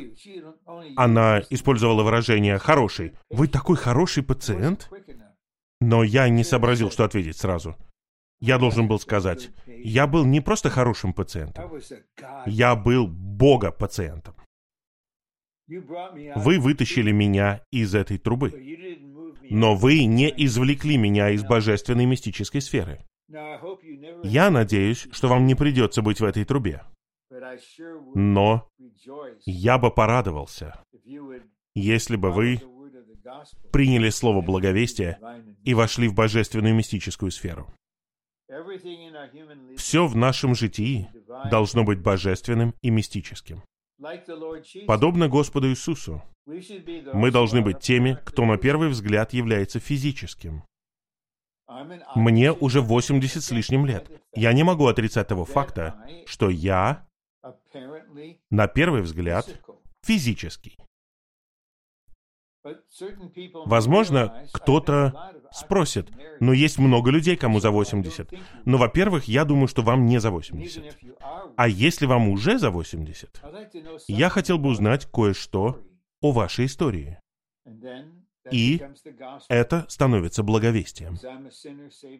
Она 0.97 1.41
использовала 1.49 2.03
выражение 2.03 2.57
«хороший». 2.57 3.13
Вы 3.29 3.47
такой 3.47 3.77
хороший 3.77 4.23
пациент? 4.23 4.89
Но 5.79 6.03
я 6.03 6.27
не 6.27 6.43
сообразил, 6.43 6.91
что 6.91 7.05
ответить 7.05 7.37
сразу. 7.37 7.77
Я 8.41 8.57
должен 8.57 8.89
был 8.89 8.99
сказать, 8.99 9.51
я 9.67 10.05
был 10.05 10.25
не 10.25 10.41
просто 10.41 10.69
хорошим 10.69 11.13
пациентом, 11.13 11.71
я 12.45 12.75
был 12.75 13.07
Бога-пациентом. 13.07 14.35
Вы 15.67 16.59
вытащили 16.59 17.11
меня 17.11 17.63
из 17.71 17.95
этой 17.95 18.17
трубы, 18.17 18.51
но 19.49 19.75
вы 19.75 20.03
не 20.05 20.29
извлекли 20.45 20.97
меня 20.97 21.29
из 21.29 21.43
божественной 21.43 22.05
мистической 22.05 22.61
сферы. 22.61 23.05
Я 24.23 24.49
надеюсь, 24.49 25.07
что 25.11 25.29
вам 25.29 25.45
не 25.45 25.55
придется 25.55 26.01
быть 26.01 26.19
в 26.19 26.25
этой 26.25 26.43
трубе. 26.43 26.83
Но 28.15 28.68
я 29.45 29.77
бы 29.77 29.91
порадовался, 29.91 30.83
если 31.75 32.15
бы 32.15 32.31
вы 32.31 32.61
приняли 33.71 34.09
слово 34.09 34.41
благовестия 34.41 35.19
и 35.63 35.73
вошли 35.73 36.07
в 36.07 36.15
божественную 36.15 36.75
мистическую 36.75 37.31
сферу. 37.31 37.67
Все 39.77 40.07
в 40.07 40.15
нашем 40.15 40.55
житии 40.55 41.07
должно 41.51 41.83
быть 41.83 42.01
божественным 42.01 42.73
и 42.81 42.89
мистическим. 42.89 43.63
Подобно 44.87 45.27
Господу 45.27 45.69
Иисусу, 45.69 46.23
мы 46.45 47.31
должны 47.31 47.61
быть 47.61 47.79
теми, 47.79 48.17
кто 48.25 48.45
на 48.45 48.57
первый 48.57 48.89
взгляд 48.89 49.33
является 49.33 49.79
физическим. 49.79 50.63
Мне 52.15 52.51
уже 52.51 52.81
80 52.81 53.43
с 53.43 53.51
лишним 53.51 53.85
лет. 53.85 54.09
Я 54.33 54.53
не 54.53 54.63
могу 54.63 54.87
отрицать 54.87 55.27
того 55.27 55.45
факта, 55.45 56.03
что 56.25 56.49
я 56.49 57.07
на 58.49 58.67
первый 58.67 59.01
взгляд, 59.01 59.45
физический. 60.03 60.77
Возможно, 63.65 64.45
кто-то 64.51 65.13
спросит, 65.51 66.11
но 66.39 66.53
есть 66.53 66.77
много 66.77 67.09
людей, 67.09 67.37
кому 67.37 67.59
за 67.59 67.71
80. 67.71 68.33
Но, 68.65 68.77
во-первых, 68.77 69.25
я 69.25 69.45
думаю, 69.45 69.67
что 69.67 69.81
вам 69.81 70.05
не 70.05 70.19
за 70.19 70.29
80. 70.29 70.97
А 71.55 71.67
если 71.67 72.05
вам 72.05 72.29
уже 72.29 72.59
за 72.59 72.69
80, 72.69 73.41
я 74.07 74.29
хотел 74.29 74.57
бы 74.57 74.69
узнать 74.69 75.05
кое-что 75.05 75.79
о 76.21 76.31
вашей 76.31 76.65
истории. 76.65 77.17
И 78.51 78.81
это 79.49 79.85
становится 79.89 80.43
благовестием. 80.43 81.17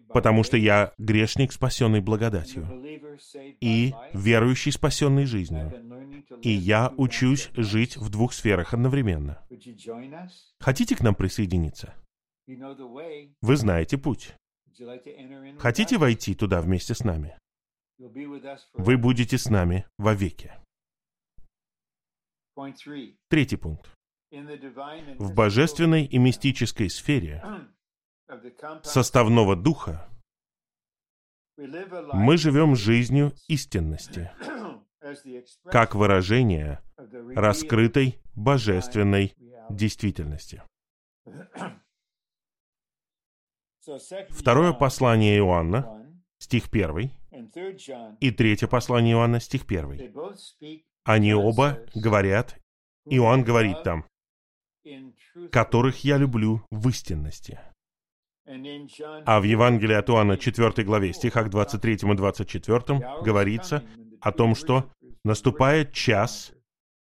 Потому 0.10 0.44
что 0.44 0.58
я 0.58 0.94
грешник, 0.98 1.52
спасенный 1.52 2.02
благодатью. 2.02 2.68
И 3.62 3.94
верующий, 4.14 4.72
спасенный 4.72 5.26
жизнью. 5.26 5.74
И 6.42 6.50
я 6.50 6.94
учусь 6.98 7.50
жить 7.54 7.98
в 7.98 8.10
двух 8.10 8.34
сферах 8.34 8.74
одновременно. 8.74 9.42
Хотите 10.60 10.96
к 10.96 11.02
нам 11.02 11.16
присоединиться? 11.16 11.94
Вы 12.48 13.56
знаете 13.56 13.98
путь. 13.98 14.36
Хотите 15.58 15.98
войти 15.98 16.36
туда 16.36 16.62
вместе 16.62 16.94
с 16.94 17.04
нами? 17.04 17.38
Вы 18.74 18.98
будете 18.98 19.38
с 19.38 19.50
нами 19.50 19.86
вовеки. 19.98 20.54
Третий 23.30 23.58
пункт 23.58 23.99
в 24.32 25.34
божественной 25.34 26.06
и 26.06 26.18
мистической 26.18 26.90
сфере 26.90 27.44
составного 28.84 29.56
духа 29.56 30.08
мы 31.58 32.38
живем 32.38 32.76
жизнью 32.76 33.34
истинности, 33.48 34.32
как 35.66 35.96
выражение 35.96 36.82
раскрытой 37.36 38.20
божественной 38.36 39.36
действительности. 39.70 40.64
Второе 44.30 44.74
послание 44.74 45.40
Иоанна, 45.40 46.22
стих 46.38 46.66
1, 46.72 47.12
и 48.20 48.32
третье 48.32 48.68
послание 48.68 49.16
Иоанна, 49.16 49.40
стих 49.40 49.64
1. 49.68 50.14
Они 51.04 51.34
оба 51.34 51.80
говорят, 51.96 52.60
Иоанн 53.06 53.44
говорит 53.44 53.82
там, 53.84 54.06
которых 55.52 56.04
я 56.04 56.18
люблю 56.18 56.62
в 56.72 56.90
истинности. 56.90 57.60
А 59.26 59.40
в 59.40 59.44
Евангелии 59.44 59.94
от 59.94 60.10
Иоанна 60.10 60.38
4 60.38 60.84
главе, 60.84 61.14
стихах 61.14 61.50
23 61.50 61.94
и 61.94 62.16
24 62.16 62.80
говорится 63.24 63.84
о 64.22 64.32
том, 64.32 64.56
что 64.56 64.92
наступает 65.24 65.94
час, 65.94 66.52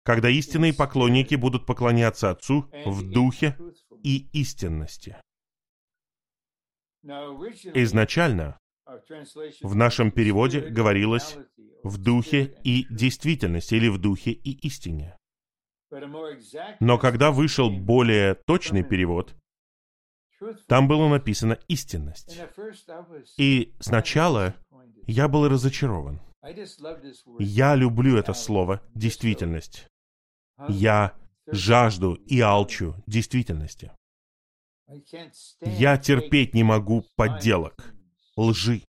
когда 0.04 0.28
истинные 0.28 0.74
поклонники 0.74 1.36
будут 1.36 1.64
поклоняться 1.64 2.30
Отцу 2.30 2.70
в 2.84 3.10
духе 3.10 3.56
и 4.02 4.28
истинности. 4.32 5.16
Изначально 7.02 8.58
в 9.62 9.74
нашем 9.74 10.10
переводе 10.10 10.60
говорилось 10.60 11.36
в 11.82 11.98
духе 11.98 12.54
и 12.64 12.86
действительности 12.90 13.74
или 13.74 13.88
в 13.88 13.98
духе 13.98 14.32
и 14.32 14.66
истине. 14.66 15.16
Но 16.80 16.98
когда 16.98 17.30
вышел 17.30 17.70
более 17.70 18.34
точный 18.34 18.82
перевод, 18.82 19.34
там 20.66 20.86
было 20.86 21.08
написано 21.08 21.58
«истинность». 21.68 22.38
И 23.36 23.74
сначала 23.80 24.54
я 25.06 25.28
был 25.28 25.48
разочарован. 25.48 26.20
Я 27.38 27.74
люблю 27.74 28.16
это 28.16 28.32
слово 28.34 28.80
«действительность». 28.94 29.88
Я 30.68 31.14
жажду 31.46 32.14
и 32.14 32.40
алчу 32.40 32.94
действительности. 33.06 33.92
Я 35.60 35.98
терпеть 35.98 36.54
не 36.54 36.62
могу 36.62 37.04
подделок, 37.16 37.94
лжи. 38.36 38.82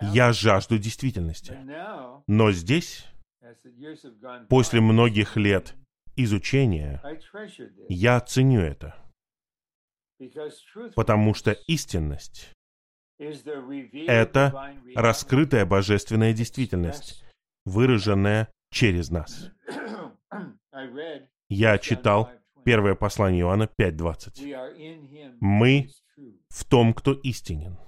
Я 0.00 0.32
жажду 0.32 0.78
действительности. 0.78 1.56
Но 2.26 2.52
здесь, 2.52 3.06
после 4.48 4.80
многих 4.80 5.36
лет 5.36 5.74
изучения, 6.16 7.02
я 7.88 8.20
ценю 8.20 8.60
это. 8.60 8.94
Потому 10.94 11.34
что 11.34 11.52
истинность— 11.52 12.52
это 13.18 14.74
раскрытая 14.94 15.66
божественная 15.66 16.32
действительность, 16.32 17.24
выраженная 17.64 18.48
через 18.70 19.10
нас. 19.10 19.50
Я 21.48 21.78
читал 21.78 22.30
первое 22.64 22.94
послание 22.94 23.42
Иоанна 23.42 23.70
5.20. 23.78 25.36
Мы 25.40 25.90
в 26.48 26.64
том, 26.64 26.94
кто 26.94 27.12
истинен. 27.12 27.78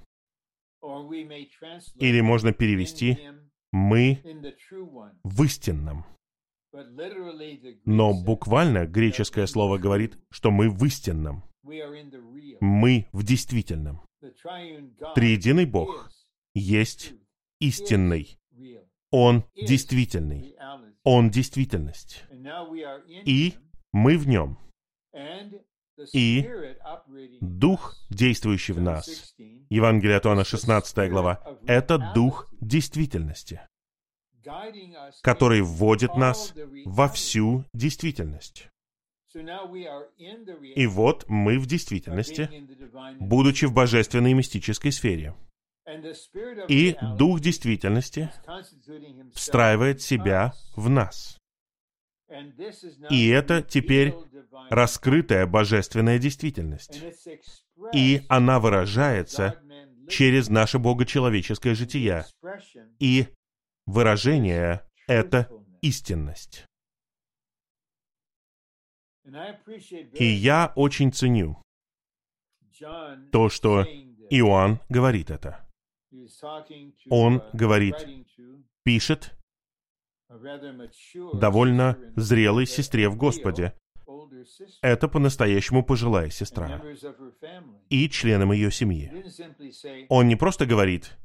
Или 1.99 2.21
можно 2.21 2.53
перевести 2.53 3.17
«мы 3.71 4.21
в 5.23 5.43
истинном». 5.43 6.05
Но 7.85 8.13
буквально 8.13 8.85
греческое 8.85 9.47
слово 9.47 9.77
говорит, 9.77 10.17
что 10.29 10.51
мы 10.51 10.69
в 10.69 10.83
истинном. 10.85 11.43
Мы 11.63 13.07
в 13.11 13.23
действительном. 13.23 14.01
Триединый 15.15 15.65
Бог 15.65 16.11
есть 16.53 17.13
истинный. 17.59 18.37
Он 19.11 19.43
действительный. 19.55 20.55
Он 21.03 21.29
действительность. 21.31 22.23
И 23.25 23.55
мы 23.91 24.17
в 24.17 24.27
нем. 24.27 24.59
И 26.13 26.49
Дух, 27.41 27.95
действующий 28.09 28.73
в 28.73 28.81
нас, 28.81 29.33
Евангелие 29.69 30.17
от 30.17 30.25
Иоанна, 30.25 30.43
16 30.43 31.09
глава, 31.09 31.41
это 31.67 31.97
Дух 32.13 32.47
действительности, 32.61 33.61
который 35.21 35.61
вводит 35.61 36.15
нас 36.15 36.53
во 36.85 37.07
всю 37.07 37.65
действительность. 37.73 38.67
И 40.75 40.87
вот 40.87 41.25
мы 41.27 41.59
в 41.59 41.67
действительности, 41.67 42.49
будучи 43.19 43.65
в 43.65 43.73
божественной 43.73 44.31
и 44.31 44.33
мистической 44.33 44.91
сфере. 44.91 45.35
И 46.67 46.95
Дух 47.17 47.39
действительности 47.39 48.31
встраивает 49.33 50.01
себя 50.01 50.53
в 50.75 50.89
нас. 50.89 51.38
И 53.09 53.27
это 53.29 53.61
теперь 53.61 54.13
раскрытая 54.69 55.47
божественная 55.47 56.19
действительность. 56.19 57.03
И 57.93 58.21
она 58.29 58.59
выражается 58.59 59.61
через 60.07 60.49
наше 60.49 60.79
богочеловеческое 60.79 61.75
житие. 61.75 62.25
И 62.99 63.27
выражение— 63.85 64.83
это 65.07 65.49
истинность. 65.81 66.65
И 70.13 70.25
я 70.25 70.73
очень 70.75 71.13
ценю 71.13 71.61
то, 73.31 73.49
что 73.49 73.83
Иоанн 74.29 74.79
говорит 74.89 75.29
это. 75.29 75.67
Он 77.09 77.43
говорит, 77.53 77.95
пишет 78.83 79.38
довольно 81.33 81.97
зрелой 82.15 82.65
сестре 82.65 83.09
в 83.09 83.17
Господе. 83.17 83.73
Это 84.81 85.07
по-настоящему 85.07 85.83
пожилая 85.83 86.29
сестра. 86.29 86.81
И 87.89 88.09
членам 88.09 88.51
ее 88.51 88.71
семьи. 88.71 89.11
Он 90.09 90.27
не 90.27 90.35
просто 90.35 90.65
говорит, 90.65 91.17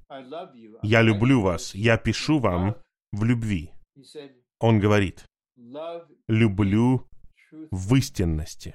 «Я 0.82 1.02
люблю 1.02 1.40
вас, 1.40 1.74
я 1.74 1.96
пишу 1.96 2.38
вам 2.38 2.76
в 3.12 3.24
любви». 3.24 3.72
Он 4.58 4.80
говорит, 4.80 5.24
«Люблю 6.28 7.06
в 7.70 7.94
истинности». 7.94 8.74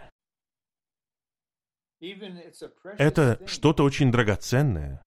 Это 2.98 3.40
что-то 3.46 3.84
очень 3.84 4.12
драгоценное. 4.12 5.02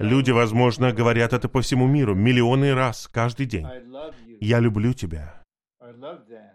Люди, 0.00 0.30
возможно, 0.30 0.92
говорят 0.92 1.32
это 1.32 1.48
по 1.48 1.62
всему 1.62 1.86
миру 1.86 2.14
миллионы 2.14 2.74
раз, 2.74 3.08
каждый 3.08 3.46
день. 3.46 3.66
«Я 4.40 4.60
люблю 4.60 4.92
тебя». 4.92 5.42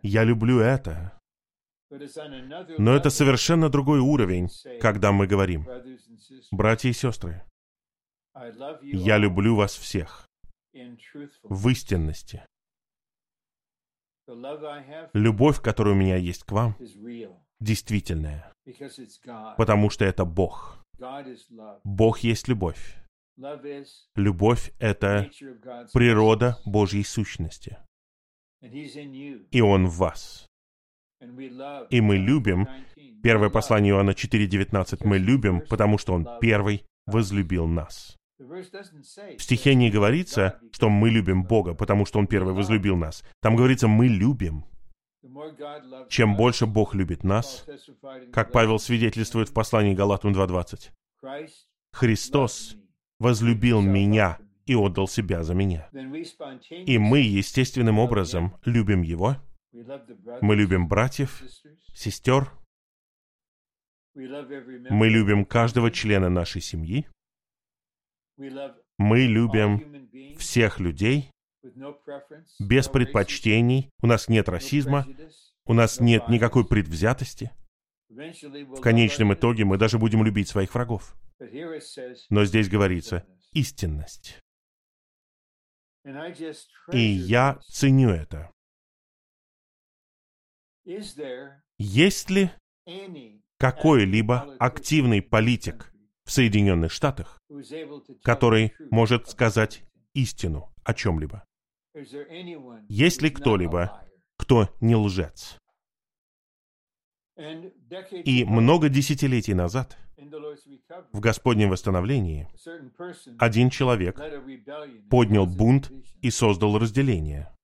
«Я 0.03 0.23
люблю 0.23 0.59
это». 0.59 1.19
Но 2.77 2.95
это 2.95 3.09
совершенно 3.09 3.69
другой 3.69 3.99
уровень, 3.99 4.49
когда 4.79 5.11
мы 5.11 5.25
говорим, 5.25 5.67
«Братья 6.51 6.89
и 6.89 6.93
сестры, 6.93 7.43
я 8.83 9.17
люблю 9.17 9.55
вас 9.55 9.75
всех 9.75 10.27
в 11.43 11.69
истинности». 11.69 12.45
Любовь, 15.13 15.59
которая 15.59 15.95
у 15.95 15.97
меня 15.97 16.17
есть 16.17 16.43
к 16.43 16.51
вам, 16.51 16.75
действительная, 17.59 18.51
потому 19.57 19.89
что 19.89 20.05
это 20.05 20.25
Бог. 20.25 20.83
Бог 21.83 22.19
есть 22.19 22.47
любовь. 22.47 22.95
Любовь— 24.15 24.71
это 24.79 25.29
природа 25.93 26.57
Божьей 26.65 27.03
сущности. 27.03 27.77
И 28.61 29.61
Он 29.61 29.87
в 29.87 29.95
вас. 29.97 30.45
И 31.89 32.01
мы 32.01 32.17
любим, 32.17 32.67
первое 33.23 33.49
послание 33.49 33.93
Иоанна 33.93 34.11
4.19, 34.11 35.01
мы 35.05 35.17
любим, 35.17 35.61
потому 35.61 35.97
что 35.97 36.13
Он 36.13 36.27
первый 36.39 36.85
возлюбил 37.05 37.67
нас. 37.67 38.17
В 38.37 39.39
стихе 39.39 39.75
не 39.75 39.89
говорится, 39.89 40.59
что 40.71 40.89
мы 40.89 41.09
любим 41.09 41.43
Бога, 41.43 41.73
потому 41.73 42.05
что 42.05 42.19
Он 42.19 42.27
первый 42.27 42.53
возлюбил 42.53 42.95
нас. 42.95 43.23
Там 43.41 43.55
говорится, 43.55 43.87
мы 43.87 44.07
любим. 44.07 44.63
Чем 46.09 46.35
больше 46.35 46.65
Бог 46.65 46.95
любит 46.95 47.23
нас, 47.23 47.65
как 48.31 48.51
Павел 48.51 48.79
свидетельствует 48.79 49.49
в 49.49 49.53
послании 49.53 49.93
Галатам 49.93 50.31
2.20, 50.31 50.91
Христос 51.91 52.77
возлюбил 53.19 53.81
меня 53.81 54.39
и 54.65 54.75
отдал 54.75 55.07
себя 55.07 55.43
за 55.43 55.53
меня. 55.53 55.89
И 56.69 56.97
мы 56.97 57.19
естественным 57.19 57.99
образом 57.99 58.55
любим 58.63 59.01
Его. 59.01 59.35
Мы 60.41 60.55
любим 60.55 60.87
братьев, 60.87 61.43
сестер. 61.93 62.51
Мы 64.15 65.09
любим 65.09 65.45
каждого 65.45 65.91
члена 65.91 66.29
нашей 66.29 66.61
семьи. 66.61 67.07
Мы 68.37 69.21
любим 69.21 70.09
всех 70.37 70.79
людей 70.79 71.29
без 72.59 72.87
предпочтений, 72.87 73.89
у 74.01 74.07
нас 74.07 74.27
нет 74.27 74.49
расизма, 74.49 75.05
у 75.65 75.73
нас 75.73 75.99
нет 75.99 76.27
никакой 76.29 76.67
предвзятости. 76.67 77.51
В 78.09 78.81
конечном 78.81 79.33
итоге 79.33 79.65
мы 79.65 79.77
даже 79.77 79.99
будем 79.99 80.23
любить 80.23 80.49
своих 80.49 80.73
врагов. 80.73 81.15
Но 82.29 82.43
здесь 82.45 82.69
говорится 82.69 83.25
истинность. 83.53 84.39
И 86.91 86.99
я 86.99 87.59
ценю 87.67 88.09
это. 88.09 88.51
Есть 91.77 92.29
ли 92.29 92.49
какой-либо 93.57 94.55
активный 94.59 95.21
политик 95.21 95.93
в 96.25 96.31
Соединенных 96.31 96.91
Штатах, 96.91 97.39
который 98.23 98.73
может 98.89 99.29
сказать 99.29 99.83
истину 100.13 100.73
о 100.83 100.93
чем-либо? 100.93 101.45
Есть 102.87 103.21
ли 103.21 103.29
кто-либо, 103.29 104.05
кто 104.37 104.69
не 104.79 104.95
лжец? 104.95 105.57
И 107.35 108.43
много 108.45 108.89
десятилетий 108.89 109.53
назад, 109.53 109.97
в 111.13 111.19
Господнем 111.19 111.69
восстановлении, 111.69 112.47
один 113.37 113.69
человек 113.69 114.19
поднял 115.09 115.45
бунт 115.45 115.91
и 116.21 116.29
создал 116.29 116.77
разделение. 116.77 117.55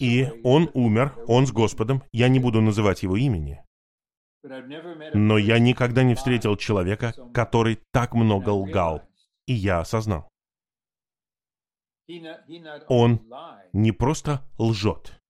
И 0.00 0.26
он 0.42 0.70
умер, 0.74 1.14
он 1.26 1.46
с 1.46 1.52
Господом, 1.52 2.02
я 2.12 2.28
не 2.28 2.40
буду 2.40 2.60
называть 2.60 3.02
его 3.02 3.16
имени. 3.16 3.62
Но 4.42 5.38
я 5.38 5.58
никогда 5.58 6.02
не 6.02 6.14
встретил 6.14 6.56
человека, 6.56 7.14
который 7.32 7.78
так 7.92 8.14
много 8.14 8.50
лгал. 8.50 9.02
И 9.46 9.52
я 9.52 9.80
осознал. 9.80 10.31
Он 12.88 13.20
не 13.72 13.92
просто 13.92 14.42
лжет, 14.58 15.20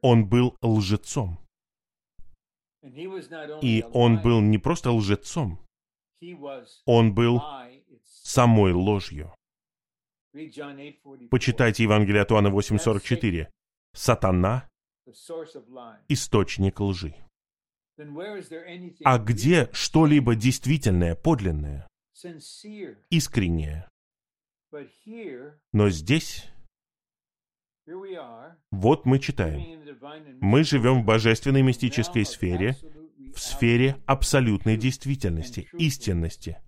он 0.00 0.28
был 0.28 0.56
лжецом. 0.62 1.38
И 3.62 3.84
он 3.92 4.22
был 4.22 4.40
не 4.40 4.58
просто 4.58 4.92
лжецом, 4.92 5.58
он 6.84 7.14
был 7.14 7.42
самой 8.04 8.72
ложью. 8.72 9.32
Почитайте 11.30 11.82
Евангелие 11.82 12.22
от 12.22 12.30
Иоанна 12.30 12.48
8.44. 12.48 13.48
Сатана— 13.94 14.68
источник 16.08 16.80
лжи. 16.80 17.14
А 19.04 19.18
где 19.18 19.70
что-либо 19.72 20.34
действительное, 20.34 21.14
подлинное, 21.14 21.88
искреннее? 23.10 23.88
Но 25.72 25.90
здесь, 25.90 26.48
вот 28.70 29.06
мы 29.06 29.18
читаем, 29.18 29.82
мы 30.40 30.64
живем 30.64 31.02
в 31.02 31.04
божественной 31.04 31.62
мистической 31.62 32.24
сфере, 32.24 32.76
в 33.34 33.40
сфере 33.40 33.96
абсолютной 34.06 34.76
действительности, 34.76 35.68
истинности. 35.74 36.58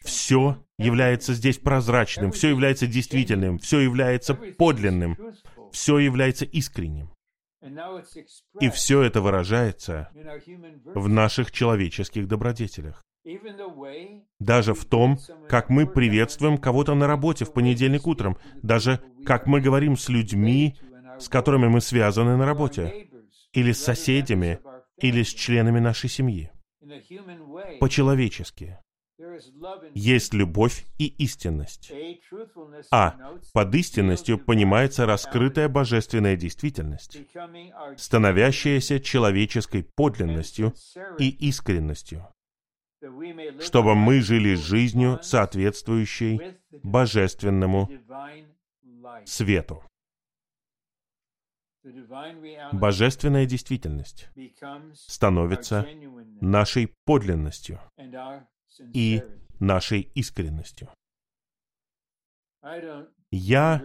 Все 0.00 0.64
является 0.78 1.34
здесь 1.34 1.58
прозрачным, 1.58 2.32
все 2.32 2.48
является 2.48 2.86
действительным, 2.86 3.58
все 3.58 3.80
является 3.80 4.34
подлинным, 4.34 5.16
все 5.72 5.98
является 5.98 6.44
искренним. 6.44 7.10
И 8.60 8.70
все 8.70 9.02
это 9.02 9.20
выражается 9.20 10.10
в 10.94 11.08
наших 11.08 11.50
человеческих 11.50 12.28
добродетелях. 12.28 13.02
Даже 14.38 14.74
в 14.74 14.84
том, 14.84 15.18
как 15.48 15.70
мы 15.70 15.86
приветствуем 15.86 16.58
кого-то 16.58 16.94
на 16.94 17.06
работе 17.06 17.44
в 17.44 17.52
понедельник 17.52 18.06
утром, 18.06 18.38
даже 18.62 19.00
как 19.24 19.46
мы 19.46 19.60
говорим 19.60 19.96
с 19.96 20.08
людьми, 20.08 20.76
с 21.18 21.28
которыми 21.28 21.68
мы 21.68 21.80
связаны 21.80 22.36
на 22.36 22.46
работе, 22.46 23.08
или 23.52 23.72
с 23.72 23.82
соседями, 23.82 24.60
или 24.98 25.22
с 25.22 25.28
членами 25.28 25.80
нашей 25.80 26.08
семьи. 26.08 26.50
По-человечески. 27.80 28.78
Есть 29.94 30.32
любовь 30.32 30.86
и 30.98 31.06
истинность. 31.06 31.92
А 32.90 33.16
под 33.52 33.74
истинностью 33.74 34.38
понимается 34.38 35.06
раскрытая 35.06 35.68
божественная 35.68 36.36
действительность, 36.36 37.18
становящаяся 37.96 39.00
человеческой 39.00 39.82
подлинностью 39.82 40.72
и 41.18 41.30
искренностью, 41.30 42.28
чтобы 43.60 43.94
мы 43.94 44.20
жили 44.20 44.54
жизнью, 44.54 45.18
соответствующей 45.22 46.58
божественному 46.82 47.88
свету. 49.24 49.82
Божественная 52.72 53.46
действительность 53.46 54.28
становится 54.94 55.86
нашей 56.40 56.94
подлинностью 57.04 57.80
и 58.92 59.22
нашей 59.60 60.02
искренностью. 60.14 60.88
Я 63.30 63.82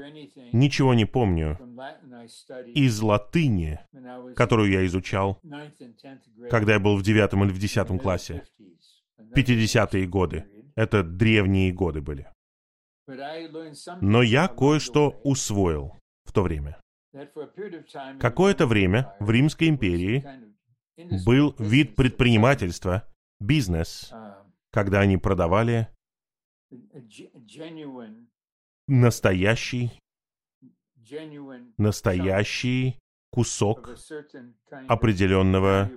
ничего 0.53 0.93
не 0.93 1.05
помню 1.05 1.57
из 2.73 3.01
латыни, 3.01 3.79
которую 4.35 4.71
я 4.71 4.85
изучал, 4.85 5.39
когда 6.49 6.73
я 6.73 6.79
был 6.79 6.97
в 6.97 7.03
девятом 7.03 7.43
или 7.43 7.51
в 7.51 7.59
десятом 7.59 7.99
классе. 7.99 8.43
50-е 9.35 10.07
годы. 10.07 10.45
Это 10.75 11.03
древние 11.03 11.71
годы 11.71 12.01
были. 12.01 12.27
Но 14.01 14.21
я 14.21 14.47
кое-что 14.47 15.19
усвоил 15.23 15.99
в 16.23 16.31
то 16.31 16.43
время. 16.43 16.79
Какое-то 18.19 18.65
время 18.65 19.15
в 19.19 19.29
Римской 19.29 19.69
империи 19.69 20.23
был 21.25 21.55
вид 21.59 21.95
предпринимательства, 21.95 23.03
бизнес, 23.39 24.11
когда 24.71 25.01
они 25.01 25.17
продавали 25.17 25.89
настоящий, 28.87 29.91
настоящий 31.77 32.99
кусок 33.31 33.97
определенного 34.87 35.91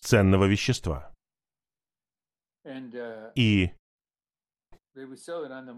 ценного 0.00 0.44
вещества. 0.46 1.15
И 3.34 3.72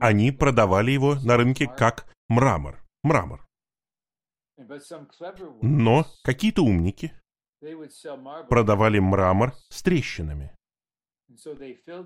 они 0.00 0.32
продавали 0.32 0.92
его 0.92 1.16
на 1.16 1.36
рынке 1.36 1.66
как 1.66 2.06
мрамор. 2.28 2.82
Мрамор. 3.02 3.46
Но 5.62 6.06
какие-то 6.22 6.62
умники 6.62 7.12
продавали 8.48 8.98
мрамор 8.98 9.54
с 9.68 9.82
трещинами. 9.82 10.54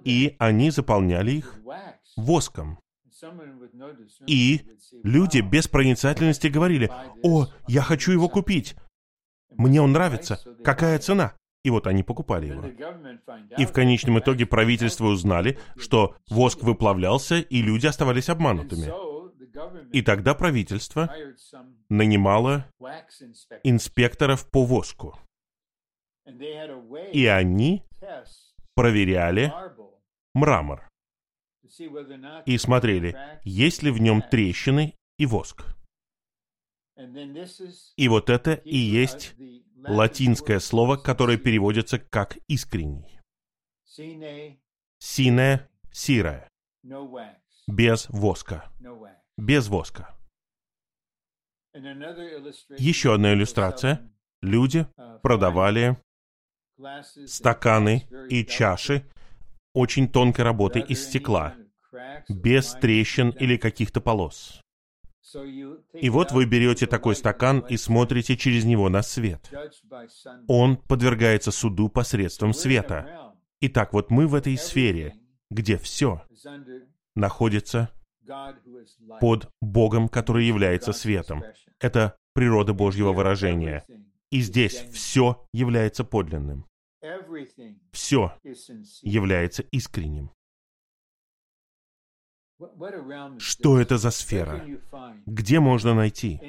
И 0.04 0.36
они 0.38 0.70
заполняли 0.70 1.32
их 1.32 1.60
воском. 2.16 2.78
И 4.26 4.60
люди 5.04 5.40
без 5.40 5.68
проницательности 5.68 6.48
говорили, 6.48 6.90
«О, 7.22 7.46
я 7.68 7.82
хочу 7.82 8.12
его 8.12 8.28
купить! 8.28 8.74
Мне 9.50 9.80
он 9.80 9.92
нравится! 9.92 10.40
Какая 10.64 10.98
цена?» 10.98 11.36
И 11.64 11.70
вот 11.70 11.86
они 11.86 12.02
покупали 12.02 12.46
его. 12.46 12.64
И 13.56 13.64
в 13.64 13.72
конечном 13.72 14.18
итоге 14.18 14.46
правительство 14.46 15.06
узнали, 15.06 15.58
что 15.76 16.16
воск 16.28 16.62
выплавлялся, 16.62 17.38
и 17.38 17.62
люди 17.62 17.86
оставались 17.86 18.28
обманутыми. 18.28 18.92
И 19.92 20.02
тогда 20.02 20.34
правительство 20.34 21.14
нанимало 21.88 22.66
инспекторов 23.62 24.50
по 24.50 24.64
воску. 24.64 25.18
И 27.12 27.26
они 27.26 27.84
проверяли 28.74 29.52
мрамор 30.34 30.88
и 32.46 32.58
смотрели, 32.58 33.16
есть 33.44 33.82
ли 33.82 33.90
в 33.90 34.00
нем 34.00 34.22
трещины 34.22 34.94
и 35.18 35.26
воск. 35.26 35.64
И 37.96 38.08
вот 38.08 38.30
это 38.30 38.52
и 38.52 38.76
есть 38.76 39.34
латинское 39.86 40.60
слово, 40.60 40.96
которое 40.96 41.36
переводится 41.36 41.98
как 41.98 42.38
«искренний». 42.48 43.20
Сине, 44.98 45.68
сирая. 45.90 46.48
Без 47.66 48.08
воска. 48.08 48.70
Без 49.36 49.68
воска. 49.68 50.16
Еще 51.74 53.14
одна 53.14 53.32
иллюстрация. 53.32 54.10
Люди 54.40 54.86
продавали 55.22 55.96
стаканы 57.26 58.08
и 58.28 58.44
чаши 58.44 59.08
очень 59.74 60.08
тонкой 60.08 60.42
работы 60.42 60.80
из 60.80 61.04
стекла, 61.06 61.54
без 62.28 62.72
трещин 62.72 63.30
или 63.30 63.56
каких-то 63.56 64.00
полос. 64.00 64.60
И 65.94 66.10
вот 66.10 66.32
вы 66.32 66.44
берете 66.46 66.86
такой 66.86 67.14
стакан 67.14 67.60
и 67.60 67.76
смотрите 67.76 68.36
через 68.36 68.64
него 68.64 68.88
на 68.88 69.02
свет. 69.02 69.50
Он 70.48 70.76
подвергается 70.76 71.50
суду 71.50 71.88
посредством 71.88 72.52
света. 72.52 73.34
Итак, 73.60 73.92
вот 73.92 74.10
мы 74.10 74.26
в 74.26 74.34
этой 74.34 74.56
сфере, 74.58 75.14
где 75.50 75.76
все 75.76 76.22
находится 77.14 77.90
под 79.20 79.48
Богом, 79.60 80.08
который 80.08 80.46
является 80.46 80.92
светом. 80.92 81.44
Это 81.78 82.16
природа 82.34 82.72
Божьего 82.72 83.12
выражения. 83.12 83.84
И 84.30 84.40
здесь 84.40 84.84
все 84.92 85.46
является 85.52 86.04
подлинным. 86.04 86.66
Все 87.92 88.32
является 89.02 89.62
искренним. 89.62 90.30
Что 93.38 93.80
это 93.80 93.98
за 93.98 94.10
сфера? 94.10 94.64
Где 95.26 95.60
можно 95.60 95.94
найти? 95.94 96.40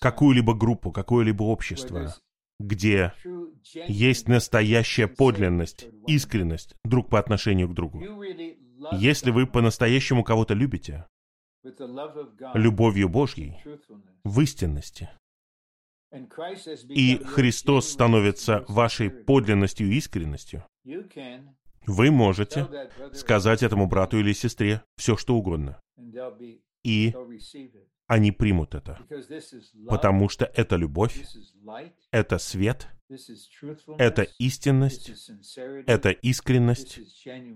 Какую-либо 0.00 0.54
группу, 0.54 0.92
какое-либо 0.92 1.42
общество, 1.44 2.14
где 2.58 3.12
есть 3.88 4.28
настоящая 4.28 5.08
подлинность, 5.08 5.86
искренность 6.06 6.74
друг 6.84 7.08
по 7.08 7.18
отношению 7.18 7.68
к 7.68 7.74
другу? 7.74 8.02
Если 8.92 9.30
вы 9.30 9.46
по-настоящему 9.46 10.24
кого-то 10.24 10.54
любите, 10.54 11.06
любовью 12.54 13.08
Божьей, 13.08 13.58
в 14.24 14.40
истинности, 14.40 15.10
и 16.88 17.16
Христос 17.24 17.88
становится 17.88 18.64
вашей 18.68 19.10
подлинностью 19.10 19.88
и 19.88 19.96
искренностью, 19.96 20.64
вы 21.86 22.10
можете 22.10 22.68
сказать 23.12 23.62
этому 23.62 23.86
брату 23.86 24.18
или 24.18 24.32
сестре 24.32 24.82
все, 24.96 25.16
что 25.16 25.34
угодно. 25.34 25.80
И 26.84 27.14
они 28.06 28.32
примут 28.32 28.74
это. 28.74 28.98
Потому 29.88 30.28
что 30.28 30.44
это 30.44 30.76
любовь, 30.76 31.24
это 32.10 32.38
свет, 32.38 32.88
это 33.98 34.22
истинность, 34.38 35.12
это 35.86 36.10
искренность 36.10 37.00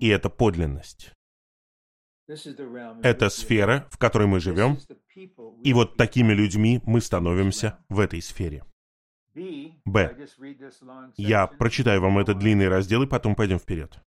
и 0.00 0.08
это 0.08 0.30
подлинность. 0.30 1.12
Это 3.02 3.28
сфера, 3.28 3.86
в 3.90 3.98
которой 3.98 4.26
мы 4.26 4.40
живем, 4.40 4.78
и 5.62 5.72
вот 5.72 5.96
такими 5.96 6.32
людьми 6.32 6.80
мы 6.84 7.00
становимся 7.00 7.78
в 7.88 8.00
этой 8.00 8.20
сфере. 8.20 8.64
Б. 9.84 10.16
Я 11.16 11.46
прочитаю 11.46 12.00
вам 12.00 12.18
этот 12.18 12.38
длинный 12.38 12.68
раздел, 12.68 13.02
и 13.02 13.06
потом 13.06 13.34
пойдем 13.34 13.58
вперед. 13.58 14.00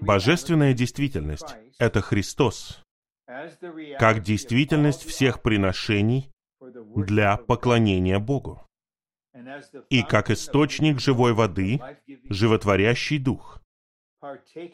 Божественная 0.00 0.72
действительность— 0.72 1.56
это 1.78 2.00
Христос, 2.00 2.82
как 3.98 4.22
действительность 4.22 5.04
всех 5.04 5.42
приношений 5.42 6.30
для 6.60 7.36
поклонения 7.36 8.18
Богу, 8.18 8.64
и 9.90 10.02
как 10.02 10.30
источник 10.30 11.00
живой 11.00 11.32
воды, 11.32 11.80
животворящий 12.30 13.18
дух, 13.18 13.60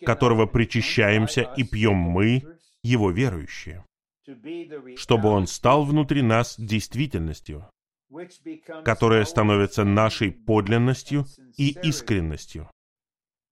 которого 0.05 0.47
причащаемся 0.47 1.43
и 1.57 1.65
пьем 1.65 1.97
мы, 1.97 2.43
его 2.83 3.11
верующие, 3.11 3.85
чтобы 4.97 5.29
он 5.31 5.47
стал 5.47 5.85
внутри 5.85 6.23
нас 6.23 6.59
действительностью, 6.59 7.69
которая 8.85 9.25
становится 9.25 9.85
нашей 9.85 10.31
подлинностью 10.31 11.25
и 11.57 11.77
искренностью, 11.83 12.71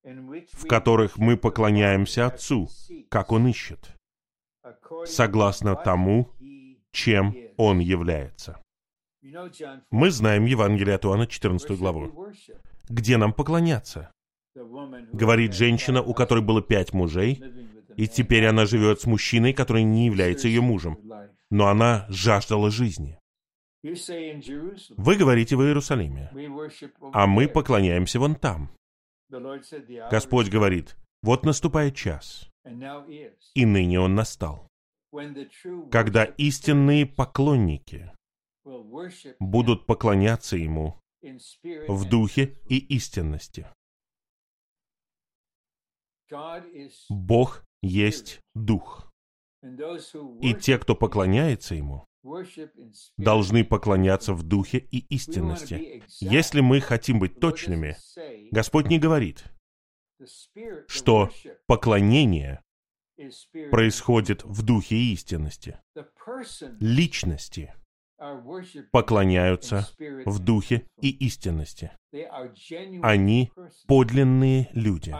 в 0.03 0.67
которых 0.67 1.19
мы 1.19 1.37
поклоняемся 1.37 2.27
Отцу, 2.27 2.69
как 3.09 3.33
Он 3.33 3.49
ищет, 3.49 3.97
согласно 5.05 5.77
тому, 5.77 6.31
чем 6.93 7.35
Он 7.57 7.79
является. 7.79 8.61
Мы 9.91 10.11
знаем 10.11 10.47
Евангелие 10.47 10.95
от 10.95 11.05
Иоанна, 11.05 11.27
14 11.27 11.79
главу. 11.79 12.33
Где 12.89 13.17
нам 13.17 13.33
поклоняться? 13.33 14.11
Говорит 14.55 15.55
женщина, 15.55 16.03
у 16.03 16.15
которой 16.15 16.43
было 16.43 16.63
пять 16.63 16.93
мужей, 16.93 17.43
и 17.97 18.09
теперь 18.09 18.47
она 18.47 18.67
живет 18.67 19.01
с 19.01 19.07
мужчиной, 19.07 19.53
который 19.53 19.83
не 19.83 20.07
является 20.07 20.49
ее 20.49 20.61
мужем. 20.61 20.99
Но 21.51 21.67
она 21.69 22.07
жаждала 22.09 22.71
жизни. 22.71 23.19
Вы 23.83 25.17
говорите 25.17 25.57
в 25.57 25.63
Иерусалиме, 25.63 26.31
а 27.13 27.27
мы 27.27 27.49
поклоняемся 27.49 28.19
вон 28.21 28.35
там. 28.35 28.71
Господь 30.11 30.49
говорит, 30.49 30.97
вот 31.23 31.45
наступает 31.45 31.95
час, 31.95 32.51
и 32.65 33.67
ныне 33.67 34.01
он 34.01 34.15
настал, 34.15 34.69
когда 35.91 36.25
истинные 36.25 37.07
поклонники 37.07 38.13
будут 39.39 39.87
поклоняться 39.87 40.57
Ему 40.57 41.01
в 41.89 42.09
духе 42.09 42.59
и 42.69 42.79
истинности. 42.97 43.67
Бог 47.09 47.65
есть 47.83 48.41
Дух. 48.55 49.11
И 49.63 50.55
те, 50.55 50.79
кто 50.79 50.95
поклоняется 50.95 51.75
Ему, 51.75 52.07
должны 53.17 53.65
поклоняться 53.65 54.35
в 54.35 54.43
духе 54.43 54.79
и 54.79 54.99
истинности. 55.15 56.03
Если 56.21 56.61
мы 56.61 56.81
хотим 56.81 57.19
быть 57.19 57.41
точными, 57.41 57.97
Господь 58.51 58.89
не 58.89 58.99
говорит, 58.99 59.45
что 60.89 61.31
поклонение 61.67 62.63
происходит 63.71 64.45
в 64.45 64.65
духе 64.65 64.97
и 64.97 65.13
истинности. 65.13 65.79
Личности 66.81 67.75
поклоняются 68.93 69.89
в 70.27 70.39
духе 70.39 70.87
и 71.01 71.11
истинности. 71.11 71.93
Они 73.03 73.51
подлинные 73.87 74.69
люди. 74.73 75.15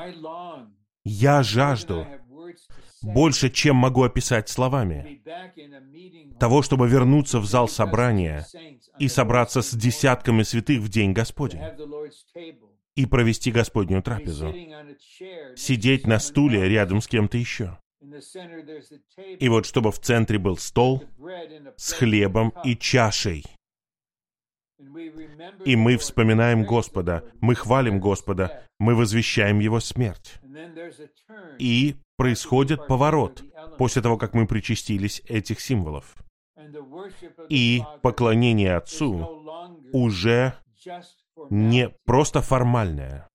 Я 1.05 1.43
жажду 1.43 2.07
больше, 3.03 3.51
чем 3.51 3.77
могу 3.77 4.03
описать 4.03 4.49
словами, 4.49 5.23
того, 6.39 6.63
чтобы 6.63 6.89
вернуться 6.89 7.39
в 7.39 7.47
зал 7.47 7.69
собрания 7.69 8.47
и 8.99 9.09
собраться 9.09 9.63
с 9.63 9.73
десятками 9.73 10.43
святых 10.43 10.81
в 10.81 10.89
день 10.89 11.13
Господень 11.13 11.63
и 12.95 13.07
провести 13.07 13.51
Господнюю 13.51 14.03
трапезу, 14.03 14.55
сидеть 15.57 16.07
на 16.07 16.19
стуле 16.19 16.69
рядом 16.69 17.01
с 17.01 17.09
кем-то 17.09 17.39
еще. 17.39 17.79
И 19.39 19.49
вот 19.49 19.67
чтобы 19.67 19.93
в 19.93 19.99
центре 20.01 20.39
был 20.39 20.57
стол 20.57 21.05
с 21.77 21.93
хлебом 21.93 22.53
и 22.65 22.77
чашей. 22.77 23.45
И 25.67 25.77
мы 25.77 25.99
вспоминаем 25.99 26.65
Господа, 26.65 27.25
мы 27.41 27.55
хвалим 27.55 28.01
Господа, 28.01 28.67
мы 28.79 28.95
возвещаем 28.95 29.59
Его 29.59 29.79
смерть. 29.81 30.41
И 31.59 31.97
происходит 32.21 32.87
поворот 32.87 33.43
после 33.79 34.03
того, 34.03 34.19
как 34.19 34.35
мы 34.35 34.47
причастились 34.47 35.23
этих 35.27 35.59
символов. 35.59 36.15
И 37.49 37.83
поклонение 38.03 38.77
Отцу 38.77 39.43
уже 39.95 40.53
не 41.49 41.89
просто 42.05 42.43
формальное. 42.43 43.27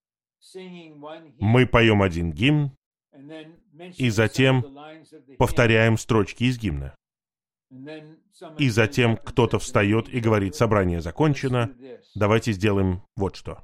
Мы 1.40 1.66
поем 1.66 2.04
один 2.04 2.32
гимн, 2.32 2.78
и 3.98 4.10
затем 4.12 4.64
повторяем 5.40 5.98
строчки 5.98 6.44
из 6.44 6.60
гимна. 6.60 6.96
И 8.60 8.70
затем 8.70 9.18
кто-то 9.18 9.58
встает 9.58 10.10
и 10.10 10.20
говорит, 10.20 10.54
собрание 10.54 11.02
закончено, 11.02 11.72
давайте 12.14 12.52
сделаем 12.52 13.02
вот 13.16 13.36
что. 13.36 13.64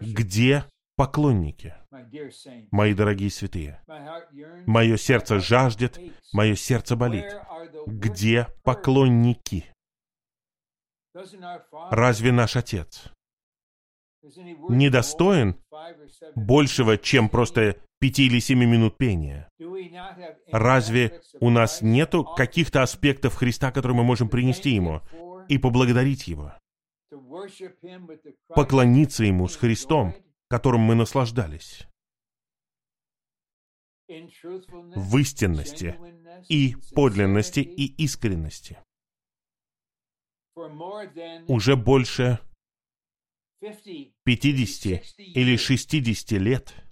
Где 0.00 0.64
поклонники, 0.98 1.74
мои 2.72 2.92
дорогие 2.92 3.30
святые? 3.30 3.80
Мое 4.66 4.96
сердце 4.96 5.38
жаждет, 5.38 5.98
мое 6.32 6.56
сердце 6.56 6.96
болит. 6.96 7.34
Где 7.86 8.48
поклонники? 8.64 9.64
Разве 11.90 12.32
наш 12.32 12.56
Отец 12.56 13.10
недостоин 14.68 15.56
большего, 16.34 16.98
чем 16.98 17.28
просто 17.28 17.76
пяти 18.00 18.26
или 18.26 18.40
семи 18.40 18.66
минут 18.66 18.98
пения? 18.98 19.48
Разве 20.50 21.20
у 21.40 21.50
нас 21.50 21.80
нету 21.80 22.24
каких-то 22.24 22.82
аспектов 22.82 23.36
Христа, 23.36 23.70
которые 23.70 23.96
мы 23.96 24.04
можем 24.04 24.28
принести 24.28 24.70
Ему 24.70 25.02
и 25.48 25.58
поблагодарить 25.58 26.26
Его? 26.26 26.52
Поклониться 28.48 29.24
Ему 29.24 29.46
с 29.48 29.56
Христом, 29.56 30.14
которым 30.48 30.80
мы 30.82 30.94
наслаждались. 30.94 31.86
В 34.08 35.18
истинности 35.18 35.98
и 36.48 36.74
подлинности 36.94 37.60
и 37.60 37.86
искренности. 38.02 38.78
Уже 41.46 41.76
больше 41.76 42.40
50 43.60 45.04
или 45.18 45.56
60 45.56 46.30
лет– 46.32 46.74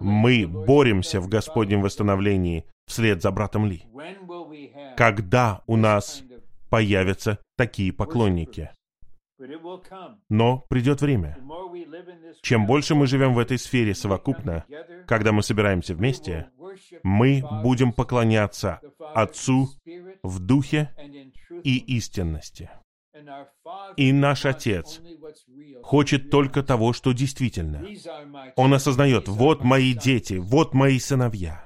мы 0.00 0.46
боремся 0.46 1.20
в 1.20 1.28
Господнем 1.28 1.82
восстановлении 1.82 2.64
вслед 2.86 3.20
за 3.20 3.32
братом 3.32 3.66
Ли. 3.66 3.84
Когда 4.96 5.62
у 5.66 5.76
нас 5.76 6.22
появятся 6.70 7.38
такие 7.56 7.92
поклонники? 7.92 8.70
Но 10.28 10.64
придет 10.68 11.00
время. 11.00 11.38
Чем 12.42 12.66
больше 12.66 12.94
мы 12.94 13.06
живем 13.06 13.34
в 13.34 13.38
этой 13.38 13.58
сфере 13.58 13.94
совокупно, 13.94 14.64
когда 15.06 15.32
мы 15.32 15.42
собираемся 15.42 15.94
вместе, 15.94 16.50
мы 17.02 17.42
будем 17.62 17.92
поклоняться 17.92 18.80
Отцу 19.14 19.68
в 20.22 20.38
духе 20.40 20.90
и 21.64 21.78
истинности. 21.96 22.70
И 23.96 24.12
наш 24.12 24.46
Отец 24.46 25.00
хочет 25.82 26.30
только 26.30 26.62
того, 26.62 26.92
что 26.92 27.12
действительно. 27.12 27.84
Он 28.56 28.74
осознает, 28.74 29.28
вот 29.28 29.64
мои 29.64 29.92
дети, 29.94 30.34
вот 30.34 30.74
мои 30.74 30.98
сыновья. 30.98 31.64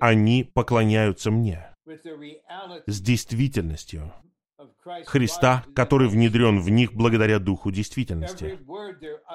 Они 0.00 0.44
поклоняются 0.44 1.30
мне 1.30 1.70
с 2.86 3.00
действительностью 3.00 4.12
Христа, 5.06 5.64
который 5.74 6.08
внедрен 6.08 6.60
в 6.60 6.70
них 6.70 6.92
благодаря 6.92 7.38
Духу 7.38 7.70
действительности. 7.70 8.58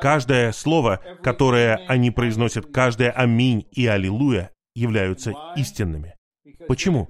Каждое 0.01 0.51
слово, 0.51 1.01
которое 1.21 1.75
они 1.87 2.11
произносят, 2.11 2.71
каждое 2.71 3.11
«Аминь» 3.11 3.67
и 3.71 3.85
«Аллилуйя» 3.87 4.51
являются 4.75 5.33
истинными. 5.55 6.15
Почему? 6.67 7.07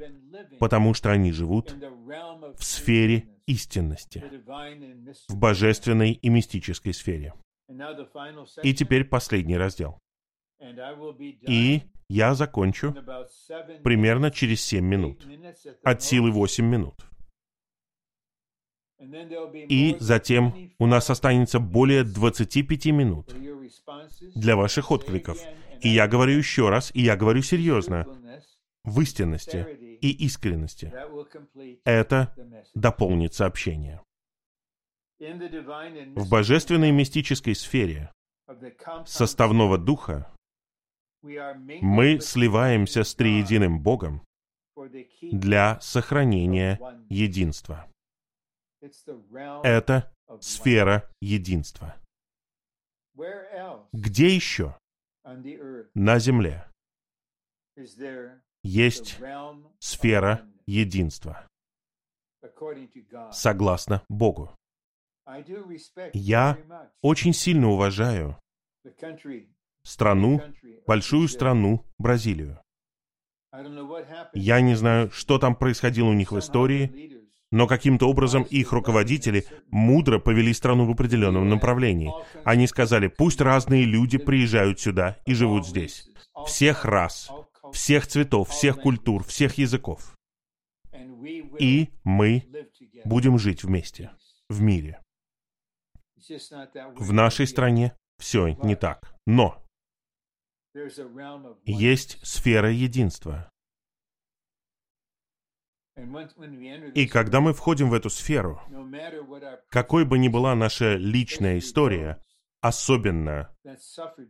Потому 0.60 0.94
что 0.94 1.12
они 1.12 1.32
живут 1.32 1.76
в 2.58 2.64
сфере 2.64 3.28
истинности, 3.46 4.24
в 5.28 5.36
божественной 5.36 6.12
и 6.14 6.30
мистической 6.30 6.94
сфере. 6.94 7.34
И 8.64 8.74
теперь 8.74 9.06
последний 9.06 9.58
раздел. 9.58 10.00
И 11.48 11.82
я 12.10 12.36
закончу 12.36 12.96
примерно 13.84 14.32
через 14.32 14.62
7 14.64 14.86
минут, 14.86 15.26
от 15.84 16.04
силы 16.04 16.32
8 16.32 16.66
минут. 16.66 16.96
И 19.02 19.98
затем 20.00 20.72
у 20.78 20.86
нас 20.86 21.10
останется 21.10 21.60
более 21.60 22.04
25 22.04 22.86
минут 22.88 23.36
для 24.36 24.56
ваших 24.56 24.92
откликов. 24.92 25.40
И 25.82 25.90
я 25.90 26.08
говорю 26.08 26.38
еще 26.38 26.70
раз, 26.70 26.92
и 26.94 27.02
я 27.02 27.16
говорю 27.16 27.42
серьезно, 27.42 28.06
в 28.84 29.02
истинности 29.02 29.98
и 30.02 30.12
искренности. 30.26 30.94
Это 31.84 32.36
дополнит 32.76 33.34
сообщение. 33.34 34.02
В 35.20 36.30
божественной 36.30 36.92
мистической 36.92 37.56
сфере 37.56 38.12
составного 39.06 39.78
духа 39.78 40.32
мы 41.22 42.20
сливаемся 42.20 43.04
с 43.04 43.14
триединым 43.14 43.82
Богом 43.82 44.24
для 45.22 45.80
сохранения 45.80 46.80
единства. 47.10 47.91
Это 49.64 50.12
сфера 50.40 51.10
единства. 51.22 51.96
Где 53.94 54.36
еще? 54.36 54.76
на 55.94 56.20
Земле. 56.20 56.68
есть 58.64 59.20
сфера 59.80 60.48
единства, 60.66 61.48
согласно 63.32 64.04
Богу? 64.10 64.52
Я 66.14 66.58
очень 67.02 67.34
сильно 67.34 67.70
уважаю 67.70 68.40
страну, 69.84 70.42
большую 70.88 71.28
страну 71.28 71.86
Бразилию. 71.98 72.60
Я 74.34 74.62
не 74.62 74.76
знаю, 74.76 75.12
что 75.12 75.38
там 75.38 75.56
происходило 75.56 76.08
у 76.08 76.14
них 76.14 76.32
в 76.32 76.40
истории, 76.40 77.21
но 77.52 77.68
каким-то 77.68 78.10
образом 78.10 78.44
их 78.44 78.72
руководители 78.72 79.46
мудро 79.70 80.20
повели 80.20 80.54
страну 80.54 80.86
в 80.86 80.92
определенном 80.92 81.50
направлении. 81.50 82.12
Они 82.46 82.66
сказали, 82.66 83.08
пусть 83.08 83.42
разные 83.42 83.84
люди 83.84 84.18
приезжают 84.18 84.80
сюда 84.80 85.18
и 85.26 85.34
живут 85.34 85.68
здесь. 85.68 86.10
Всех 86.46 86.86
рас, 86.86 87.30
всех 87.74 88.08
цветов, 88.08 88.50
всех 88.50 88.78
культур, 88.78 89.24
всех 89.24 89.58
языков. 89.58 90.16
И 91.60 91.90
мы 92.04 92.46
будем 93.06 93.38
жить 93.38 93.64
вместе, 93.64 94.12
в 94.50 94.62
мире. 94.62 95.02
В 96.96 97.12
нашей 97.12 97.48
стране 97.48 97.94
все 98.18 98.56
не 98.64 98.76
так. 98.76 99.14
Но 99.26 99.62
есть 101.66 102.26
сфера 102.26 102.72
единства. 102.72 103.50
И 106.96 107.08
когда 107.08 107.42
мы 107.42 107.54
входим 107.54 107.90
в 107.90 107.94
эту 107.94 108.10
сферу, 108.10 108.62
какой 109.70 110.06
бы 110.06 110.18
ни 110.18 110.28
была 110.28 110.56
наша 110.56 110.96
личная 110.96 111.60
история, 111.60 112.22
особенно 112.62 113.50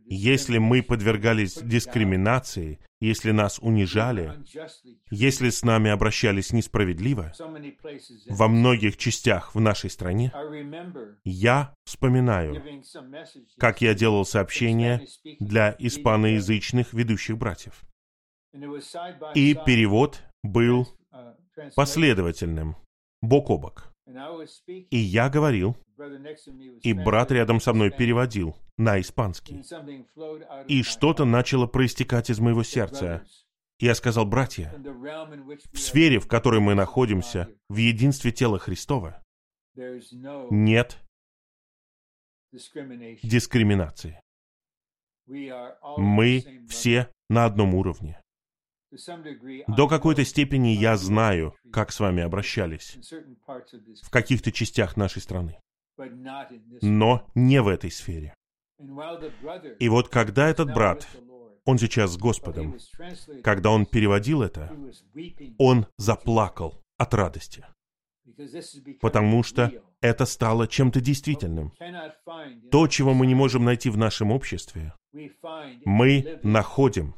если 0.06 0.58
мы 0.58 0.82
подвергались 0.82 1.58
дискриминации, 1.62 2.80
если 3.00 3.30
нас 3.30 3.58
унижали, 3.58 4.32
если 5.10 5.50
с 5.50 5.62
нами 5.62 5.90
обращались 5.90 6.52
несправедливо, 6.52 7.32
во 8.28 8.48
многих 8.48 8.96
частях 8.96 9.54
в 9.54 9.60
нашей 9.60 9.90
стране, 9.90 10.32
я 11.24 11.74
вспоминаю, 11.84 12.62
как 13.58 13.82
я 13.82 13.94
делал 13.94 14.24
сообщения 14.24 15.06
для 15.38 15.76
испаноязычных 15.78 16.94
ведущих 16.94 17.36
братьев. 17.36 17.82
И 19.34 19.54
перевод 19.66 20.22
был 20.42 20.88
последовательным, 21.74 22.76
бок 23.20 23.50
о 23.50 23.58
бок. 23.58 23.92
И 24.90 24.98
я 24.98 25.28
говорил, 25.28 25.76
и 26.82 26.92
брат 26.92 27.30
рядом 27.30 27.60
со 27.60 27.72
мной 27.72 27.90
переводил 27.90 28.56
на 28.76 29.00
испанский. 29.00 29.62
И 30.68 30.82
что-то 30.82 31.24
начало 31.24 31.66
проистекать 31.66 32.30
из 32.30 32.40
моего 32.40 32.62
сердца. 32.62 33.24
Я 33.78 33.94
сказал, 33.94 34.26
братья, 34.26 34.72
в 35.72 35.78
сфере, 35.78 36.20
в 36.20 36.28
которой 36.28 36.60
мы 36.60 36.74
находимся, 36.74 37.48
в 37.68 37.76
единстве 37.76 38.30
тела 38.30 38.58
Христова, 38.58 39.22
нет 40.50 40.98
дискриминации. 43.22 44.20
Мы 45.96 46.64
все 46.68 47.08
на 47.28 47.44
одном 47.44 47.74
уровне. 47.74 48.20
До 49.68 49.88
какой-то 49.88 50.24
степени 50.24 50.68
я 50.68 50.96
знаю, 50.96 51.54
как 51.72 51.92
с 51.92 52.00
вами 52.00 52.22
обращались 52.22 52.98
в 54.02 54.10
каких-то 54.10 54.52
частях 54.52 54.96
нашей 54.96 55.22
страны, 55.22 55.58
но 56.82 57.26
не 57.34 57.62
в 57.62 57.68
этой 57.68 57.90
сфере. 57.90 58.34
И 59.78 59.88
вот 59.88 60.08
когда 60.08 60.48
этот 60.48 60.74
брат, 60.74 61.06
он 61.64 61.78
сейчас 61.78 62.12
с 62.12 62.16
Господом, 62.18 62.76
когда 63.42 63.70
он 63.70 63.86
переводил 63.86 64.42
это, 64.42 64.76
он 65.58 65.86
заплакал 65.96 66.82
от 66.98 67.14
радости, 67.14 67.64
потому 69.00 69.42
что 69.42 69.72
это 70.00 70.26
стало 70.26 70.66
чем-то 70.66 71.00
действительным. 71.00 71.72
То, 72.70 72.88
чего 72.88 73.14
мы 73.14 73.26
не 73.26 73.34
можем 73.34 73.64
найти 73.64 73.88
в 73.90 73.96
нашем 73.96 74.32
обществе, 74.32 74.94
мы 75.84 76.40
находим 76.42 77.14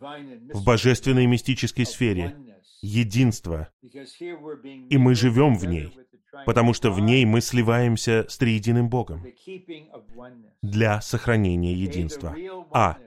в 0.00 0.64
божественной 0.64 1.26
мистической 1.26 1.86
сфере 1.86 2.36
единство, 2.82 3.68
и 3.82 4.98
мы 4.98 5.14
живем 5.14 5.56
в 5.56 5.64
ней, 5.64 5.96
потому 6.46 6.74
что 6.74 6.90
в 6.90 7.00
ней 7.00 7.24
мы 7.24 7.40
сливаемся 7.40 8.26
с 8.28 8.36
триединым 8.36 8.88
Богом 8.88 9.24
для 10.62 11.00
сохранения 11.00 11.72
единства. 11.72 12.36
А 12.72 12.98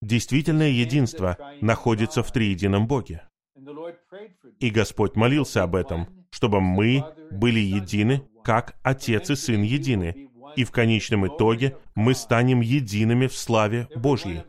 действительное 0.00 0.70
единство 0.70 1.36
находится 1.60 2.22
в 2.22 2.30
триедином 2.32 2.86
Боге. 2.86 3.28
И 4.60 4.70
Господь 4.70 5.16
молился 5.16 5.62
об 5.62 5.74
этом, 5.74 6.26
чтобы 6.30 6.60
мы 6.60 7.04
были 7.30 7.60
едины, 7.60 8.22
как 8.42 8.76
Отец 8.82 9.30
и 9.30 9.36
Сын 9.36 9.62
едины, 9.62 10.30
и 10.56 10.64
в 10.64 10.70
конечном 10.70 11.26
итоге 11.26 11.76
мы 11.94 12.14
станем 12.14 12.60
едиными 12.60 13.26
в 13.26 13.36
славе 13.36 13.88
Божьей. 13.96 14.42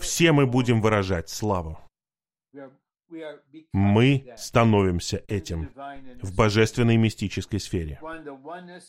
Все 0.00 0.32
мы 0.32 0.46
будем 0.46 0.80
выражать 0.80 1.28
славу. 1.28 1.78
Мы 3.72 4.32
становимся 4.36 5.24
этим 5.26 5.70
в 6.22 6.34
божественной 6.36 6.96
мистической 6.96 7.58
сфере. 7.58 8.00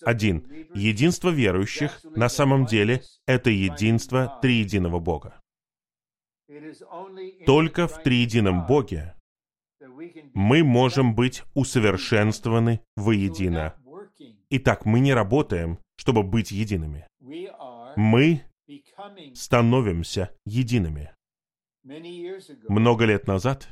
Один. 0.04 0.48
Единство 0.74 1.30
верующих 1.30 2.04
на 2.04 2.30
самом 2.30 2.66
деле 2.66 3.02
это 3.26 3.50
единство 3.50 4.40
триединого 4.42 5.00
Бога. 5.00 5.42
Только 7.46 7.88
в 7.88 8.04
триедином 8.04 8.68
Боге 8.68 9.16
мы 10.34 10.64
можем 10.64 11.16
быть 11.16 11.44
усовершенствованы 11.56 12.82
воедино. 12.96 13.76
Итак, 14.50 14.86
мы 14.86 15.00
не 15.00 15.14
работаем, 15.14 15.80
чтобы 15.96 16.24
быть 16.24 16.52
едиными. 16.52 17.08
Мы 17.96 18.44
становимся 19.34 20.32
едиными. 20.46 21.12
Много 22.68 23.06
лет 23.06 23.28
назад 23.28 23.68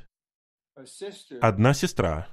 одна 1.41 1.73
сестра, 1.73 2.27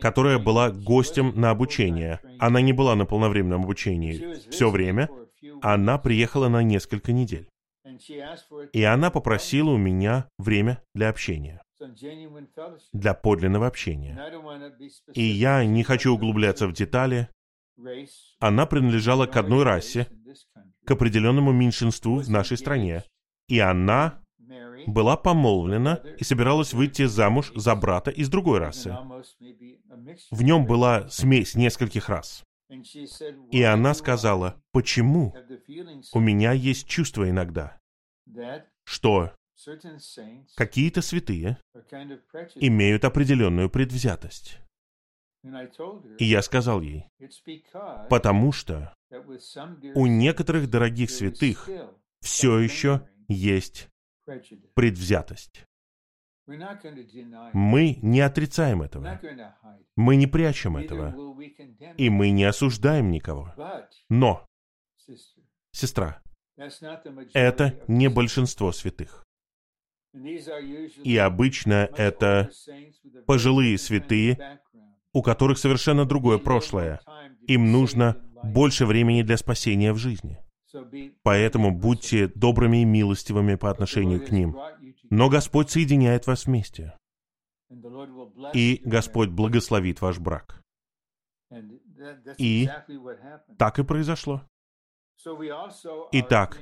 которая 0.00 0.38
была 0.38 0.70
гостем 0.70 1.32
на 1.34 1.50
обучение, 1.50 2.20
она 2.38 2.60
не 2.60 2.72
была 2.72 2.94
на 2.94 3.06
полновременном 3.06 3.64
обучении 3.64 4.50
все 4.50 4.70
время, 4.70 5.08
она 5.62 5.98
приехала 5.98 6.48
на 6.48 6.62
несколько 6.62 7.12
недель. 7.12 7.48
И 8.72 8.82
она 8.82 9.10
попросила 9.10 9.70
у 9.70 9.76
меня 9.76 10.28
время 10.38 10.82
для 10.94 11.08
общения, 11.10 11.62
для 12.92 13.14
подлинного 13.14 13.66
общения. 13.66 14.18
И 15.12 15.22
я 15.22 15.64
не 15.64 15.82
хочу 15.82 16.14
углубляться 16.14 16.66
в 16.66 16.72
детали. 16.72 17.28
Она 18.38 18.66
принадлежала 18.66 19.26
к 19.26 19.36
одной 19.36 19.64
расе, 19.64 20.08
к 20.84 20.90
определенному 20.90 21.52
меньшинству 21.52 22.18
в 22.18 22.30
нашей 22.30 22.56
стране. 22.56 23.04
И 23.48 23.58
она 23.58 24.20
была 24.86 25.16
помолвлена 25.16 26.00
и 26.18 26.24
собиралась 26.24 26.72
выйти 26.72 27.06
замуж 27.06 27.52
за 27.54 27.74
брата 27.74 28.10
из 28.10 28.28
другой 28.28 28.58
расы. 28.58 28.96
В 30.30 30.42
нем 30.42 30.66
была 30.66 31.08
смесь 31.08 31.54
нескольких 31.54 32.08
рас. 32.08 32.44
И 33.50 33.62
она 33.62 33.94
сказала, 33.94 34.60
почему 34.72 35.34
у 36.12 36.20
меня 36.20 36.52
есть 36.52 36.88
чувство 36.88 37.28
иногда, 37.28 37.78
что 38.84 39.32
какие-то 40.56 41.02
святые 41.02 41.58
имеют 42.56 43.04
определенную 43.04 43.70
предвзятость. 43.70 44.58
И 46.18 46.24
я 46.24 46.42
сказал 46.42 46.80
ей, 46.80 47.06
потому 48.08 48.52
что 48.52 48.94
у 49.94 50.06
некоторых 50.06 50.70
дорогих 50.70 51.10
святых 51.10 51.68
все 52.20 52.58
еще 52.58 53.08
есть 53.28 53.88
предвзятость. 54.74 55.64
Мы 56.46 57.98
не 58.02 58.20
отрицаем 58.20 58.82
этого. 58.82 59.20
Мы 59.96 60.16
не 60.16 60.26
прячем 60.26 60.76
этого. 60.76 61.14
И 61.96 62.10
мы 62.10 62.30
не 62.30 62.44
осуждаем 62.44 63.10
никого. 63.10 63.54
Но, 64.08 64.46
сестра, 65.72 66.22
это 67.34 67.82
не 67.88 68.08
большинство 68.08 68.72
святых. 68.72 69.24
И 70.14 71.16
обычно 71.16 71.90
это 71.96 72.50
пожилые 73.26 73.78
святые, 73.78 74.60
у 75.14 75.22
которых 75.22 75.58
совершенно 75.58 76.04
другое 76.04 76.38
прошлое. 76.38 77.00
Им 77.46 77.72
нужно 77.72 78.16
больше 78.42 78.84
времени 78.84 79.22
для 79.22 79.38
спасения 79.38 79.92
в 79.92 79.96
жизни. 79.96 80.38
Поэтому 81.22 81.70
будьте 81.70 82.28
добрыми 82.28 82.82
и 82.82 82.84
милостивыми 82.84 83.54
по 83.54 83.70
отношению 83.70 84.26
к 84.26 84.30
ним. 84.30 84.56
Но 85.08 85.28
Господь 85.28 85.70
соединяет 85.70 86.26
вас 86.26 86.46
вместе. 86.46 86.94
И 88.52 88.82
Господь 88.84 89.30
благословит 89.30 90.00
ваш 90.00 90.18
брак. 90.18 90.60
И 92.36 92.68
так 93.56 93.78
и 93.78 93.84
произошло. 93.84 94.42
Итак, 96.12 96.60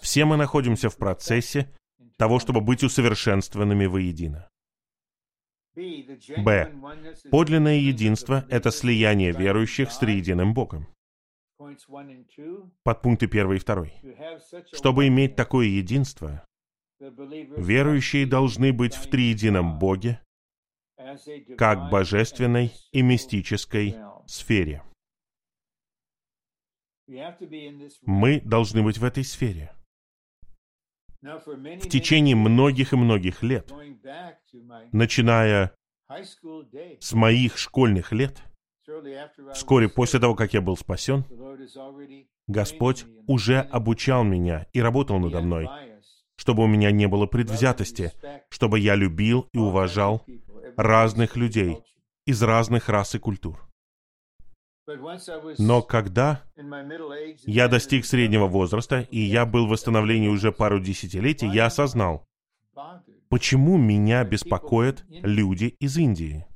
все 0.00 0.24
мы 0.24 0.36
находимся 0.36 0.88
в 0.88 0.96
процессе 0.96 1.74
того, 2.16 2.38
чтобы 2.38 2.60
быть 2.60 2.84
усовершенствованными 2.84 3.86
воедино. 3.86 4.48
Б. 5.74 6.72
Подлинное 7.30 7.76
единство— 7.76 8.44
это 8.50 8.70
слияние 8.70 9.32
верующих 9.32 9.90
с 9.90 9.98
триединым 9.98 10.52
Богом. 10.52 10.86
Подпункты 12.82 13.26
1 13.26 13.52
и 13.52 13.58
2. 13.58 13.86
Чтобы 14.72 15.08
иметь 15.08 15.36
такое 15.36 15.66
единство, 15.66 16.44
верующие 17.00 18.26
должны 18.26 18.72
быть 18.72 18.94
в 18.94 19.08
триедином 19.08 19.78
Боге, 19.78 20.20
как 21.56 21.90
божественной 21.90 22.72
и 22.92 23.02
мистической 23.02 23.96
сфере. 24.26 24.82
Мы 28.02 28.40
должны 28.40 28.82
быть 28.82 28.98
в 28.98 29.04
этой 29.04 29.24
сфере. 29.24 29.72
В 31.22 31.88
течение 31.88 32.34
многих 32.34 32.92
и 32.92 32.96
многих 32.96 33.44
лет, 33.44 33.72
начиная 34.90 35.72
с 36.98 37.12
моих 37.12 37.58
школьных 37.58 38.10
лет, 38.10 38.42
вскоре 39.54 39.88
после 39.88 40.18
того, 40.18 40.34
как 40.34 40.52
я 40.52 40.60
был 40.60 40.76
спасен, 40.76 41.24
Господь 42.48 43.04
уже 43.28 43.60
обучал 43.60 44.24
меня 44.24 44.66
и 44.72 44.80
работал 44.80 45.20
надо 45.20 45.40
мной, 45.40 45.68
чтобы 46.34 46.64
у 46.64 46.66
меня 46.66 46.90
не 46.90 47.06
было 47.06 47.26
предвзятости, 47.26 48.12
чтобы 48.48 48.80
я 48.80 48.96
любил 48.96 49.48
и 49.52 49.58
уважал 49.58 50.26
разных 50.76 51.36
людей 51.36 51.78
из 52.26 52.42
разных 52.42 52.88
рас 52.88 53.14
и 53.14 53.20
культур. 53.20 53.71
Но 55.58 55.82
когда 55.82 56.42
я 57.44 57.68
достиг 57.68 58.04
среднего 58.04 58.46
возраста, 58.46 59.00
и 59.10 59.20
я 59.20 59.46
был 59.46 59.66
в 59.66 59.70
восстановлении 59.70 60.28
уже 60.28 60.52
пару 60.52 60.80
десятилетий, 60.80 61.46
я 61.48 61.66
осознал, 61.66 62.26
почему 63.28 63.76
меня 63.76 64.24
беспокоят 64.24 65.04
люди 65.08 65.76
из 65.78 65.96
Индии. 65.96 66.46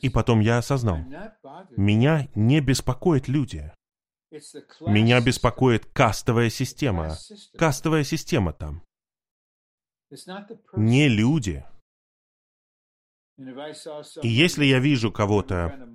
И 0.00 0.08
потом 0.08 0.40
я 0.40 0.58
осознал, 0.58 0.98
меня 1.76 2.28
не 2.34 2.60
беспокоят 2.60 3.28
люди. 3.28 3.72
Меня 4.80 5.20
беспокоит 5.20 5.84
кастовая 5.86 6.48
система. 6.48 7.16
Кастовая 7.58 8.04
система 8.04 8.52
там. 8.52 8.82
Не 10.76 11.08
люди. 11.08 11.64
И 14.22 14.28
если 14.28 14.64
я 14.64 14.78
вижу 14.78 15.10
кого-то 15.10 15.88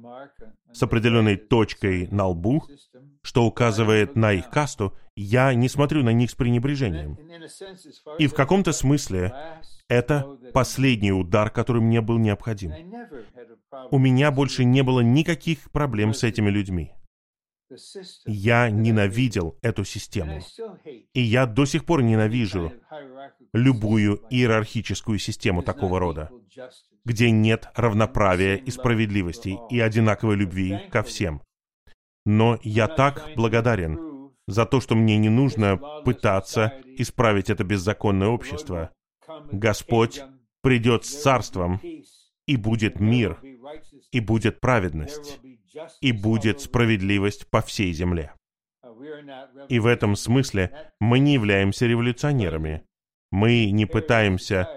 с 0.71 0.83
определенной 0.83 1.37
точкой 1.37 2.07
на 2.11 2.27
лбу, 2.27 2.63
что 3.21 3.45
указывает 3.45 4.15
на 4.15 4.33
их 4.33 4.49
касту, 4.49 4.93
я 5.15 5.53
не 5.53 5.69
смотрю 5.69 6.03
на 6.03 6.11
них 6.11 6.29
с 6.31 6.35
пренебрежением. 6.35 7.17
И 8.19 8.27
в 8.27 8.33
каком-то 8.33 8.71
смысле 8.71 9.33
это 9.87 10.37
последний 10.53 11.11
удар, 11.11 11.49
который 11.49 11.81
мне 11.81 12.01
был 12.01 12.17
необходим. 12.17 12.73
У 13.91 13.97
меня 13.97 14.31
больше 14.31 14.63
не 14.63 14.83
было 14.83 14.99
никаких 14.99 15.71
проблем 15.71 16.13
с 16.13 16.23
этими 16.23 16.49
людьми. 16.49 16.93
Я 18.25 18.69
ненавидел 18.69 19.57
эту 19.61 19.83
систему. 19.83 20.39
И 21.13 21.21
я 21.21 21.45
до 21.45 21.65
сих 21.65 21.85
пор 21.85 22.01
ненавижу 22.01 22.73
любую 23.53 24.21
иерархическую 24.29 25.19
систему 25.19 25.63
такого 25.63 25.99
рода, 25.99 26.29
где 27.07 27.31
нет 27.31 27.69
равноправия 27.73 28.57
и 28.57 28.69
справедливости 28.69 29.57
и 29.69 29.79
одинаковой 29.79 30.35
любви 30.35 30.77
ко 30.91 31.03
всем. 31.03 31.41
Но 32.25 32.59
я 32.63 32.89
так 32.89 33.29
благодарен 33.37 34.31
за 34.45 34.65
то, 34.65 34.81
что 34.81 34.93
мне 34.95 35.17
не 35.17 35.29
нужно 35.29 35.77
пытаться 36.03 36.73
исправить 36.97 37.49
это 37.49 37.63
беззаконное 37.63 38.27
общество. 38.27 38.91
Господь 39.51 40.21
придет 40.61 41.05
с 41.05 41.21
царством, 41.21 41.79
и 42.45 42.57
будет 42.57 42.99
мир, 42.99 43.39
и 44.11 44.19
будет 44.19 44.59
праведность, 44.59 45.39
и 46.01 46.11
будет 46.11 46.59
справедливость 46.59 47.49
по 47.49 47.61
всей 47.61 47.93
земле. 47.93 48.33
И 49.69 49.79
в 49.79 49.85
этом 49.85 50.17
смысле 50.17 50.91
мы 50.99 51.19
не 51.19 51.35
являемся 51.35 51.87
революционерами. 51.87 52.83
Мы 53.31 53.71
не 53.71 53.85
пытаемся 53.85 54.67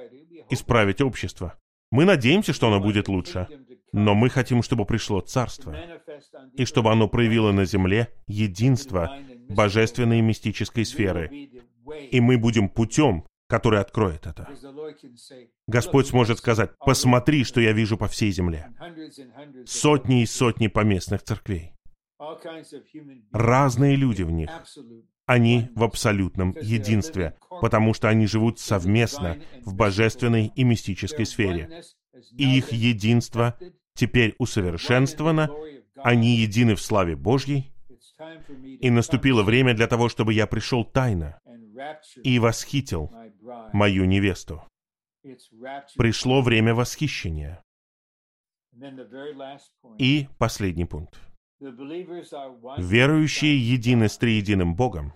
исправить 0.48 1.00
общество. 1.00 1.59
Мы 1.90 2.04
надеемся, 2.04 2.52
что 2.52 2.68
оно 2.68 2.80
будет 2.80 3.08
лучше. 3.08 3.48
Но 3.92 4.14
мы 4.14 4.30
хотим, 4.30 4.62
чтобы 4.62 4.84
пришло 4.84 5.20
Царство, 5.20 5.76
и 6.54 6.64
чтобы 6.64 6.92
оно 6.92 7.08
проявило 7.08 7.50
на 7.52 7.64
земле 7.64 8.08
единство 8.28 9.10
божественной 9.48 10.20
и 10.20 10.22
мистической 10.22 10.84
сферы. 10.84 11.50
И 12.10 12.20
мы 12.20 12.38
будем 12.38 12.68
путем, 12.68 13.24
который 13.48 13.80
откроет 13.80 14.26
это. 14.26 14.48
Господь 15.66 16.06
сможет 16.06 16.38
сказать, 16.38 16.70
посмотри, 16.78 17.42
что 17.42 17.60
я 17.60 17.72
вижу 17.72 17.98
по 17.98 18.06
всей 18.06 18.30
земле. 18.30 18.72
Сотни 19.66 20.22
и 20.22 20.26
сотни 20.26 20.68
поместных 20.68 21.22
церквей. 21.24 21.72
Разные 23.32 23.96
люди 23.96 24.22
в 24.22 24.30
них. 24.30 24.50
Они 25.30 25.68
в 25.76 25.84
абсолютном 25.84 26.56
единстве, 26.60 27.36
потому 27.60 27.94
что 27.94 28.08
они 28.08 28.26
живут 28.26 28.58
совместно 28.58 29.38
в 29.64 29.76
божественной 29.76 30.50
и 30.56 30.64
мистической 30.64 31.24
сфере. 31.24 31.84
И 32.36 32.58
их 32.58 32.72
единство 32.72 33.56
теперь 33.94 34.34
усовершенствовано, 34.38 35.48
они 35.94 36.34
едины 36.34 36.74
в 36.74 36.80
славе 36.80 37.14
Божьей, 37.14 37.72
и 38.80 38.90
наступило 38.90 39.44
время 39.44 39.72
для 39.72 39.86
того, 39.86 40.08
чтобы 40.08 40.34
я 40.34 40.48
пришел 40.48 40.84
тайно 40.84 41.38
и 42.24 42.40
восхитил 42.40 43.12
мою 43.72 44.06
невесту. 44.06 44.64
Пришло 45.96 46.42
время 46.42 46.74
восхищения. 46.74 47.62
И 49.96 50.26
последний 50.38 50.86
пункт. 50.86 51.20
Верующие 51.60 53.56
едины 53.74 54.08
с 54.08 54.18
триединым 54.18 54.74
Богом 54.74 55.12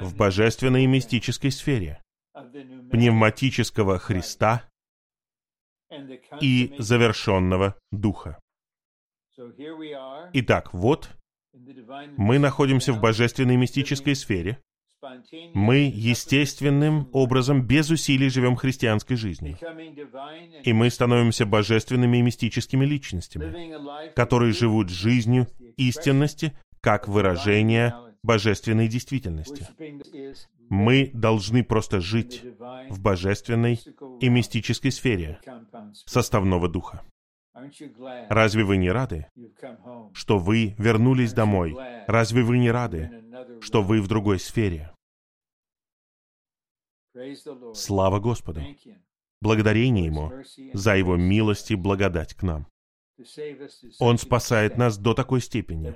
в 0.00 0.16
божественной 0.16 0.84
и 0.84 0.86
мистической 0.86 1.50
сфере, 1.50 2.02
пневматического 2.32 3.98
Христа 3.98 4.68
и 6.40 6.74
завершенного 6.78 7.76
Духа. 7.90 8.38
Итак, 10.32 10.74
вот 10.74 11.10
мы 12.16 12.38
находимся 12.38 12.92
в 12.92 13.00
божественной 13.00 13.54
и 13.54 13.58
мистической 13.58 14.14
сфере, 14.14 14.60
мы 15.54 15.92
естественным 15.94 17.08
образом, 17.12 17.64
без 17.64 17.88
усилий 17.88 18.28
живем 18.28 18.56
христианской 18.56 19.16
жизнью. 19.16 19.56
И 20.64 20.72
мы 20.72 20.90
становимся 20.90 21.46
божественными 21.46 22.16
и 22.16 22.22
мистическими 22.22 22.84
личностями, 22.84 24.12
которые 24.14 24.52
живут 24.52 24.88
жизнью 24.88 25.46
истинности 25.76 26.58
как 26.80 27.06
выражение 27.06 27.94
божественной 28.22 28.88
действительности. 28.88 29.66
Мы 30.68 31.10
должны 31.14 31.64
просто 31.64 32.00
жить 32.00 32.44
в 32.90 33.00
божественной 33.00 33.80
и 34.20 34.28
мистической 34.28 34.92
сфере 34.92 35.40
составного 36.06 36.68
духа. 36.68 37.02
Разве 38.28 38.64
вы 38.64 38.76
не 38.76 38.90
рады, 38.90 39.26
что 40.12 40.38
вы 40.38 40.74
вернулись 40.78 41.32
домой? 41.32 41.76
Разве 42.06 42.42
вы 42.42 42.58
не 42.58 42.70
рады, 42.70 43.24
что 43.60 43.82
вы 43.82 44.00
в 44.00 44.08
другой 44.08 44.38
сфере? 44.38 44.92
Слава 47.74 48.20
Господу! 48.20 48.62
благодарение 49.40 50.06
Ему 50.06 50.32
за 50.72 50.96
Его 50.96 51.16
милость 51.16 51.70
и 51.70 51.76
благодать 51.76 52.34
к 52.34 52.42
нам. 52.42 52.66
Он 53.98 54.18
спасает 54.18 54.76
нас 54.76 54.98
до 54.98 55.14
такой 55.14 55.40
степени, 55.40 55.92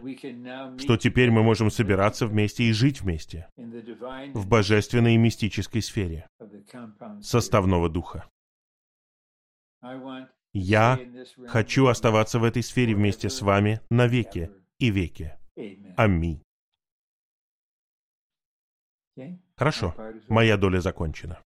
что 0.78 0.97
теперь 0.97 1.31
мы 1.31 1.43
можем 1.43 1.70
собираться 1.70 2.27
вместе 2.27 2.65
и 2.65 2.73
жить 2.73 3.01
вместе 3.01 3.49
в 3.57 4.49
божественной 4.49 5.15
и 5.15 5.19
мистической 5.19 5.82
сфере 5.82 6.27
составного 7.20 7.89
духа. 7.89 8.28
Я 10.53 10.99
хочу 11.47 11.86
оставаться 11.86 12.39
в 12.39 12.44
этой 12.44 12.62
сфере 12.62 12.94
вместе 12.94 13.31
с 13.31 13.40
вами 13.40 13.81
навеки 13.90 14.51
и 14.78 14.90
веки. 14.90 15.39
Аминь. 15.97 16.43
Хорошо, 19.57 19.94
моя 20.28 20.57
доля 20.57 20.81
закончена. 20.81 21.43